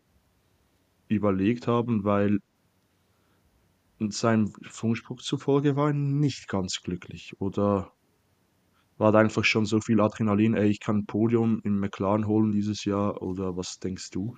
[1.07, 2.39] überlegt haben, weil
[3.99, 7.33] seinem Funkspruch zufolge war er nicht ganz glücklich.
[7.39, 7.91] Oder
[8.97, 12.51] war da einfach schon so viel Adrenalin, ey, ich kann ein Podium im McLaren holen
[12.51, 13.21] dieses Jahr?
[13.21, 14.37] Oder was denkst du?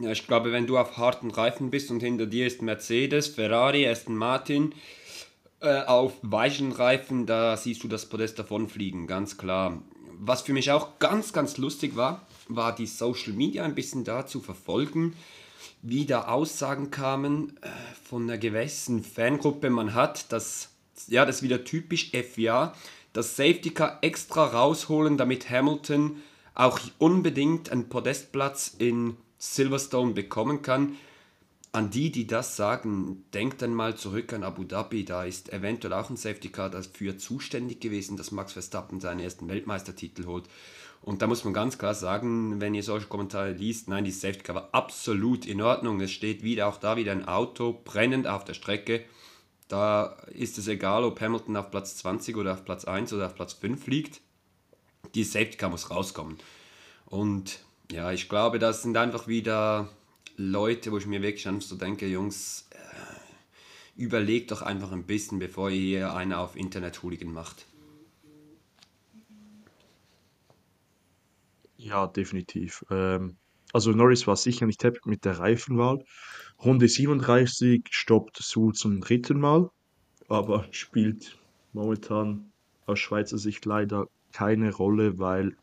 [0.00, 3.86] Ja, ich glaube, wenn du auf harten Reifen bist und hinter dir ist Mercedes, Ferrari,
[3.86, 4.74] Aston Martin,
[5.62, 9.80] äh, auf weichen Reifen, da siehst du das Podest davonfliegen, ganz klar.
[10.18, 14.26] Was für mich auch ganz, ganz lustig war, war die Social Media ein bisschen da
[14.26, 15.14] zu verfolgen,
[15.80, 17.68] wie da Aussagen kamen äh,
[18.04, 19.70] von einer gewissen Fangruppe.
[19.70, 20.70] Man hat das,
[21.08, 22.74] ja, das wieder typisch FIA,
[23.12, 26.22] das Safety Car extra rausholen, damit Hamilton
[26.54, 30.96] auch unbedingt einen Podestplatz in Silverstone bekommen kann.
[31.72, 35.06] An die, die das sagen, denkt dann mal zurück an Abu Dhabi.
[35.06, 39.48] Da ist eventuell auch ein Safety Car dafür zuständig gewesen, dass Max Verstappen seinen ersten
[39.48, 40.44] Weltmeistertitel holt.
[41.00, 44.42] Und da muss man ganz klar sagen, wenn ihr solche Kommentare liest, nein, die Safety
[44.42, 46.00] Car war absolut in Ordnung.
[46.00, 49.04] Es steht wieder auch da wieder ein Auto brennend auf der Strecke.
[49.68, 53.34] Da ist es egal, ob Hamilton auf Platz 20 oder auf Platz 1 oder auf
[53.34, 54.20] Platz 5 liegt.
[55.14, 56.36] Die Safety Car muss rauskommen.
[57.06, 57.60] Und
[57.90, 59.88] ja, ich glaube, das sind einfach wieder
[60.36, 65.38] Leute, wo ich mir wirklich einfach so denke, Jungs, äh, überlegt doch einfach ein bisschen,
[65.38, 67.66] bevor ihr hier eine auf Internet-Hooligan macht.
[71.76, 72.84] Ja, definitiv.
[72.90, 73.36] Ähm,
[73.72, 76.04] also Norris war sicher nicht happy mit der Reifenwahl.
[76.62, 79.70] Runde 37 stoppt Sul zum dritten Mal,
[80.28, 81.36] aber spielt
[81.72, 82.52] momentan
[82.86, 85.56] aus Schweizer Sicht leider keine Rolle, weil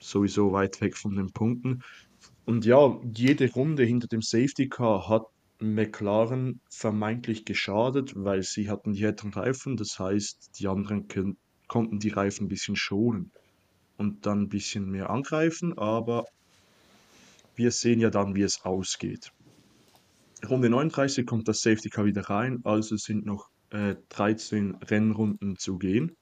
[0.00, 1.82] sowieso weit weg von den Punkten.
[2.44, 5.26] Und ja, jede Runde hinter dem Safety Car hat
[5.60, 9.76] McLaren vermeintlich geschadet, weil sie hatten die härteren Reifen.
[9.76, 11.06] Das heißt, die anderen
[11.68, 13.30] konnten die Reifen ein bisschen schonen
[13.96, 15.78] und dann ein bisschen mehr angreifen.
[15.78, 16.26] Aber
[17.56, 19.32] wir sehen ja dann, wie es ausgeht.
[20.48, 25.78] Runde 39 kommt das Safety Car wieder rein, also sind noch äh, 13 Rennrunden zu
[25.78, 26.14] gehen.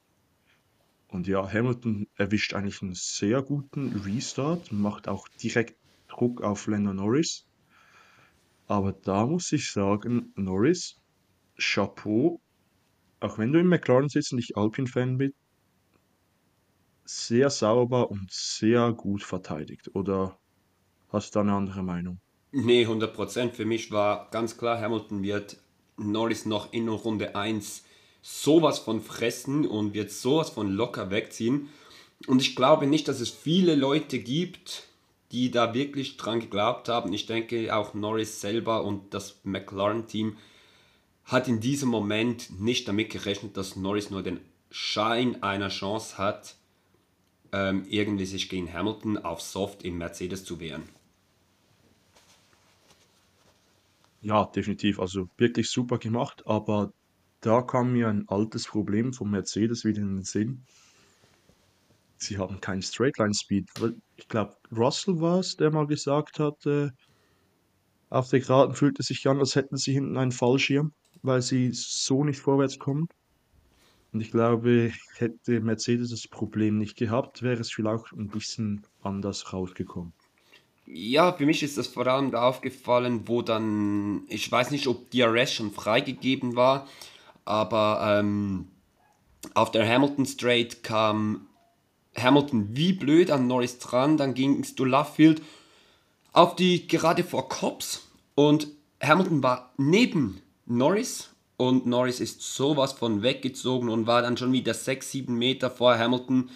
[1.08, 5.81] Und ja, Hamilton erwischt eigentlich einen sehr guten Restart, macht auch direkt
[6.12, 7.46] Druck auf Lando Norris.
[8.68, 10.96] Aber da muss ich sagen, Norris,
[11.58, 12.40] Chapeau,
[13.20, 15.34] auch wenn du im McLaren sitzt und ich Alpine-Fan bist,
[17.04, 19.90] sehr sauber und sehr gut verteidigt.
[19.94, 20.38] Oder
[21.10, 22.20] hast du da eine andere Meinung?
[22.52, 23.52] Nee, 100%.
[23.52, 25.56] Für mich war ganz klar, Hamilton wird
[25.96, 27.84] Norris noch in Runde 1
[28.22, 31.68] sowas von fressen und wird sowas von locker wegziehen.
[32.26, 34.88] Und ich glaube nicht, dass es viele Leute gibt,
[35.32, 37.12] die da wirklich dran geglaubt haben.
[37.12, 40.36] Ich denke auch Norris selber und das McLaren-Team
[41.24, 46.56] hat in diesem Moment nicht damit gerechnet, dass Norris nur den Schein einer Chance hat,
[47.52, 50.82] ähm, irgendwie sich gegen Hamilton auf Soft in Mercedes zu wehren.
[54.20, 55.00] Ja, definitiv.
[55.00, 56.92] Also wirklich super gemacht, aber
[57.40, 60.64] da kam mir ein altes Problem von Mercedes wieder in den Sinn.
[62.22, 63.68] Sie haben keinen Straightline Speed.
[64.16, 66.90] Ich glaube, Russell war es, der mal gesagt hat, äh,
[68.10, 70.92] auf der Geraden fühlt es sich an, als hätten sie hinten einen Fallschirm,
[71.22, 73.08] weil sie so nicht vorwärts kommen.
[74.12, 79.52] Und ich glaube, hätte Mercedes das Problem nicht gehabt, wäre es vielleicht ein bisschen anders
[79.52, 80.12] rausgekommen.
[80.86, 85.10] Ja, für mich ist das vor allem da aufgefallen, wo dann, ich weiß nicht, ob
[85.10, 86.86] DRS schon freigegeben war,
[87.44, 88.68] aber ähm,
[89.54, 91.46] auf der Hamilton Straight kam
[92.16, 95.42] Hamilton wie blöd an Norris dran, dann ging es zu Luffield
[96.32, 98.68] auf die gerade vor Cops und
[99.02, 104.74] Hamilton war neben Norris und Norris ist sowas von weggezogen und war dann schon wieder
[104.74, 106.50] 6, 7 Meter vor Hamilton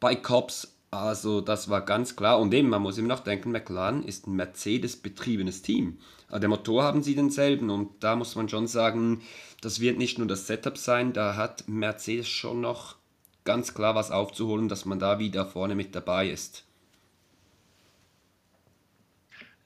[0.00, 0.74] bei Cops.
[0.90, 2.38] Also das war ganz klar.
[2.38, 5.98] Und eben, man muss immer noch denken, McLaren ist ein Mercedes-betriebenes Team.
[6.30, 9.22] Der Motor haben sie denselben und da muss man schon sagen,
[9.60, 12.96] das wird nicht nur das Setup sein, da hat Mercedes schon noch
[13.44, 16.66] ganz klar was aufzuholen, dass man da wieder vorne mit dabei ist.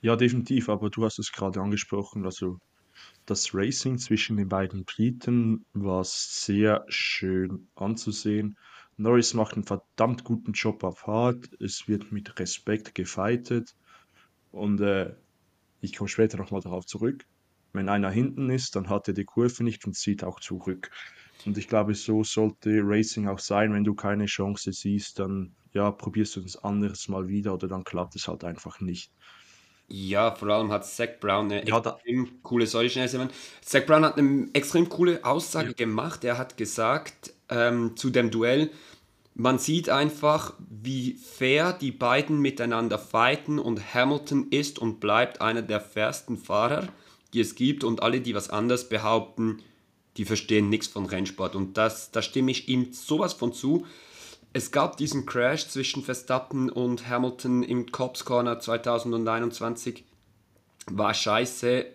[0.01, 2.59] Ja, definitiv, aber du hast es gerade angesprochen, also
[3.25, 8.57] das Racing zwischen den beiden Briten war sehr schön anzusehen.
[8.97, 13.75] Norris macht einen verdammt guten Job auf Hard, es wird mit Respekt gefightet
[14.51, 15.13] und äh,
[15.81, 17.25] ich komme später nochmal darauf zurück.
[17.73, 20.89] Wenn einer hinten ist, dann hat er die Kurve nicht und zieht auch zurück.
[21.45, 23.73] Und ich glaube, so sollte Racing auch sein.
[23.73, 27.83] Wenn du keine Chance siehst, dann ja, probierst du es anderes mal wieder oder dann
[27.83, 29.11] klappt es halt einfach nicht.
[29.89, 33.29] Ja, vor allem hat Zach Brown eine ja, extrem coole, sorry, schnell,
[33.61, 35.73] Zach Brown hat eine extrem coole Aussage ja.
[35.73, 36.25] gemacht.
[36.25, 38.69] Er hat gesagt ähm, zu dem Duell,
[39.33, 45.61] man sieht einfach, wie fair die beiden miteinander fighten und Hamilton ist und bleibt einer
[45.61, 46.87] der fairsten Fahrer,
[47.33, 49.59] die es gibt und alle, die was anderes behaupten,
[50.17, 51.55] die verstehen nichts von Rennsport.
[51.55, 53.85] Und das, da stimme ich ihm sowas von zu.
[54.53, 60.03] Es gab diesen Crash zwischen Verstappen und Hamilton im Cops Corner 2021.
[60.89, 61.85] War scheiße,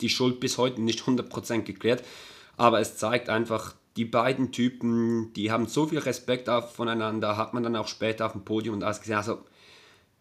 [0.00, 2.04] die Schuld bis heute nicht 100% geklärt,
[2.56, 7.62] aber es zeigt einfach, die beiden Typen, die haben so viel Respekt voneinander, hat man
[7.62, 9.16] dann auch später auf dem Podium und alles gesehen.
[9.16, 9.38] Also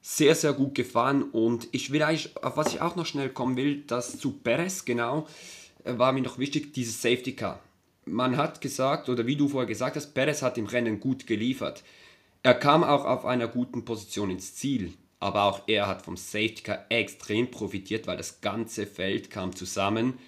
[0.02, 3.58] sehr, sehr gut gefahren und ich will eigentlich, auf was ich auch noch schnell kommen
[3.58, 5.28] will, dass zu Perez genau,
[5.86, 7.60] war mir noch wichtig, dieses Safety Car.
[8.06, 11.84] Man hat gesagt, oder wie du vorher gesagt hast, Perez hat im Rennen gut geliefert.
[12.44, 14.94] Er kam auch auf einer guten Position ins Ziel.
[15.20, 20.20] aber auch er hat vom Safety Car extrem profitiert, weil das ganze Feld kam zusammen.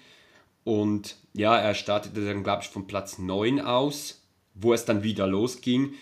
[0.64, 4.22] Und ja, er startete dann, glaube ich, von Platz 9 aus,
[4.54, 5.94] wo es dann wieder losging.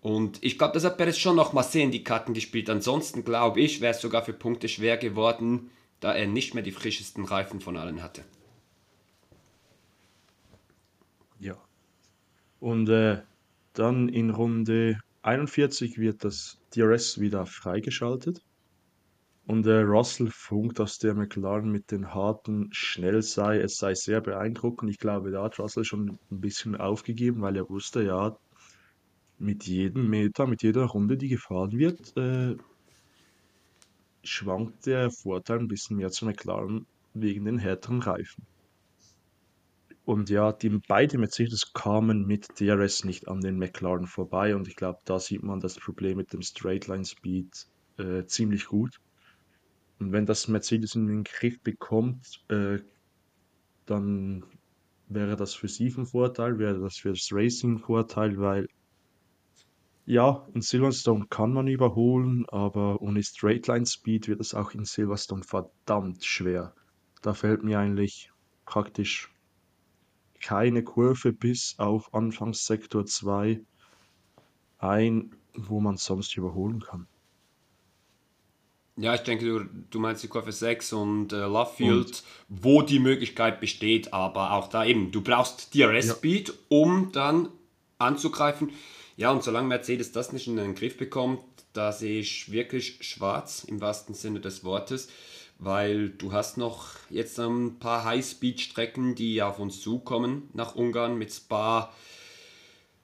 [0.00, 2.68] Und ich glaube, das hat Perez schon noch mal sehr in die Karten gespielt.
[2.70, 6.72] Ansonsten glaube ich, wäre es sogar für Punkte schwer geworden, da er nicht mehr die
[6.72, 8.24] frischesten Reifen von allen hatte.
[11.40, 11.56] Ja.
[12.60, 13.22] Und äh,
[13.72, 18.42] dann in Runde 41 wird das DRS wieder freigeschaltet.
[19.46, 23.58] Und äh, Russell funkt, dass der McLaren mit den Harten schnell sei.
[23.58, 24.90] Es sei sehr beeindruckend.
[24.90, 28.36] Ich glaube, da hat Russell schon ein bisschen aufgegeben, weil er wusste, ja,
[29.38, 32.56] mit jedem Meter, mit jeder Runde, die gefahren wird, äh,
[34.22, 38.46] schwankt der Vorteil ein bisschen mehr zu McLaren wegen den härteren Reifen.
[40.10, 44.74] Und ja, die beide Mercedes kamen mit DRS nicht an den McLaren vorbei und ich
[44.74, 49.00] glaube, da sieht man das Problem mit dem Straightline Speed äh, ziemlich gut.
[50.00, 52.80] Und wenn das Mercedes in den Griff bekommt, äh,
[53.86, 54.44] dann
[55.06, 58.66] wäre das für sie ein Vorteil, wäre das für das Racing ein Vorteil, weil
[60.06, 65.44] ja, in Silverstone kann man überholen, aber ohne Straightline Speed wird es auch in Silverstone
[65.44, 66.74] verdammt schwer.
[67.22, 68.32] Da fällt mir eigentlich
[68.66, 69.32] praktisch
[70.40, 73.60] keine Kurve bis auf Anfangssektor 2
[74.78, 77.06] ein, wo man sonst überholen kann.
[78.96, 82.98] Ja, ich denke, du, du meinst die Kurve 6 und äh, Love und, wo die
[82.98, 86.54] Möglichkeit besteht, aber auch da eben, du brauchst DRS-Speed, ja.
[86.68, 87.48] um dann
[87.98, 88.72] anzugreifen.
[89.16, 91.40] Ja, und solange Mercedes das nicht in den Griff bekommt,
[91.72, 95.08] da sehe ich wirklich schwarz im wahrsten Sinne des Wortes
[95.60, 101.32] weil du hast noch jetzt ein paar Highspeed-Strecken, die auf uns zukommen nach Ungarn mit
[101.32, 101.92] Spa,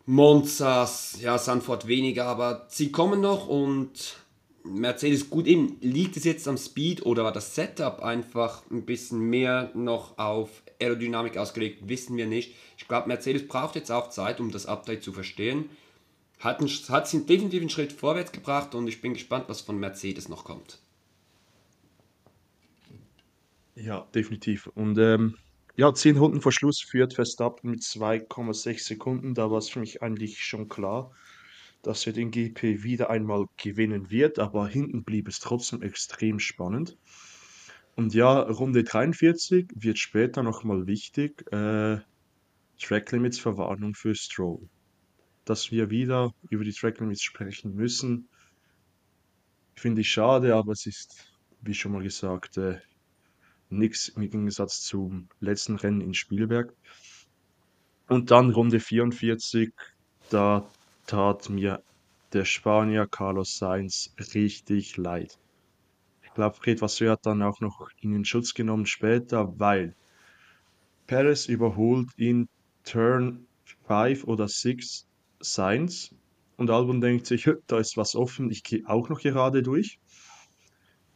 [0.07, 4.17] Monzas, ja, Sanford weniger, aber sie kommen noch und
[4.65, 9.21] Mercedes, gut, eben liegt es jetzt am Speed oder war das Setup einfach ein bisschen
[9.21, 12.55] mehr noch auf Aerodynamik ausgelegt, wissen wir nicht.
[12.79, 15.69] Ich glaube, Mercedes braucht jetzt auch Zeit, um das Update zu verstehen.
[16.39, 19.79] Hat, einen, hat sie definitiv einen Schritt vorwärts gebracht und ich bin gespannt, was von
[19.79, 20.79] Mercedes noch kommt.
[23.77, 24.69] Ja, definitiv.
[24.69, 25.37] Und ähm,
[25.77, 29.35] ja, 10 Runden vor Schluss führt Verstappen mit 2,6 Sekunden.
[29.35, 31.13] Da war es für mich eigentlich schon klar,
[31.83, 36.97] dass er den GP wieder einmal gewinnen wird, aber hinten blieb es trotzdem extrem spannend.
[37.97, 41.43] Und ja, Runde 43 wird später nochmal wichtig.
[41.53, 41.99] Äh,
[42.81, 44.69] Track Limits Verwarnung für Stroll.
[45.45, 48.29] Dass wir wieder über die Track Limits sprechen müssen,
[49.75, 52.79] finde ich schade, aber es ist, wie schon mal gesagt, äh,
[53.69, 56.75] nichts im Gegensatz zum letzten Rennen in Spielberg.
[58.09, 59.73] Und dann Runde 44,
[60.31, 60.69] da
[61.07, 61.83] tat mir
[62.33, 65.39] der Spanier Carlos Sainz richtig leid.
[66.23, 69.95] Ich glaube, Fred Vasseur hat dann auch noch in den Schutz genommen später, weil
[71.07, 72.49] Perez überholt in
[72.85, 73.47] Turn
[73.87, 75.07] 5 oder 6
[75.41, 76.15] Sainz
[76.57, 79.99] und Albon denkt sich, da ist was offen, ich gehe auch noch gerade durch.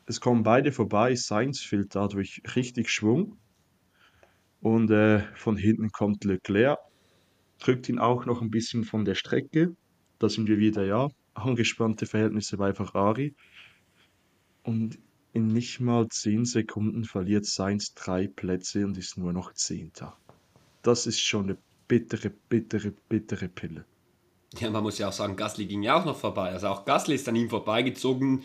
[0.06, 3.36] Es kommen beide vorbei, Sainz fehlt dadurch richtig Schwung.
[4.60, 6.78] Und äh, von hinten kommt Leclerc,
[7.58, 9.74] drückt ihn auch noch ein bisschen von der Strecke.
[10.18, 13.34] Da sind wir wieder, ja, angespannte Verhältnisse bei Ferrari.
[14.62, 14.98] Und
[15.32, 20.16] in nicht mal 10 Sekunden verliert Sainz drei Plätze und ist nur noch Zehnter.
[20.82, 23.84] Das ist schon eine bittere, bittere, bittere Pille.
[24.58, 26.50] Ja, man muss ja auch sagen, Gasly ging ja auch noch vorbei.
[26.50, 28.42] Also auch Gasly ist an ihm vorbeigezogen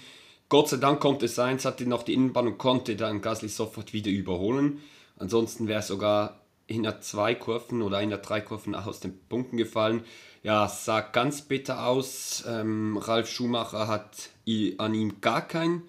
[0.50, 4.12] Gott sei Dank konnte Sainz hatte noch die Innenbahn und konnte dann Gasly sofort wieder
[4.12, 4.82] überholen.
[5.18, 9.58] Ansonsten wäre sogar in der zwei Kurven oder in der drei Kurven aus den Punkten
[9.58, 10.04] gefallen.
[10.44, 12.44] Ja, sah ganz bitter aus.
[12.48, 14.30] Ähm, Ralf Schumacher hat
[14.78, 15.82] an ihm gar kein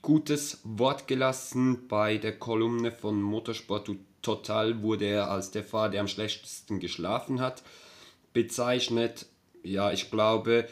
[0.00, 1.86] gutes Wort gelassen.
[1.88, 3.90] Bei der Kolumne von Motorsport
[4.22, 7.62] Total wurde er als der Fahrer, der am schlechtesten geschlafen hat,
[8.32, 9.26] bezeichnet.
[9.64, 10.68] Ja, ich glaube,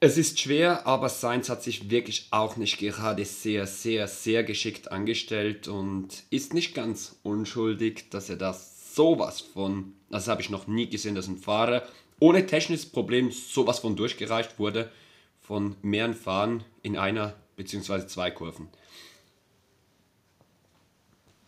[0.00, 4.90] es ist schwer, aber Sainz hat sich wirklich auch nicht gerade sehr, sehr, sehr geschickt
[4.90, 10.66] angestellt und ist nicht ganz unschuldig, dass er das sowas von, das habe ich noch
[10.66, 11.86] nie gesehen, dass ein Fahrer
[12.18, 14.90] ohne technisches Problem sowas von durchgereicht wurde
[15.40, 18.06] von mehreren Fahren in einer bzw.
[18.06, 18.68] zwei Kurven.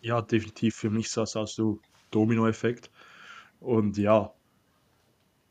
[0.03, 0.75] Ja, definitiv.
[0.75, 1.79] Für mich sah es aus so
[2.11, 2.91] Domino-Effekt.
[3.61, 4.33] Und ja,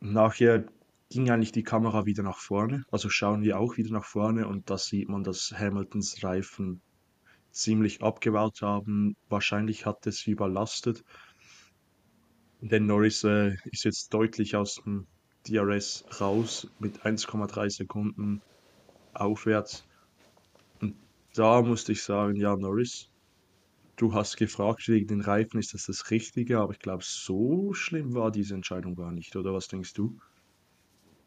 [0.01, 0.65] nachher
[1.11, 2.85] ging eigentlich die Kamera wieder nach vorne.
[2.89, 6.81] Also schauen wir auch wieder nach vorne und da sieht man, dass Hamiltons Reifen
[7.51, 9.17] ziemlich abgebaut haben.
[9.29, 11.03] Wahrscheinlich hat es überlastet.
[12.61, 15.05] Denn Norris äh, ist jetzt deutlich aus dem
[15.47, 18.41] DRS raus mit 1,3 Sekunden.
[19.13, 19.85] aufwärts.
[20.81, 20.95] Und
[21.35, 23.09] da musste ich sagen, ja, Norris,
[23.97, 26.59] du hast gefragt wegen den Reifen, ist das das Richtige?
[26.59, 30.17] Aber ich glaube, so schlimm war diese Entscheidung gar nicht, oder was denkst du?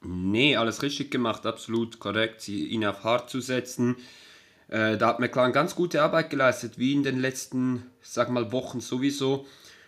[0.05, 3.97] Nee, alles richtig gemacht, absolut korrekt, ihn auf hart zu setzen.
[4.69, 8.81] Äh, da hat McLaren ganz gute Arbeit geleistet, wie in den letzten, sag mal, Wochen
[8.81, 9.47] sowieso.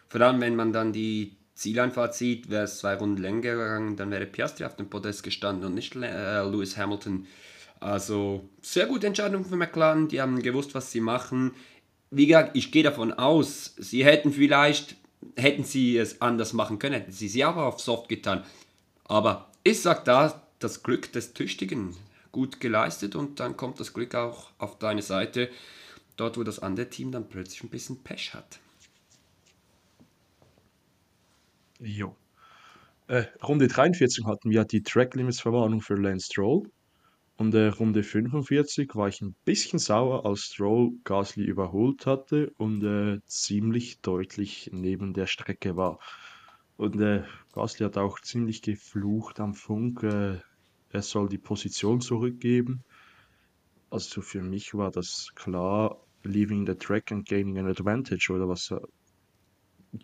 [0.09, 4.11] Vor allem, wenn man dann die Zieleinfahrt sieht, wäre es zwei Runden länger gegangen, dann
[4.11, 7.27] wäre Piastri auf dem Podest gestanden und nicht äh, Lewis Hamilton.
[7.81, 11.53] Also sehr gute Entscheidung für McLaren, die haben gewusst, was sie machen.
[12.11, 14.97] Wie gesagt, ich gehe davon aus, sie hätten vielleicht,
[15.37, 18.45] hätten sie es anders machen können, hätten sie sie aber auf Soft getan.
[19.05, 21.97] Aber ich sage da, das Glück des Tüchtigen
[22.31, 25.51] gut geleistet und dann kommt das Glück auch auf deine Seite,
[26.17, 28.61] dort wo das andere Team dann plötzlich ein bisschen Pech hat.
[31.81, 32.15] Jo.
[33.09, 36.71] Äh, Runde 43 hatten wir die Track Limits Verwarnung für Lance Stroll.
[37.37, 42.83] Und äh, Runde 45 war ich ein bisschen sauer, als Stroll Gasly überholt hatte und
[42.83, 45.99] äh, ziemlich deutlich neben der Strecke war.
[46.77, 47.23] Und äh,
[47.53, 50.39] Gasly hat auch ziemlich geflucht am Funk, äh,
[50.91, 52.85] er soll die Position zurückgeben.
[53.91, 58.71] Also für mich war das klar, leaving the track and gaining an advantage, oder was
[58.71, 58.79] äh,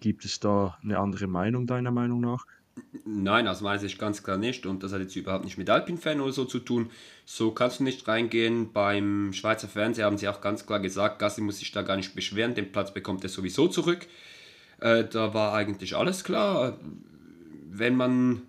[0.00, 2.44] Gibt es da eine andere Meinung deiner Meinung nach?
[3.04, 4.64] Nein, aus meiner Sicht ganz klar nicht.
[4.64, 6.90] Und das hat jetzt überhaupt nicht mit Alpin-Fan oder so zu tun.
[7.26, 8.72] So kannst du nicht reingehen.
[8.72, 12.14] Beim Schweizer Fernseher haben sie auch ganz klar gesagt, Gassi muss sich da gar nicht
[12.14, 14.06] beschweren, den Platz bekommt er sowieso zurück.
[14.82, 16.76] Äh, da war eigentlich alles klar.
[17.70, 18.42] Wenn man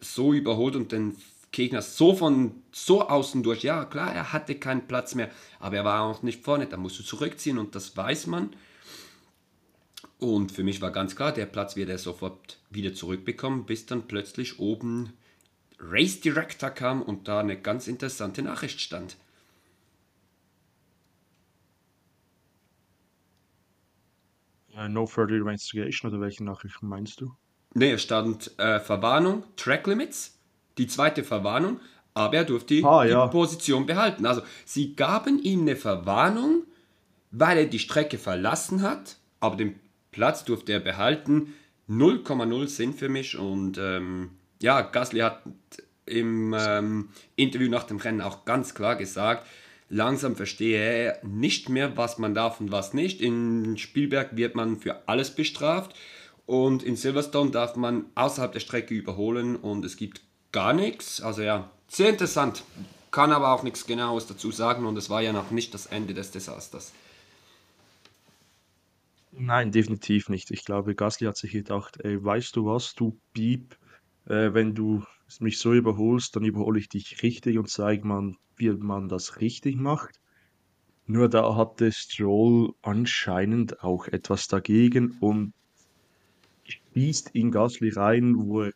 [0.00, 1.16] so überholt und den
[1.52, 5.30] Gegner so von so außen durch, ja klar, er hatte keinen Platz mehr,
[5.60, 8.50] aber er war auch nicht vorne, da musst du zurückziehen und das weiß man.
[10.18, 14.08] Und für mich war ganz klar, der Platz wird er sofort wieder zurückbekommen, bis dann
[14.08, 15.12] plötzlich oben
[15.78, 19.16] Race Director kam und da eine ganz interessante Nachricht stand.
[24.76, 27.32] Uh, no further investigation oder welche Nachricht meinst du?
[27.74, 30.38] Ne, es stand äh, Verwarnung, Track Limits,
[30.78, 31.80] die zweite Verwarnung,
[32.14, 33.26] aber er durfte die, ah, ja.
[33.26, 34.26] die Position behalten.
[34.26, 36.64] Also sie gaben ihm eine Verwarnung,
[37.30, 39.78] weil er die Strecke verlassen hat, aber den
[40.12, 41.54] Platz durfte er behalten.
[41.88, 44.30] 0,0 Sinn für mich und ähm,
[44.62, 45.42] ja, Gasly hat
[46.06, 49.46] im ähm, Interview nach dem Rennen auch ganz klar gesagt,
[49.94, 53.20] langsam verstehe er nicht mehr, was man darf und was nicht.
[53.20, 55.94] In Spielberg wird man für alles bestraft
[56.46, 60.20] und in Silverstone darf man außerhalb der Strecke überholen und es gibt
[60.50, 61.20] gar nichts.
[61.20, 62.64] Also ja, sehr interessant.
[63.12, 66.12] Kann aber auch nichts Genaues dazu sagen und es war ja noch nicht das Ende
[66.12, 66.92] des Desasters.
[69.30, 70.50] Nein, definitiv nicht.
[70.50, 73.76] Ich glaube, Gasly hat sich gedacht, ey, weißt du was, du Piep,
[74.26, 75.04] äh, wenn du
[75.40, 79.76] mich so überholst, dann überhole ich dich richtig und zeige man, wie man das richtig
[79.76, 80.20] macht.
[81.06, 85.52] Nur da hatte Stroll anscheinend auch etwas dagegen und
[86.94, 88.72] schießt in Gasly rein, wo er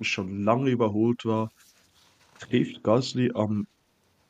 [0.00, 1.50] schon lange überholt war,
[2.38, 3.66] trifft Gasly am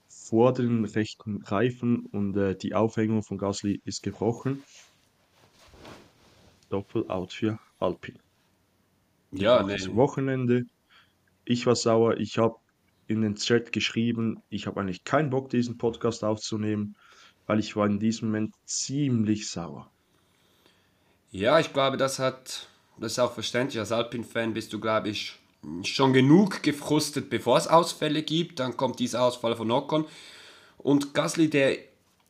[0.09, 4.65] vorderen rechten Reifen und äh, die Aufhängung von Gasly ist gebrochen.
[6.69, 8.19] Doppel-Out für Alpin.
[9.33, 9.73] Ja, nee.
[9.73, 10.65] Das Wochenende.
[11.45, 12.17] Ich war sauer.
[12.19, 12.57] Ich habe
[13.07, 16.95] in den Chat geschrieben, ich habe eigentlich keinen Bock, diesen Podcast aufzunehmen,
[17.47, 19.91] weil ich war in diesem Moment ziemlich sauer.
[21.33, 22.69] Ja, ich glaube, das hat,
[22.99, 23.79] das ist auch verständlich.
[23.79, 25.35] Als Alpin-Fan bist du, glaube ich,
[25.83, 28.61] schon genug gefrustet, bevor es Ausfälle gibt.
[28.61, 30.07] Dann kommt dieser Ausfall von Ocon.
[30.79, 31.79] Und Gasly, der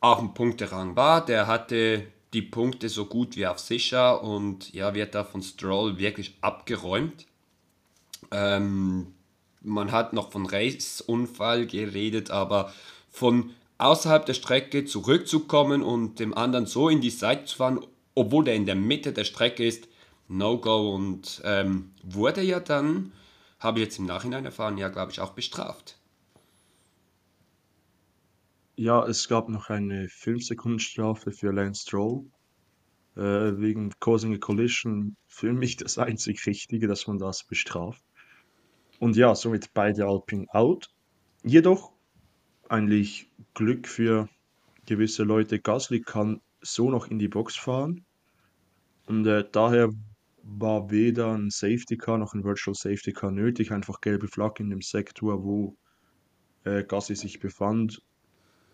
[0.00, 4.94] auch ein Punkterang war, der hatte die Punkte so gut wie auf sicher und ja,
[4.94, 7.26] wird da von Stroll wirklich abgeräumt.
[8.30, 9.14] Ähm,
[9.62, 12.72] man hat noch von Race-Unfall geredet, aber
[13.10, 17.80] von außerhalb der Strecke zurückzukommen und dem anderen so in die Seite zu fahren,
[18.14, 19.88] obwohl der in der Mitte der Strecke ist,
[20.28, 23.12] No-Go und ähm, wurde ja dann,
[23.58, 25.98] habe ich jetzt im Nachhinein erfahren, ja, glaube ich, auch bestraft.
[28.76, 32.24] Ja, es gab noch eine 5-Sekunden-Strafe für Lance Stroll
[33.16, 33.20] äh,
[33.58, 35.16] wegen Causing a Collision.
[35.26, 38.02] Für mich das einzig Richtige, dass man das bestraft.
[39.00, 40.90] Und ja, somit beide Alpine out.
[41.42, 41.90] Jedoch
[42.68, 44.28] eigentlich Glück für
[44.86, 45.58] gewisse Leute.
[45.58, 48.04] Gasly kann so noch in die Box fahren.
[49.06, 49.88] Und äh, daher
[50.42, 53.72] war weder ein Safety Car noch ein Virtual Safety Car nötig.
[53.72, 55.76] Einfach gelbe Flagge in dem Sektor, wo
[56.64, 58.02] äh, Gasly sich befand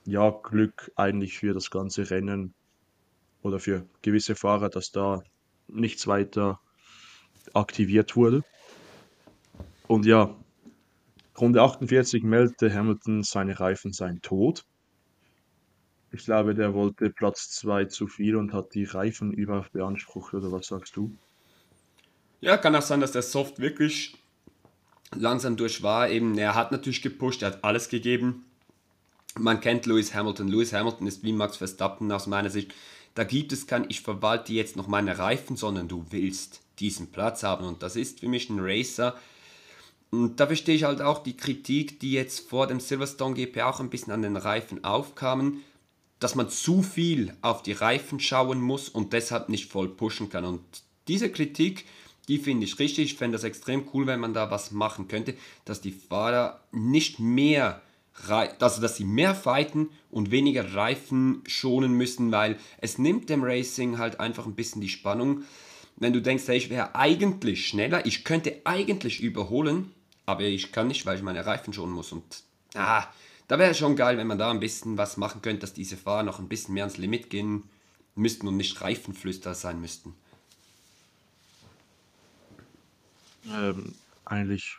[0.04, 2.52] ja, Glück eigentlich für das ganze Rennen
[3.42, 5.22] oder für gewisse Fahrer, dass da
[5.68, 6.60] nichts weiter
[7.54, 8.42] aktiviert wurde.
[9.88, 10.34] Und ja,
[11.38, 14.64] Runde 48 meldete Hamilton, seine Reifen seien tot.
[16.12, 20.50] Ich glaube, der wollte Platz 2 zu viel und hat die Reifen über beansprucht, oder
[20.50, 21.14] was sagst du?
[22.40, 24.16] Ja, kann auch sein, dass der Soft wirklich
[25.14, 26.08] langsam durch war.
[26.08, 28.44] Eben, er hat natürlich gepusht, er hat alles gegeben.
[29.38, 30.48] Man kennt Lewis Hamilton.
[30.48, 32.72] Lewis Hamilton ist wie Max Verstappen aus meiner Sicht.
[33.14, 37.42] Da gibt es kein, ich verwalte jetzt noch meine Reifen, sondern du willst diesen Platz
[37.42, 37.66] haben.
[37.66, 39.16] Und das ist für mich ein Racer.
[40.10, 43.80] Und da verstehe ich halt auch die Kritik, die jetzt vor dem Silverstone GP auch
[43.80, 45.62] ein bisschen an den Reifen aufkamen,
[46.20, 50.44] dass man zu viel auf die Reifen schauen muss und deshalb nicht voll pushen kann.
[50.44, 50.62] Und
[51.08, 51.84] diese Kritik,
[52.28, 53.12] die finde ich richtig.
[53.12, 55.34] Ich fände das extrem cool, wenn man da was machen könnte,
[55.64, 57.82] dass die Fahrer nicht mehr
[58.28, 63.98] also dass sie mehr fighten und weniger Reifen schonen müssen, weil es nimmt dem Racing
[63.98, 65.42] halt einfach ein bisschen die Spannung.
[65.96, 69.92] Wenn du denkst, hey, ich wäre eigentlich schneller, ich könnte eigentlich überholen,
[70.26, 72.12] aber ich kann nicht, weil ich meine Reifen schonen muss.
[72.12, 72.42] Und
[72.74, 73.06] ah,
[73.48, 76.24] da wäre schon geil, wenn man da ein bisschen was machen könnte, dass diese Fahrer
[76.24, 77.62] noch ein bisschen mehr ans Limit gehen
[78.16, 80.14] müssten und nicht Reifenflüster sein müssten.
[83.48, 84.78] Ähm, eigentlich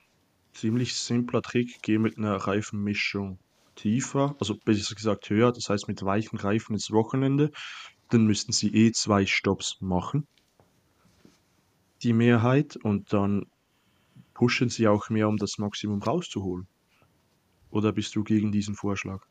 [0.54, 3.40] ziemlich simpler Trick, geh mit einer Reifenmischung
[3.76, 7.52] tiefer, also besser gesagt höher, das heißt mit weichen Reifen ins Wochenende,
[8.10, 10.28] dann müssten sie eh zwei Stops machen.
[12.02, 13.46] Die Mehrheit und dann
[14.38, 16.68] pushen sie auch mehr, um das Maximum rauszuholen.
[17.72, 19.26] Oder bist du gegen diesen Vorschlag?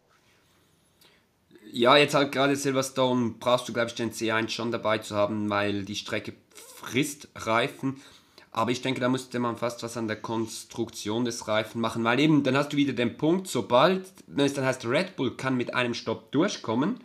[1.70, 5.48] Ja, jetzt halt gerade Silverstone brauchst du, glaube ich, den C1 schon dabei zu haben,
[5.48, 8.02] weil die Strecke frisst Reifen.
[8.50, 12.18] Aber ich denke, da müsste man fast was an der Konstruktion des Reifen machen, weil
[12.18, 15.56] eben, dann hast du wieder den Punkt, sobald, wenn es dann heißt, Red Bull kann
[15.56, 16.98] mit einem Stopp durchkommen,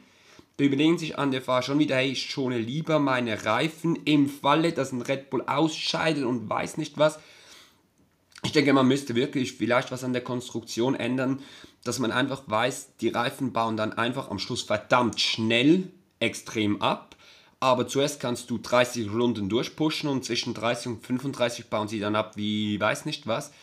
[0.57, 4.27] da überlegen sich an der Fahrer schon wieder, hey, ich schone lieber meine Reifen im
[4.27, 7.19] Falle, dass ein Red Bull ausscheidet und weiß nicht was.
[8.43, 11.41] Ich denke, man müsste wirklich vielleicht was an der Konstruktion ändern,
[11.83, 17.15] dass man einfach weiß, die Reifen bauen dann einfach am Schluss verdammt schnell extrem ab
[17.61, 22.15] aber zuerst kannst du 30 Runden durchpushen und zwischen 30 und 35 bauen sie dann
[22.15, 23.53] ab wie weiß nicht was.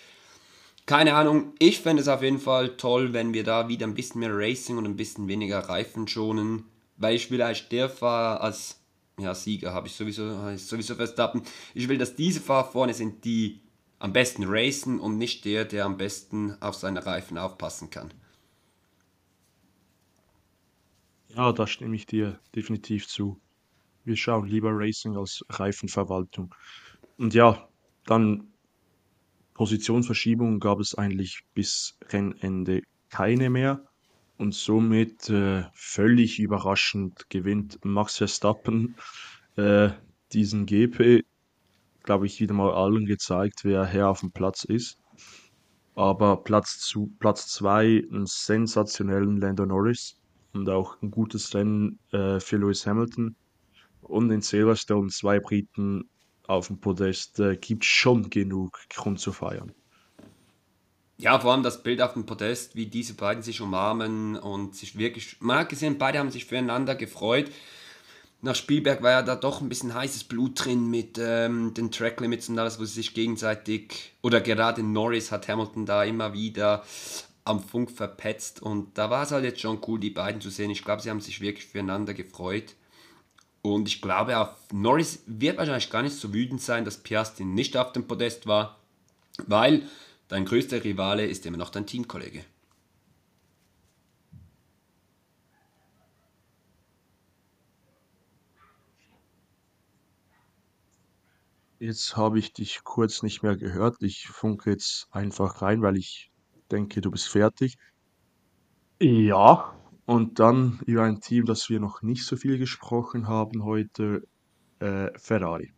[0.87, 4.21] Keine Ahnung, ich fände es auf jeden Fall toll, wenn wir da wieder ein bisschen
[4.21, 6.65] mehr Racing und ein bisschen weniger Reifen schonen,
[6.97, 8.77] weil ich will als der Fahrer als
[9.19, 11.43] ja, Sieger habe ich sowieso, sowieso Verstappen.
[11.75, 13.61] Ich will, dass diese Fahrer vorne sind, die
[13.99, 18.13] am besten racen und nicht der, der am besten auf seine Reifen aufpassen kann.
[21.29, 23.41] Ja, da stimme ich dir definitiv zu
[24.09, 26.55] wir schauen lieber Racing als Reifenverwaltung.
[27.19, 27.69] Und ja,
[28.07, 28.49] dann
[29.55, 33.85] Positionsverschiebungen gab es eigentlich bis Rennende keine mehr.
[34.39, 38.97] Und somit äh, völlig überraschend gewinnt Max Verstappen
[39.57, 39.91] äh,
[40.33, 41.25] diesen GP.
[42.09, 44.97] Glaube ich, wieder mal allen gezeigt, wer Herr auf dem Platz ist.
[45.95, 50.19] Aber Platz 2 Platz zwei, einen sensationellen Lando Norris
[50.55, 53.37] und auch ein gutes Rennen äh, für Lewis Hamilton
[54.01, 56.09] und in Silverstone zwei Briten
[56.47, 59.75] auf dem Podest äh, gibt schon genug Grund zu feiern.
[61.19, 64.97] Ja, vor allem das Bild auf dem Podest, wie diese beiden sich umarmen und sich
[64.97, 67.51] wirklich, man gesehen, beide haben sich füreinander gefreut.
[68.41, 72.21] Nach Spielberg war ja da doch ein bisschen heißes Blut drin mit ähm, den Track
[72.21, 76.85] Limits und alles, wo sie sich gegenseitig, oder gerade Norris hat Hamilton da immer wieder
[77.45, 80.71] am Funk verpetzt und da war es halt jetzt schon cool, die beiden zu sehen.
[80.71, 82.75] Ich glaube, sie haben sich wirklich füreinander gefreut.
[83.63, 87.77] Und ich glaube, auch Norris wird wahrscheinlich gar nicht so wütend sein, dass Piastri nicht
[87.77, 88.79] auf dem Podest war,
[89.47, 89.83] weil
[90.29, 92.45] dein größter Rivale ist immer noch dein Teamkollege.
[101.81, 104.03] Jetzt habe ich dich kurz nicht mehr gehört.
[104.03, 106.33] Ich funke jetzt einfach rein, weil ich
[106.73, 107.77] denke, du bist fertig.
[109.01, 114.27] Ja, und dann über ein Team, das wir noch nicht so viel gesprochen haben heute,
[114.81, 115.73] äh, Ferrari.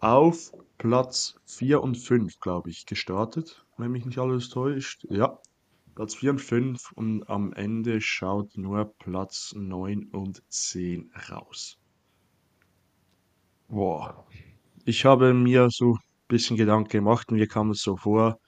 [0.00, 5.06] Auf Platz 4 und 5, glaube ich, gestartet, wenn mich nicht alles täuscht.
[5.10, 5.38] Ja,
[5.94, 11.79] Platz 4 und 5 und am Ende schaut nur Platz 9 und 10 raus.
[13.70, 14.26] Boah.
[14.84, 18.40] Ich habe mir so ein bisschen Gedanken gemacht, mir kam es so vor,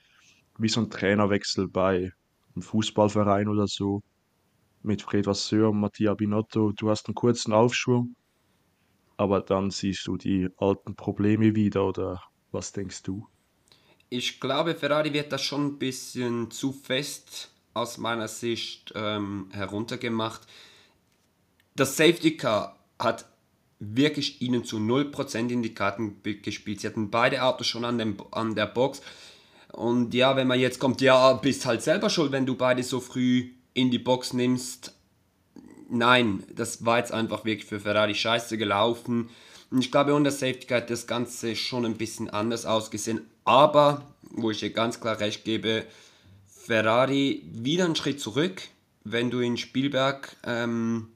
[0.59, 2.11] wie so ein Trainerwechsel bei
[2.55, 4.03] einem Fußballverein oder so
[4.83, 8.17] mit Fred Vasseur und Mattia Binotto, du hast einen kurzen Aufschwung,
[9.17, 12.21] aber dann siehst du die alten Probleme wieder oder
[12.51, 13.29] was denkst du?
[14.09, 20.43] Ich glaube, Ferrari wird das schon ein bisschen zu fest aus meiner Sicht ähm, heruntergemacht.
[21.77, 23.32] Das Safety Car hat
[23.83, 26.81] wirklich ihnen zu 0% in die Karten gespielt.
[26.81, 29.03] Sie hatten beide Autos schon an, dem, an der Box
[29.73, 33.01] Und ja, wenn man jetzt kommt, ja, bist halt selber schuld, wenn du beide so
[33.01, 34.95] früh in die Box nimmst.
[35.91, 39.31] Nein, das war jetzt einfach wirklich für Ferrari scheiße gelaufen.
[39.71, 43.23] Und ich glaube, unter Safety Car hat das Ganze schon ein bisschen anders ausgesehen.
[43.45, 45.85] Aber, wo ich dir ganz klar recht gebe,
[46.47, 48.63] Ferrari wieder einen Schritt zurück.
[49.05, 51.09] Wenn du in Spielberg ähm,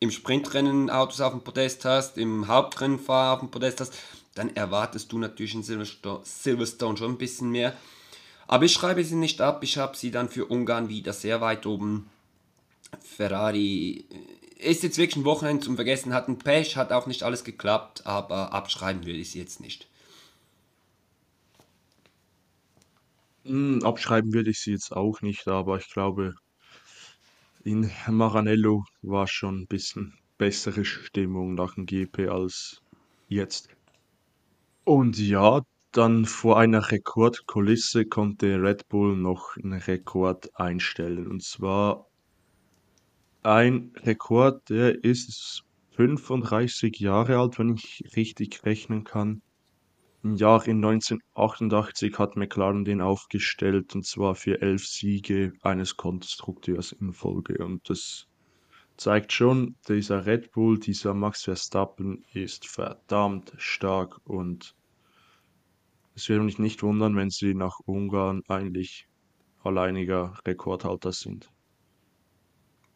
[0.00, 3.94] im Sprintrennen Autos auf dem Podest hast, im Hauptrennen auf dem Podest hast,
[4.34, 7.74] dann erwartest du natürlich in Silverstone schon ein bisschen mehr.
[8.46, 11.66] Aber ich schreibe sie nicht ab, ich habe sie dann für Ungarn wieder sehr weit
[11.66, 12.08] oben.
[13.00, 14.04] Ferrari
[14.58, 17.44] äh, ist jetzt wirklich ein Wochenende zum Vergessen, hat ein Pech, hat auch nicht alles
[17.44, 19.88] geklappt, aber abschreiben will ich sie jetzt nicht.
[23.44, 26.34] Hm, abschreiben würde ich sie jetzt auch nicht, aber ich glaube,
[27.66, 32.80] in Maranello war schon ein bisschen bessere Stimmung nach dem GP als
[33.28, 33.68] jetzt.
[34.84, 41.26] Und ja, dann vor einer Rekordkulisse konnte Red Bull noch einen Rekord einstellen.
[41.26, 42.06] Und zwar
[43.42, 45.64] ein Rekord, der ist
[45.96, 49.42] 35 Jahre alt, wenn ich richtig rechnen kann.
[50.22, 56.92] Im Jahr in 1988 hat McLaren den aufgestellt, und zwar für elf Siege eines Konstrukteurs
[56.92, 57.64] in Folge.
[57.64, 58.26] Und das
[58.96, 64.74] zeigt schon, dieser Red Bull, dieser Max Verstappen ist verdammt stark und
[66.14, 69.06] es würde mich nicht wundern, wenn sie nach Ungarn eigentlich
[69.62, 71.50] alleiniger Rekordhalter sind.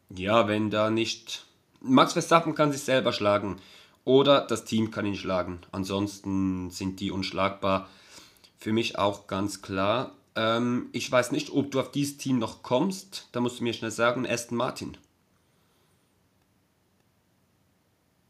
[0.09, 1.45] Ja, wenn da nicht.
[1.81, 3.57] Max Verstappen kann sich selber schlagen
[4.03, 5.59] oder das Team kann ihn schlagen.
[5.71, 7.89] Ansonsten sind die unschlagbar.
[8.57, 10.15] Für mich auch ganz klar.
[10.35, 13.29] Ähm, ich weiß nicht, ob du auf dieses Team noch kommst.
[13.31, 14.97] Da musst du mir schnell sagen, Aston Martin.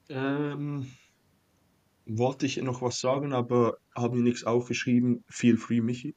[0.10, 0.92] Ähm,
[2.06, 5.24] wollte ich noch was sagen, aber habe mir nichts aufgeschrieben.
[5.30, 6.16] Feel free, Michi.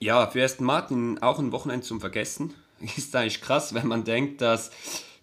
[0.00, 2.54] Ja, für Aston Martin auch ein Wochenende zum Vergessen.
[2.96, 4.70] Ist eigentlich krass, wenn man denkt, dass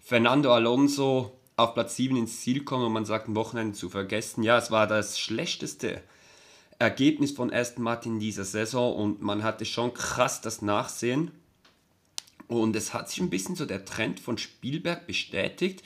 [0.02, 4.42] Fernando Alonso auf Platz 7 ins Ziel kommt und man sagt, ein Wochenende zu vergessen.
[4.42, 6.02] Ja, es war das schlechteste
[6.78, 11.30] Ergebnis von Aston Martin in dieser Saison und man hatte schon krass das Nachsehen.
[12.48, 15.82] Und es hat sich ein bisschen so der Trend von Spielberg bestätigt.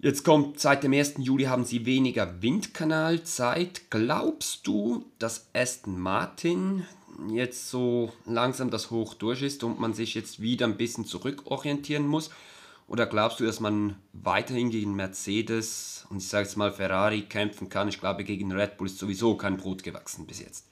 [0.00, 1.14] Jetzt kommt, seit dem 1.
[1.18, 3.82] Juli haben sie weniger Windkanalzeit.
[3.88, 6.84] Glaubst du, dass Aston Martin
[7.30, 12.06] jetzt so langsam das Hoch durch ist und man sich jetzt wieder ein bisschen zurückorientieren
[12.06, 12.30] muss?
[12.88, 17.68] Oder glaubst du, dass man weiterhin gegen Mercedes und ich sage jetzt mal Ferrari kämpfen
[17.68, 17.88] kann?
[17.88, 20.68] Ich glaube, gegen Red Bull ist sowieso kein Brot gewachsen bis jetzt.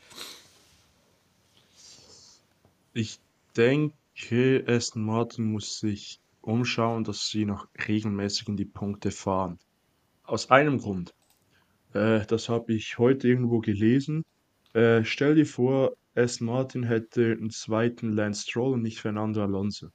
[2.93, 3.19] Ich
[3.57, 9.59] denke, Aston Martin muss sich umschauen, dass sie noch regelmäßig in die Punkte fahren.
[10.23, 11.12] Aus einem Grund.
[11.95, 14.24] Äh, das habe ich heute irgendwo gelesen.
[14.73, 19.89] Äh, stell dir vor, Aston Martin hätte einen zweiten Lance Stroll und nicht Fernando Alonso.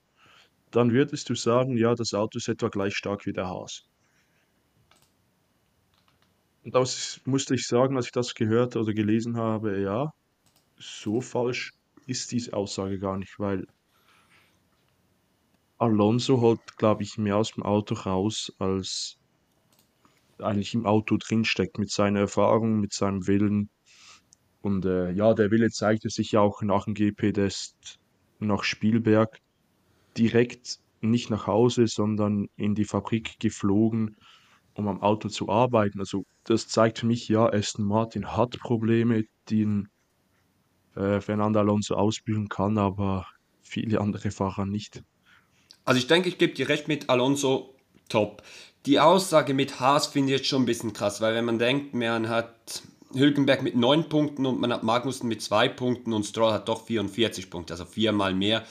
[0.72, 3.84] Dann würdest du sagen, ja, das Auto ist etwa gleich stark wie der Haas.
[6.64, 10.12] Und das musste ich sagen, als ich das gehört oder gelesen habe, ja,
[10.78, 11.74] so falsch
[12.06, 13.66] ist diese Aussage gar nicht, weil
[15.78, 19.18] Alonso holt, glaube ich, mehr aus dem Auto raus, als
[20.38, 23.70] eigentlich im Auto drinsteckt, mit seiner Erfahrung, mit seinem Willen.
[24.62, 28.00] Und äh, ja, der Wille zeigte sich ja auch nach dem GP-Test
[28.40, 29.40] nach Spielberg
[30.20, 34.18] direkt nicht nach Hause, sondern in die Fabrik geflogen,
[34.74, 36.00] um am Auto zu arbeiten.
[36.00, 39.86] Also das zeigt für mich, ja, Aston Martin hat Probleme, die
[40.96, 43.26] äh, Fernando Alonso ausbügeln kann, aber
[43.62, 45.04] viele andere Fahrer nicht.
[45.86, 47.76] Also ich denke, ich gebe dir recht mit Alonso
[48.10, 48.44] top.
[48.86, 51.94] Die Aussage mit Haas finde ich jetzt schon ein bisschen krass, weil wenn man denkt,
[51.94, 52.84] man hat
[53.14, 56.86] Hülkenberg mit 9 Punkten und man hat Magnussen mit 2 Punkten und Stroll hat doch
[56.86, 58.64] 44 Punkte, also viermal mehr.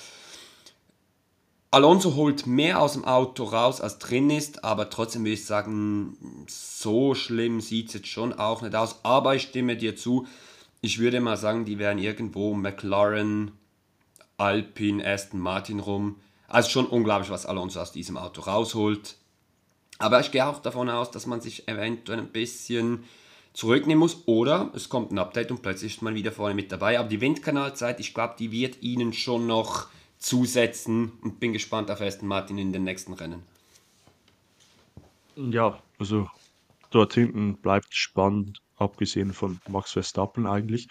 [1.70, 6.46] Alonso holt mehr aus dem Auto raus, als drin ist, aber trotzdem würde ich sagen,
[6.48, 9.00] so schlimm sieht es jetzt schon auch nicht aus.
[9.02, 10.26] Aber ich stimme dir zu,
[10.80, 13.50] ich würde mal sagen, die wären irgendwo McLaren,
[14.38, 16.16] Alpine, Aston Martin rum.
[16.46, 19.16] Also schon unglaublich, was Alonso aus diesem Auto rausholt.
[19.98, 23.04] Aber ich gehe auch davon aus, dass man sich eventuell ein bisschen
[23.52, 26.98] zurücknehmen muss oder es kommt ein Update und plötzlich ist man wieder vorne mit dabei.
[26.98, 29.88] Aber die Windkanalzeit, ich glaube, die wird ihnen schon noch
[30.18, 33.42] zusetzen und bin gespannt auf Aston Martin in den nächsten Rennen.
[35.36, 36.28] Ja, also
[36.90, 40.88] dort hinten bleibt spannend, abgesehen von Max Verstappen eigentlich.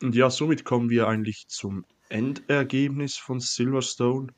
[0.00, 4.28] Und ja, somit kommen wir eigentlich zum Endergebnis von Silverstone.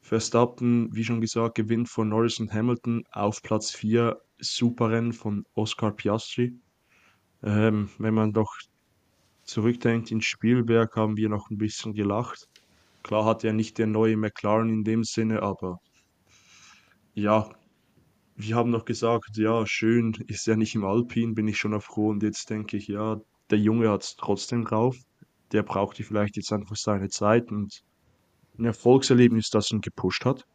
[0.00, 4.20] Verstappen, wie schon gesagt, gewinnt von Norris und Hamilton auf Platz 4.
[4.38, 6.54] Super Rennen von Oscar Piastri.
[7.42, 8.52] Ähm, wenn man doch
[9.44, 12.48] zurückdenkt in Spielberg, haben wir noch ein bisschen gelacht.
[13.04, 15.78] Klar hat er nicht der neue McLaren in dem Sinne, aber
[17.12, 17.50] ja,
[18.34, 22.08] wir haben noch gesagt, ja, schön, ist er nicht im Alpin, bin ich schon froh.
[22.08, 23.20] Und jetzt denke ich, ja,
[23.50, 24.96] der Junge hat es trotzdem drauf.
[25.52, 27.84] Der brauchte vielleicht jetzt einfach seine Zeit und
[28.58, 30.46] ein Erfolgserlebnis, das ihn gepusht hat.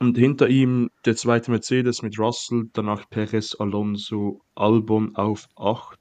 [0.00, 5.98] Und hinter ihm der zweite Mercedes mit Russell, danach Perez, Alonso, Albon auf 8.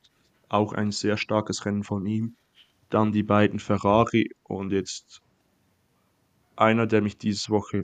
[0.48, 2.38] Auch ein sehr starkes Rennen von ihm.
[2.90, 5.22] Dann die beiden Ferrari und jetzt
[6.56, 7.84] einer, der mich dieses, Woche,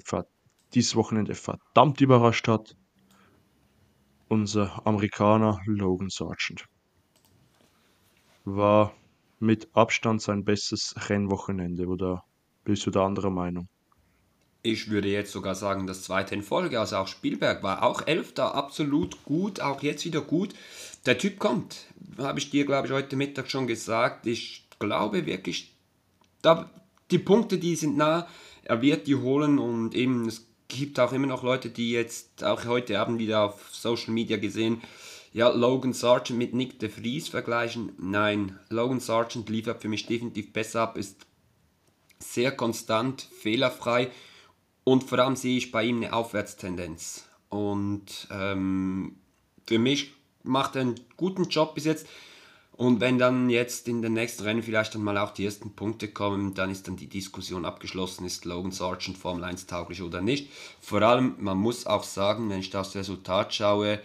[0.73, 2.76] dieses Wochenende verdammt überrascht hat.
[4.28, 6.65] Unser Amerikaner Logan Sargent.
[8.45, 8.94] War
[9.40, 12.23] mit Abstand sein bestes Rennwochenende, oder
[12.64, 13.68] bist du da anderer Meinung?
[14.64, 18.53] Ich würde jetzt sogar sagen, das zweite in Folge, also auch Spielberg war auch Elfter,
[18.53, 20.53] absolut gut, auch jetzt wieder gut.
[21.07, 21.88] Der Typ kommt,
[22.19, 24.28] habe ich dir, glaube ich, heute Mittag schon gesagt.
[24.28, 25.74] Ich glaube wirklich,
[26.41, 26.70] da,
[27.12, 28.28] die Punkte, die sind nah,
[28.64, 32.66] er wird die holen und eben, es gibt auch immer noch Leute, die jetzt, auch
[32.66, 34.82] heute Abend wieder auf Social Media gesehen,
[35.34, 37.94] ja, Logan Sargent mit Nick de Vries vergleichen.
[37.98, 41.26] Nein, Logan Sargent liefert für mich definitiv besser ab, ist
[42.20, 44.12] sehr konstant, fehlerfrei
[44.84, 47.26] und vor allem sehe ich bei ihm eine Aufwärtstendenz.
[47.49, 49.16] Und ähm,
[49.68, 50.14] für mich
[50.44, 52.08] macht er einen guten Job bis jetzt.
[52.82, 56.08] Und wenn dann jetzt in den nächsten Rennen vielleicht dann mal auch die ersten Punkte
[56.08, 60.49] kommen, dann ist dann die Diskussion abgeschlossen, ist Logan Sargent Formel 1 tauglich oder nicht.
[60.80, 63.99] Vor allem, man muss auch sagen, wenn ich das Resultat schaue,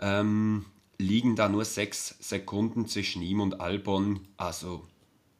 [0.00, 0.66] ähm,
[0.98, 4.20] liegen da nur sechs Sekunden zwischen ihm und Albon.
[4.36, 4.84] Also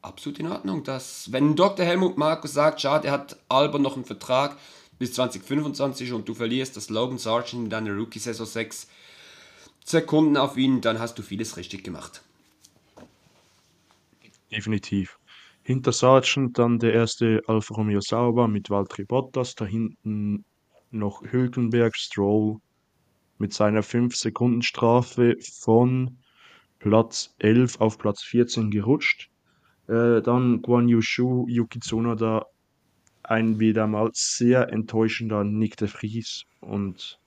[0.01, 0.83] absolut in Ordnung.
[0.83, 1.85] Dass, wenn Dr.
[1.85, 4.57] Helmut Markus sagt, schade, er hat Albon noch einen Vertrag
[4.99, 8.87] bis 2025 und du verlierst das Logan Sargent in deiner Rookie-Saison 6
[9.85, 12.21] Sekunden auf ihn, dann hast du vieles richtig gemacht.
[14.55, 15.17] Definitiv.
[15.63, 20.45] Hinter Sargent dann der erste Alfa Romeo Sauber mit Valtteri Bottas, da hinten
[20.91, 22.57] noch Hülkenberg, Stroll
[23.39, 26.19] mit seiner 5-Sekunden-Strafe von
[26.77, 29.31] Platz 11 auf Platz 14 gerutscht.
[29.87, 32.45] Äh, dann Guan Yushu, Yuki Tsunoda,
[33.23, 37.19] ein wieder mal sehr enttäuschender Nick de Vries und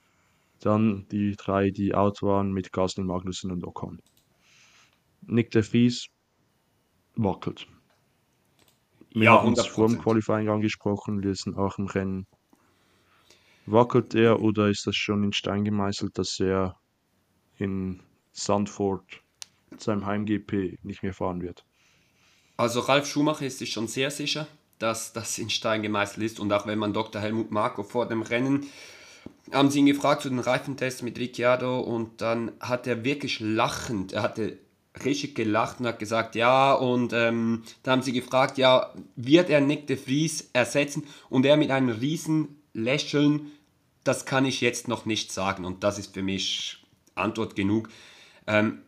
[0.60, 4.00] dann die drei, die out waren mit Gasly, Magnussen und Ocon.
[5.22, 6.08] Nick de Vries
[7.16, 7.66] wackelt.
[9.10, 12.26] Wir ja, haben es vor dem Qualifying angesprochen, wir sind auch im Rennen.
[13.64, 16.76] Wackelt er oder ist das schon in Stein gemeißelt, dass er
[17.58, 18.02] in
[18.32, 19.02] Sandford,
[19.78, 21.64] seinem Heim-GP, nicht mehr fahren wird?
[22.56, 24.46] Also Ralf Schumacher ist sich schon sehr sicher,
[24.78, 26.38] dass das in Stein gemeißelt ist.
[26.38, 27.20] Und auch wenn man Dr.
[27.20, 28.66] Helmut Marko vor dem Rennen
[29.52, 34.12] haben sie ihn gefragt zu den Reifentests mit Ricciardo und dann hat er wirklich lachend,
[34.12, 34.58] er hatte
[35.04, 39.60] richtig gelacht und hat gesagt, ja, und ähm, dann haben sie gefragt, ja, wird er
[39.60, 41.06] Nick de Vries ersetzen?
[41.28, 43.52] Und er mit einem riesen Lächeln,
[44.04, 47.88] das kann ich jetzt noch nicht sagen und das ist für mich Antwort genug.
[48.46, 48.82] Ähm,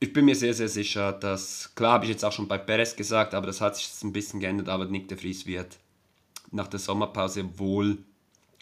[0.00, 2.94] ich bin mir sehr, sehr sicher, dass, klar habe ich jetzt auch schon bei Perez
[2.94, 5.78] gesagt, aber das hat sich jetzt ein bisschen geändert, aber Nick de Vries wird
[6.52, 7.98] nach der Sommerpause wohl,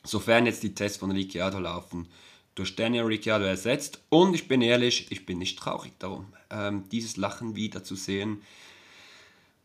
[0.03, 2.09] sofern jetzt die Tests von Ricciardo laufen,
[2.57, 4.03] durch Daniel Ricciardo ersetzt.
[4.09, 8.43] Und ich bin ehrlich, ich bin nicht traurig darum, ähm, dieses Lachen wieder zu sehen.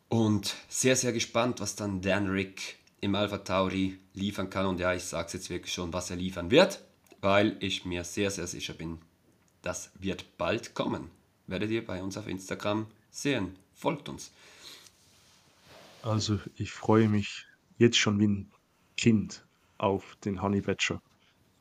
[0.07, 4.67] Und sehr, sehr gespannt, was dann Dan Rick im Alpha Tauri liefern kann.
[4.67, 6.83] Und ja, ich sage es jetzt wirklich schon, was er liefern wird,
[7.21, 8.99] weil ich mir sehr, sehr sicher bin,
[9.63, 11.09] das wird bald kommen
[11.51, 13.55] werdet ihr bei uns auf Instagram sehen.
[13.75, 14.31] Folgt uns.
[16.01, 17.45] Also ich freue mich
[17.77, 18.51] jetzt schon wie ein
[18.97, 19.45] Kind
[19.77, 21.01] auf den Honey Badger,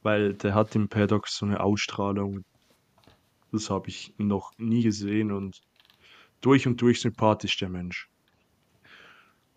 [0.03, 2.45] weil der hat im Paddock so eine Ausstrahlung,
[3.53, 5.61] das habe ich noch nie gesehen und
[6.41, 8.09] durch und durch sympathisch der Mensch.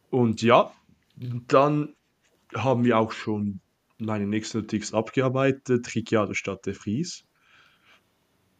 [0.09, 0.71] Und ja,
[1.15, 1.95] dann
[2.53, 3.59] haben wir auch schon
[3.97, 7.25] meine nächsten Notiz abgearbeitet, Ricciardo statt der Fries.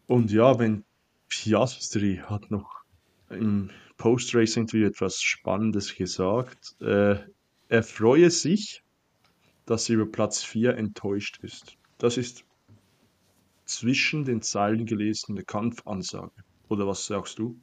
[0.07, 0.85] Und ja, wenn
[1.27, 2.84] Piastri hat noch
[3.30, 6.76] im Post-Race-Interview etwas Spannendes gesagt.
[6.81, 7.18] Äh,
[7.69, 8.84] er freue sich,
[9.65, 11.77] dass er über Platz 4 enttäuscht ist.
[11.98, 12.44] Das ist
[13.65, 16.31] zwischen den Zeilen gelesen eine Kampfansage.
[16.69, 17.56] Oder was sagst du?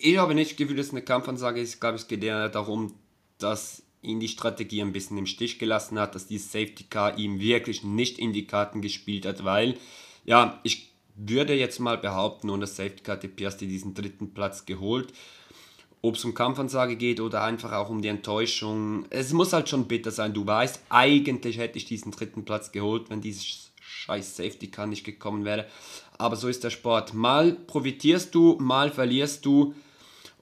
[0.00, 1.74] Ich habe nicht das Gefühl, dass es eine Kampfansage ist.
[1.74, 2.94] Ich glaube, es geht eher darum,
[3.38, 7.38] dass ihn die Strategie ein bisschen im Stich gelassen hat, dass dieses Safety Car ihm
[7.38, 9.76] wirklich nicht in die Karten gespielt hat, weil,
[10.24, 15.12] ja, ich würde jetzt mal behaupten, ohne Safety Car hat Piastri diesen dritten Platz geholt.
[16.02, 19.06] Ob es um Kampfansage geht oder einfach auch um die Enttäuschung.
[19.10, 20.34] Es muss halt schon bitter sein.
[20.34, 25.04] Du weißt, eigentlich hätte ich diesen dritten Platz geholt, wenn dieses scheiß Safety Car nicht
[25.04, 25.66] gekommen wäre.
[26.18, 27.14] Aber so ist der Sport.
[27.14, 29.74] Mal profitierst du, mal verlierst du.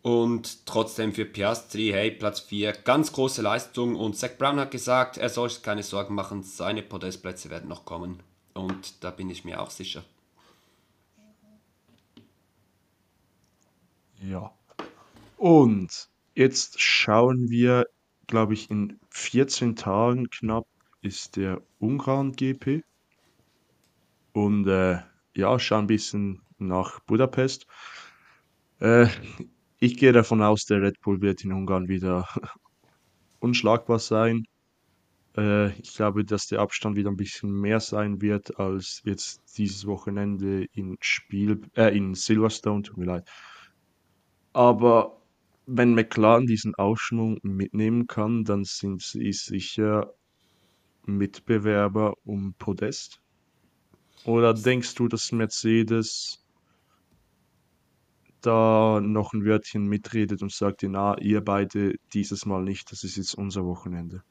[0.03, 3.97] Und trotzdem für Piastri, hey, Platz 4, ganz große Leistung.
[3.97, 7.85] Und Zach Brown hat gesagt, er soll sich keine Sorgen machen, seine Podestplätze werden noch
[7.85, 8.23] kommen.
[8.55, 10.03] Und da bin ich mir auch sicher.
[14.23, 14.53] Ja.
[15.41, 17.87] Und jetzt schauen wir,
[18.27, 20.67] glaube ich, in 14 Tagen knapp
[21.01, 22.85] ist der Ungarn GP.
[24.35, 24.99] Und äh,
[25.35, 27.67] ja, schauen ein bisschen nach Budapest.
[28.81, 29.07] Äh,
[29.79, 32.29] ich gehe davon aus, der Red Bull wird in Ungarn wieder
[33.39, 34.45] unschlagbar sein.
[35.39, 39.87] Äh, ich glaube, dass der Abstand wieder ein bisschen mehr sein wird als jetzt dieses
[39.87, 43.31] Wochenende in Spiel, äh, in Silverstone, tut mir leid.
[44.53, 45.20] Aber
[45.73, 50.13] wenn McLaren diesen Aufschwung mitnehmen kann, dann sind sie sicher
[51.07, 53.23] Mitbewerber um Podest.
[54.25, 56.45] Oder denkst du, dass Mercedes
[58.41, 63.17] da noch ein Wörtchen mitredet und sagt, na, ihr beide dieses Mal nicht, das ist
[63.17, 64.25] jetzt unser Wochenende?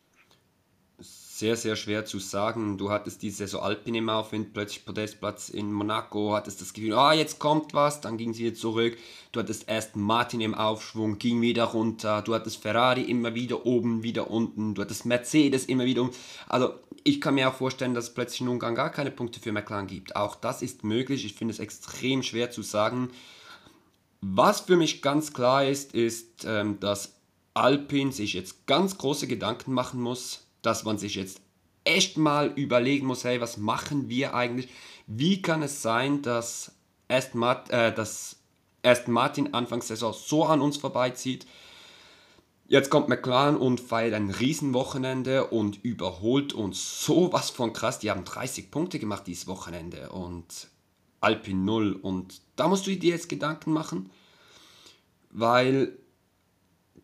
[1.39, 2.77] Sehr, sehr schwer zu sagen.
[2.77, 7.13] Du hattest diese Saison Alpine im Aufwind, plötzlich Podestplatz in Monaco, hattest das Gefühl, ah,
[7.13, 8.97] jetzt kommt was, dann ging sie wieder zurück.
[9.31, 12.21] Du hattest erst Martin im Aufschwung, ging wieder runter.
[12.21, 14.75] Du hattest Ferrari immer wieder oben, wieder unten.
[14.75, 16.11] Du hattest Mercedes immer wieder um.
[16.49, 16.73] Also,
[17.05, 19.87] ich kann mir auch vorstellen, dass es plötzlich in Ungarn gar keine Punkte für McLaren
[19.87, 20.17] gibt.
[20.17, 21.25] Auch das ist möglich.
[21.25, 23.11] Ich finde es extrem schwer zu sagen.
[24.19, 27.15] Was für mich ganz klar ist, ist, ähm, dass
[27.53, 31.41] Alpine sich jetzt ganz große Gedanken machen muss, dass man sich jetzt
[31.83, 34.69] echt mal überlegen muss, hey, was machen wir eigentlich?
[35.07, 36.73] Wie kann es sein, dass
[37.07, 38.37] Aston, Martin, äh, dass
[38.83, 41.47] Aston Martin Anfangssaison so an uns vorbeizieht?
[42.67, 47.97] Jetzt kommt McLaren und feiert ein Riesenwochenende und überholt uns sowas von krass.
[47.97, 50.67] Die haben 30 Punkte gemacht dieses Wochenende und
[51.19, 51.93] Alpine 0.
[51.93, 54.11] Und da musst du dir jetzt Gedanken machen,
[55.31, 55.97] weil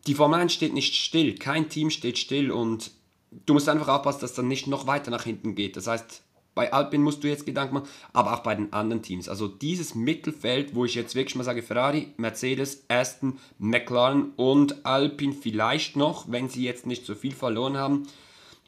[0.06, 1.34] die Formel 1 steht nicht still.
[1.34, 2.92] Kein Team steht still und
[3.30, 5.76] du musst einfach aufpassen, dass dann nicht noch weiter nach hinten geht.
[5.76, 6.22] Das heißt,
[6.56, 9.28] bei Alpine musst du jetzt Gedanken machen, aber auch bei den anderen Teams.
[9.28, 15.34] Also dieses Mittelfeld, wo ich jetzt wirklich mal sage, Ferrari, Mercedes, Aston, McLaren und Alpine
[15.34, 18.08] vielleicht noch, wenn sie jetzt nicht so viel verloren haben,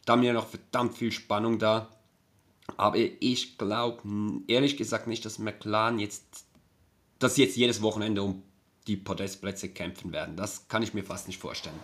[0.04, 1.88] da haben wir noch verdammt viel Spannung da.
[2.76, 4.02] Aber ich glaube
[4.48, 6.44] ehrlich gesagt nicht, dass McLaren jetzt,
[7.18, 8.42] dass sie jetzt jedes Wochenende um
[8.86, 10.36] die Podestplätze kämpfen werden.
[10.36, 11.78] Das kann ich mir fast nicht vorstellen.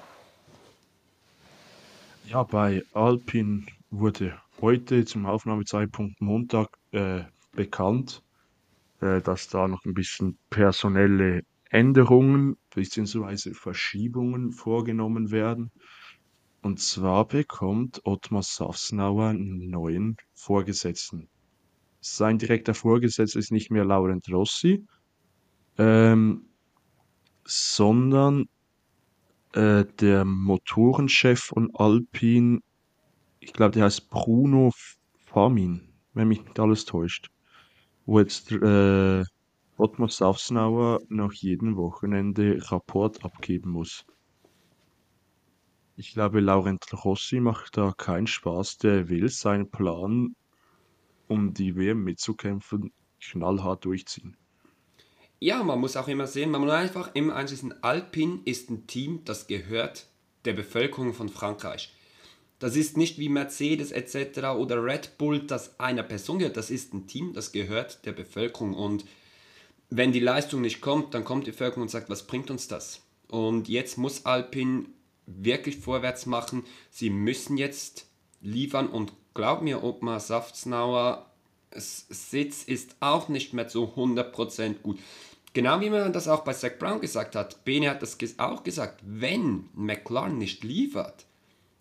[2.26, 8.22] Ja, bei Alpin wurde heute zum Aufnahmezeitpunkt Montag äh, bekannt,
[9.01, 13.52] äh, dass da noch ein bisschen personelle Änderungen bzw.
[13.52, 15.70] Verschiebungen vorgenommen werden.
[16.62, 21.28] Und zwar bekommt Ottmar Safsnauer einen neuen Vorgesetzten.
[22.01, 24.86] Sein direkter Vorgesetzter ist nicht mehr Laurent Rossi,
[25.76, 26.46] ähm,
[27.44, 28.48] sondern
[29.55, 32.60] äh, der Motorenchef von Alpine,
[33.40, 34.72] ich glaube, der heißt Bruno
[35.26, 37.31] Famin, wenn mich nicht alles täuscht,
[38.06, 39.24] wo jetzt äh,
[39.76, 44.05] Ottmar Safsnauer nach jedem Wochenende Rapport abgeben muss.
[45.97, 50.35] Ich glaube, Laurent Rossi macht da keinen Spaß, der will seinen Plan,
[51.28, 54.36] um die WM mitzukämpfen, knallhart durchziehen.
[55.40, 59.20] Ja, man muss auch immer sehen, man muss einfach immer einschließen, Alpine ist ein Team,
[59.24, 60.06] das gehört
[60.44, 61.93] der Bevölkerung von Frankreich.
[62.59, 64.56] Das ist nicht wie Mercedes etc.
[64.56, 66.56] oder Red Bull, das einer Person gehört.
[66.56, 68.74] Das ist ein Team, das gehört der Bevölkerung.
[68.74, 69.05] Und
[69.90, 73.02] wenn die Leistung nicht kommt, dann kommt die Bevölkerung und sagt, was bringt uns das?
[73.28, 74.86] Und jetzt muss Alpine
[75.27, 76.65] wirklich vorwärts machen.
[76.90, 78.06] Sie müssen jetzt
[78.40, 81.34] liefern und glaub mir, Ottmar Saftsnauer
[81.76, 84.98] Sitz ist auch nicht mehr zu 100% gut.
[85.52, 87.64] Genau wie man das auch bei Zach Brown gesagt hat.
[87.64, 89.01] Bene hat das auch gesagt.
[89.06, 91.26] Wenn McLaren nicht liefert,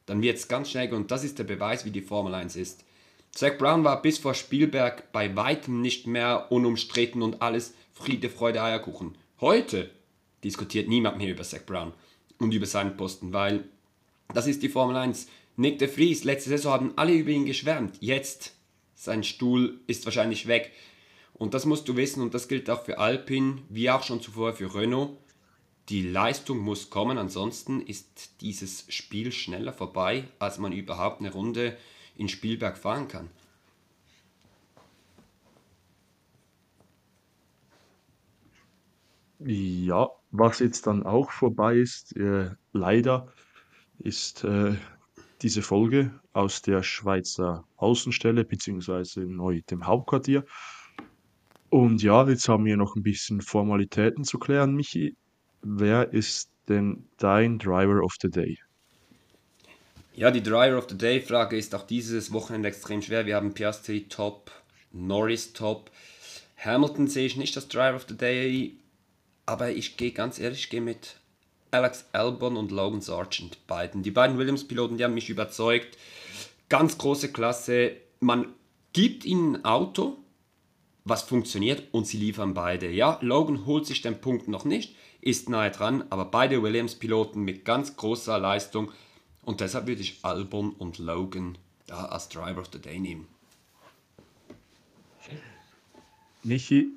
[0.05, 2.83] dann wird es ganz schnell und das ist der Beweis, wie die Formel 1 ist.
[3.31, 8.61] Zach Brown war bis vor Spielberg bei weitem nicht mehr unumstritten und alles Friede, Freude,
[8.61, 9.17] Eierkuchen.
[9.41, 9.89] Heute
[10.43, 11.93] diskutiert niemand mehr über Zach Brown
[12.37, 13.63] und über seinen Posten, weil
[14.33, 15.27] das ist die Formel 1.
[15.55, 17.97] Nick de Vries, letzte Saison haben alle über ihn geschwärmt.
[17.99, 18.53] Jetzt,
[19.03, 20.71] sein Stuhl ist wahrscheinlich weg.
[21.34, 24.53] Und das musst du wissen und das gilt auch für Alpine, wie auch schon zuvor
[24.53, 25.17] für Renault.
[25.89, 31.77] Die Leistung muss kommen, ansonsten ist dieses Spiel schneller vorbei, als man überhaupt eine Runde
[32.15, 33.30] in Spielberg fahren kann.
[39.39, 43.34] Ja, was jetzt dann auch vorbei ist, äh, leider,
[43.99, 44.75] ist äh,
[45.43, 50.45] diese Folge aus der Schweizer Außenstelle beziehungsweise neu dem Hauptquartier.
[51.69, 54.75] Und ja, jetzt haben wir noch ein bisschen Formalitäten zu klären.
[54.75, 55.15] Michi,
[55.61, 58.57] wer ist denn dein Driver of the Day?
[60.15, 63.25] Ja, die Driver of the Day Frage ist auch dieses Wochenende extrem schwer.
[63.25, 64.51] Wir haben Piastri top,
[64.91, 65.91] Norris top.
[66.57, 68.77] Hamilton sehe ich nicht als Driver of the Day,
[69.45, 71.17] aber ich gehe ganz ehrlich, ich gehe mit
[71.73, 74.03] Alex Albon und Logan Sargent beiden.
[74.03, 75.97] Die beiden Williams-Piloten, die haben mich überzeugt.
[76.69, 77.97] Ganz große Klasse.
[78.19, 78.53] Man
[78.93, 80.17] gibt ihnen ein Auto,
[81.03, 82.89] was funktioniert und sie liefern beide.
[82.89, 87.65] Ja, Logan holt sich den Punkt noch nicht, ist nahe dran, aber beide Williams-Piloten mit
[87.65, 88.91] ganz großer Leistung
[89.43, 93.27] und deshalb würde ich Albon und Logan da als Driver of the Day nehmen.
[96.43, 96.89] Michi,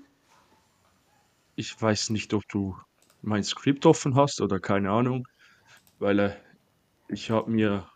[1.56, 2.76] ich weiß nicht, ob du
[3.22, 5.26] mein Skript offen hast oder keine Ahnung,
[5.98, 6.36] weil äh,
[7.08, 7.88] ich habe mir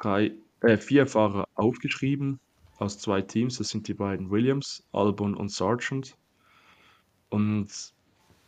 [0.00, 2.40] drei, äh, vier Fahrer aufgeschrieben
[2.78, 3.58] aus zwei Teams.
[3.58, 6.16] Das sind die beiden Williams, Albon und Sargent.
[7.28, 7.68] Und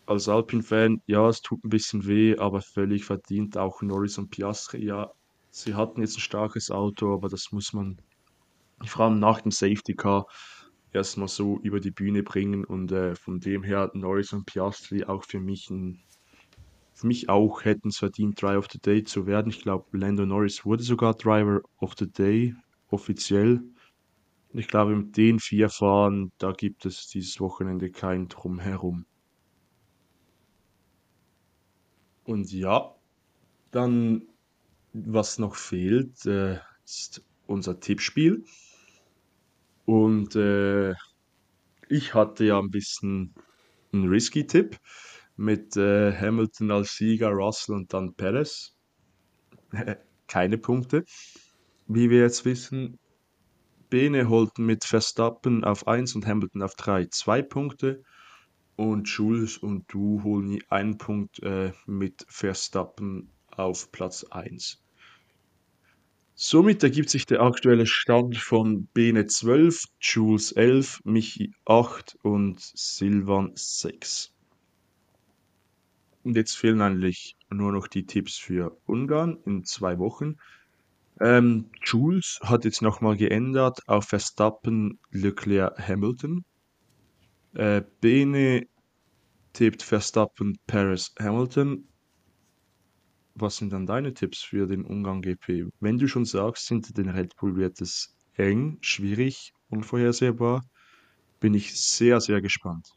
[0.07, 4.85] als Alpine-Fan, ja, es tut ein bisschen weh, aber völlig verdient auch Norris und Piastri.
[4.85, 5.11] Ja,
[5.51, 7.99] sie hatten jetzt ein starkes Auto, aber das muss man
[8.85, 10.27] vor allem nach dem Safety Car
[10.97, 12.65] erstmal so über die Bühne bringen.
[12.65, 16.01] Und äh, von dem her Norris und Piastri auch für mich ein,
[16.95, 19.51] für mich auch hätten es verdient, Driver of the Day zu werden.
[19.51, 22.55] Ich glaube, Lando Norris wurde sogar Driver of the Day
[22.89, 23.63] offiziell.
[24.53, 29.05] Ich glaube, mit den vier Fahren, da gibt es dieses Wochenende kein Drumherum.
[32.25, 32.95] Und ja,
[33.71, 34.23] dann,
[34.95, 38.45] was noch fehlt, äh, ist unser Tippspiel.
[39.87, 40.95] Und äh,
[41.89, 43.35] ich hatte ja ein bisschen
[43.93, 44.79] einen risky Tipp
[45.37, 48.75] mit äh, Hamilton als Sieger, Russell und dann Perez.
[50.27, 51.05] Keine Punkte.
[51.87, 52.99] Wie wir jetzt wissen,
[53.89, 58.03] Bene holt mit Verstappen auf 1 und Hamilton auf 3 zwei Punkte.
[58.75, 64.83] Und Jules und du holen einen Punkt äh, mit Verstappen auf Platz 1.
[66.39, 73.53] Somit ergibt sich der aktuelle Stand von Bene 12, Jules 11, Michi 8 und Silvan
[73.55, 74.35] 6.
[76.25, 80.37] Und jetzt fehlen eigentlich nur noch die Tipps für Ungarn in zwei Wochen.
[81.23, 86.45] Ähm, Jules hat jetzt nochmal geändert auf Verstappen, Leclerc, Hamilton.
[87.55, 88.67] Äh, Bene
[89.55, 91.89] tippt Verstappen, Paris, Hamilton.
[93.39, 95.67] Was sind dann deine Tipps für den Ungarn GP?
[95.79, 100.65] Wenn du schon sagst, hinter den Red Bull wird es eng, schwierig, unvorhersehbar,
[101.39, 102.89] bin ich sehr, sehr gespannt.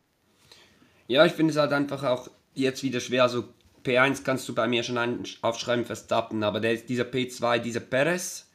[1.07, 3.24] Ja, ich finde es halt einfach auch jetzt wieder schwer.
[3.24, 3.44] Also
[3.84, 8.49] P1 kannst du bei mir schon aufschreiben, Verstappen, aber der, dieser P2, dieser Perez,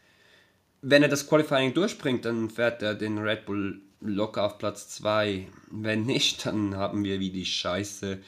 [0.81, 5.49] wenn er das Qualifying durchbringt, dann fährt er den Red Bull locker auf Platz 2.
[5.71, 8.21] Wenn nicht, dann haben wir wie die Scheiße.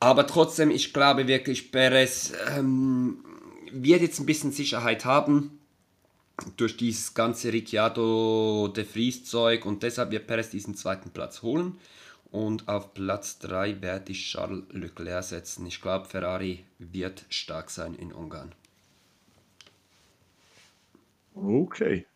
[0.00, 3.22] Aber trotzdem, ich glaube wirklich, Perez ähm,
[3.70, 5.60] wird jetzt ein bisschen Sicherheit haben
[6.56, 11.78] durch dieses ganze Ricciardo de Vries Zeug und deshalb wird Perez diesen zweiten Platz holen.
[12.30, 15.66] Und auf Platz 3 werde ich Charles Leclerc setzen.
[15.66, 18.54] Ich glaube, Ferrari wird stark sein in Ungarn.
[21.34, 22.06] Okay.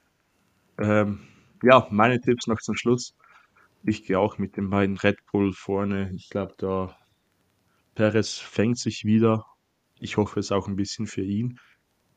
[0.78, 1.20] Ähm,
[1.62, 3.14] ja, meine Tipps noch zum Schluss.
[3.82, 6.12] Ich gehe auch mit den beiden Red Bull vorne.
[6.14, 6.96] Ich glaube, da
[7.94, 9.46] Perez fängt sich wieder.
[9.98, 11.58] Ich hoffe es auch ein bisschen für ihn.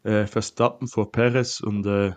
[0.04, 2.14] Äh, Verstappen vor Perez und äh,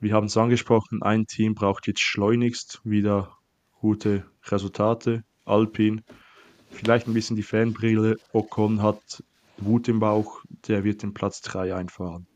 [0.00, 3.38] wir haben es angesprochen, ein Team braucht jetzt schleunigst wieder
[3.80, 5.24] gute Resultate.
[5.46, 6.02] Alpin,
[6.70, 8.16] vielleicht ein bisschen die Fanbrille.
[8.32, 9.22] Ocon hat
[9.56, 12.26] Wut im Bauch, der wird den Platz 3 einfahren.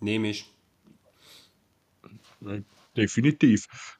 [0.00, 0.52] Nehme ich.
[2.96, 3.98] Definitiv.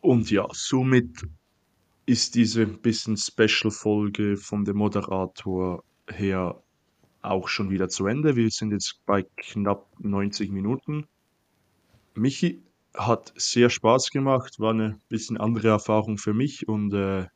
[0.00, 1.26] Und ja, somit
[2.06, 6.60] ist diese bisschen Special-Folge von dem Moderator her
[7.22, 8.36] auch schon wieder zu Ende.
[8.36, 11.06] Wir sind jetzt bei knapp 90 Minuten.
[12.14, 12.62] Michi,
[12.94, 17.26] hat sehr Spaß gemacht, war eine bisschen andere Erfahrung für mich und äh,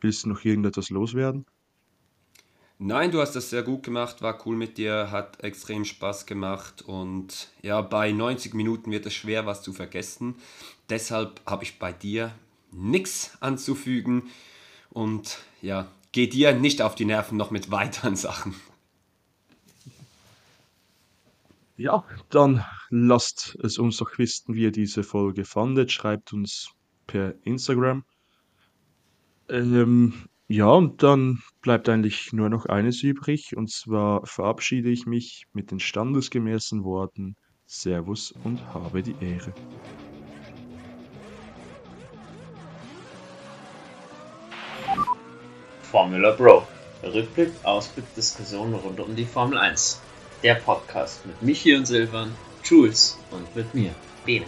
[0.00, 1.44] willst du noch irgendetwas loswerden?
[2.78, 6.82] Nein, du hast das sehr gut gemacht, war cool mit dir, hat extrem Spaß gemacht
[6.82, 10.36] und ja, bei 90 Minuten wird es schwer, was zu vergessen.
[10.90, 12.32] Deshalb habe ich bei dir
[12.76, 14.24] nichts anzufügen
[14.90, 18.54] und ja, geh dir nicht auf die Nerven noch mit weiteren Sachen.
[21.76, 25.92] Ja, dann lasst es uns doch wissen, wie ihr diese Folge fandet.
[25.92, 26.70] Schreibt uns
[27.06, 28.04] per Instagram.
[29.48, 30.14] Ähm,
[30.48, 35.72] Ja, und dann bleibt eigentlich nur noch eines übrig, und zwar verabschiede ich mich mit
[35.72, 37.34] den standesgemäßen Worten
[37.66, 39.52] Servus und habe die Ehre.
[45.96, 46.66] Formula Bro.
[47.02, 49.98] Rückblick, Ausblick, Diskussion rund um die Formel 1.
[50.42, 53.94] Der Podcast mit Michi und Silvan, Jules und mit mir,
[54.26, 54.44] Bene.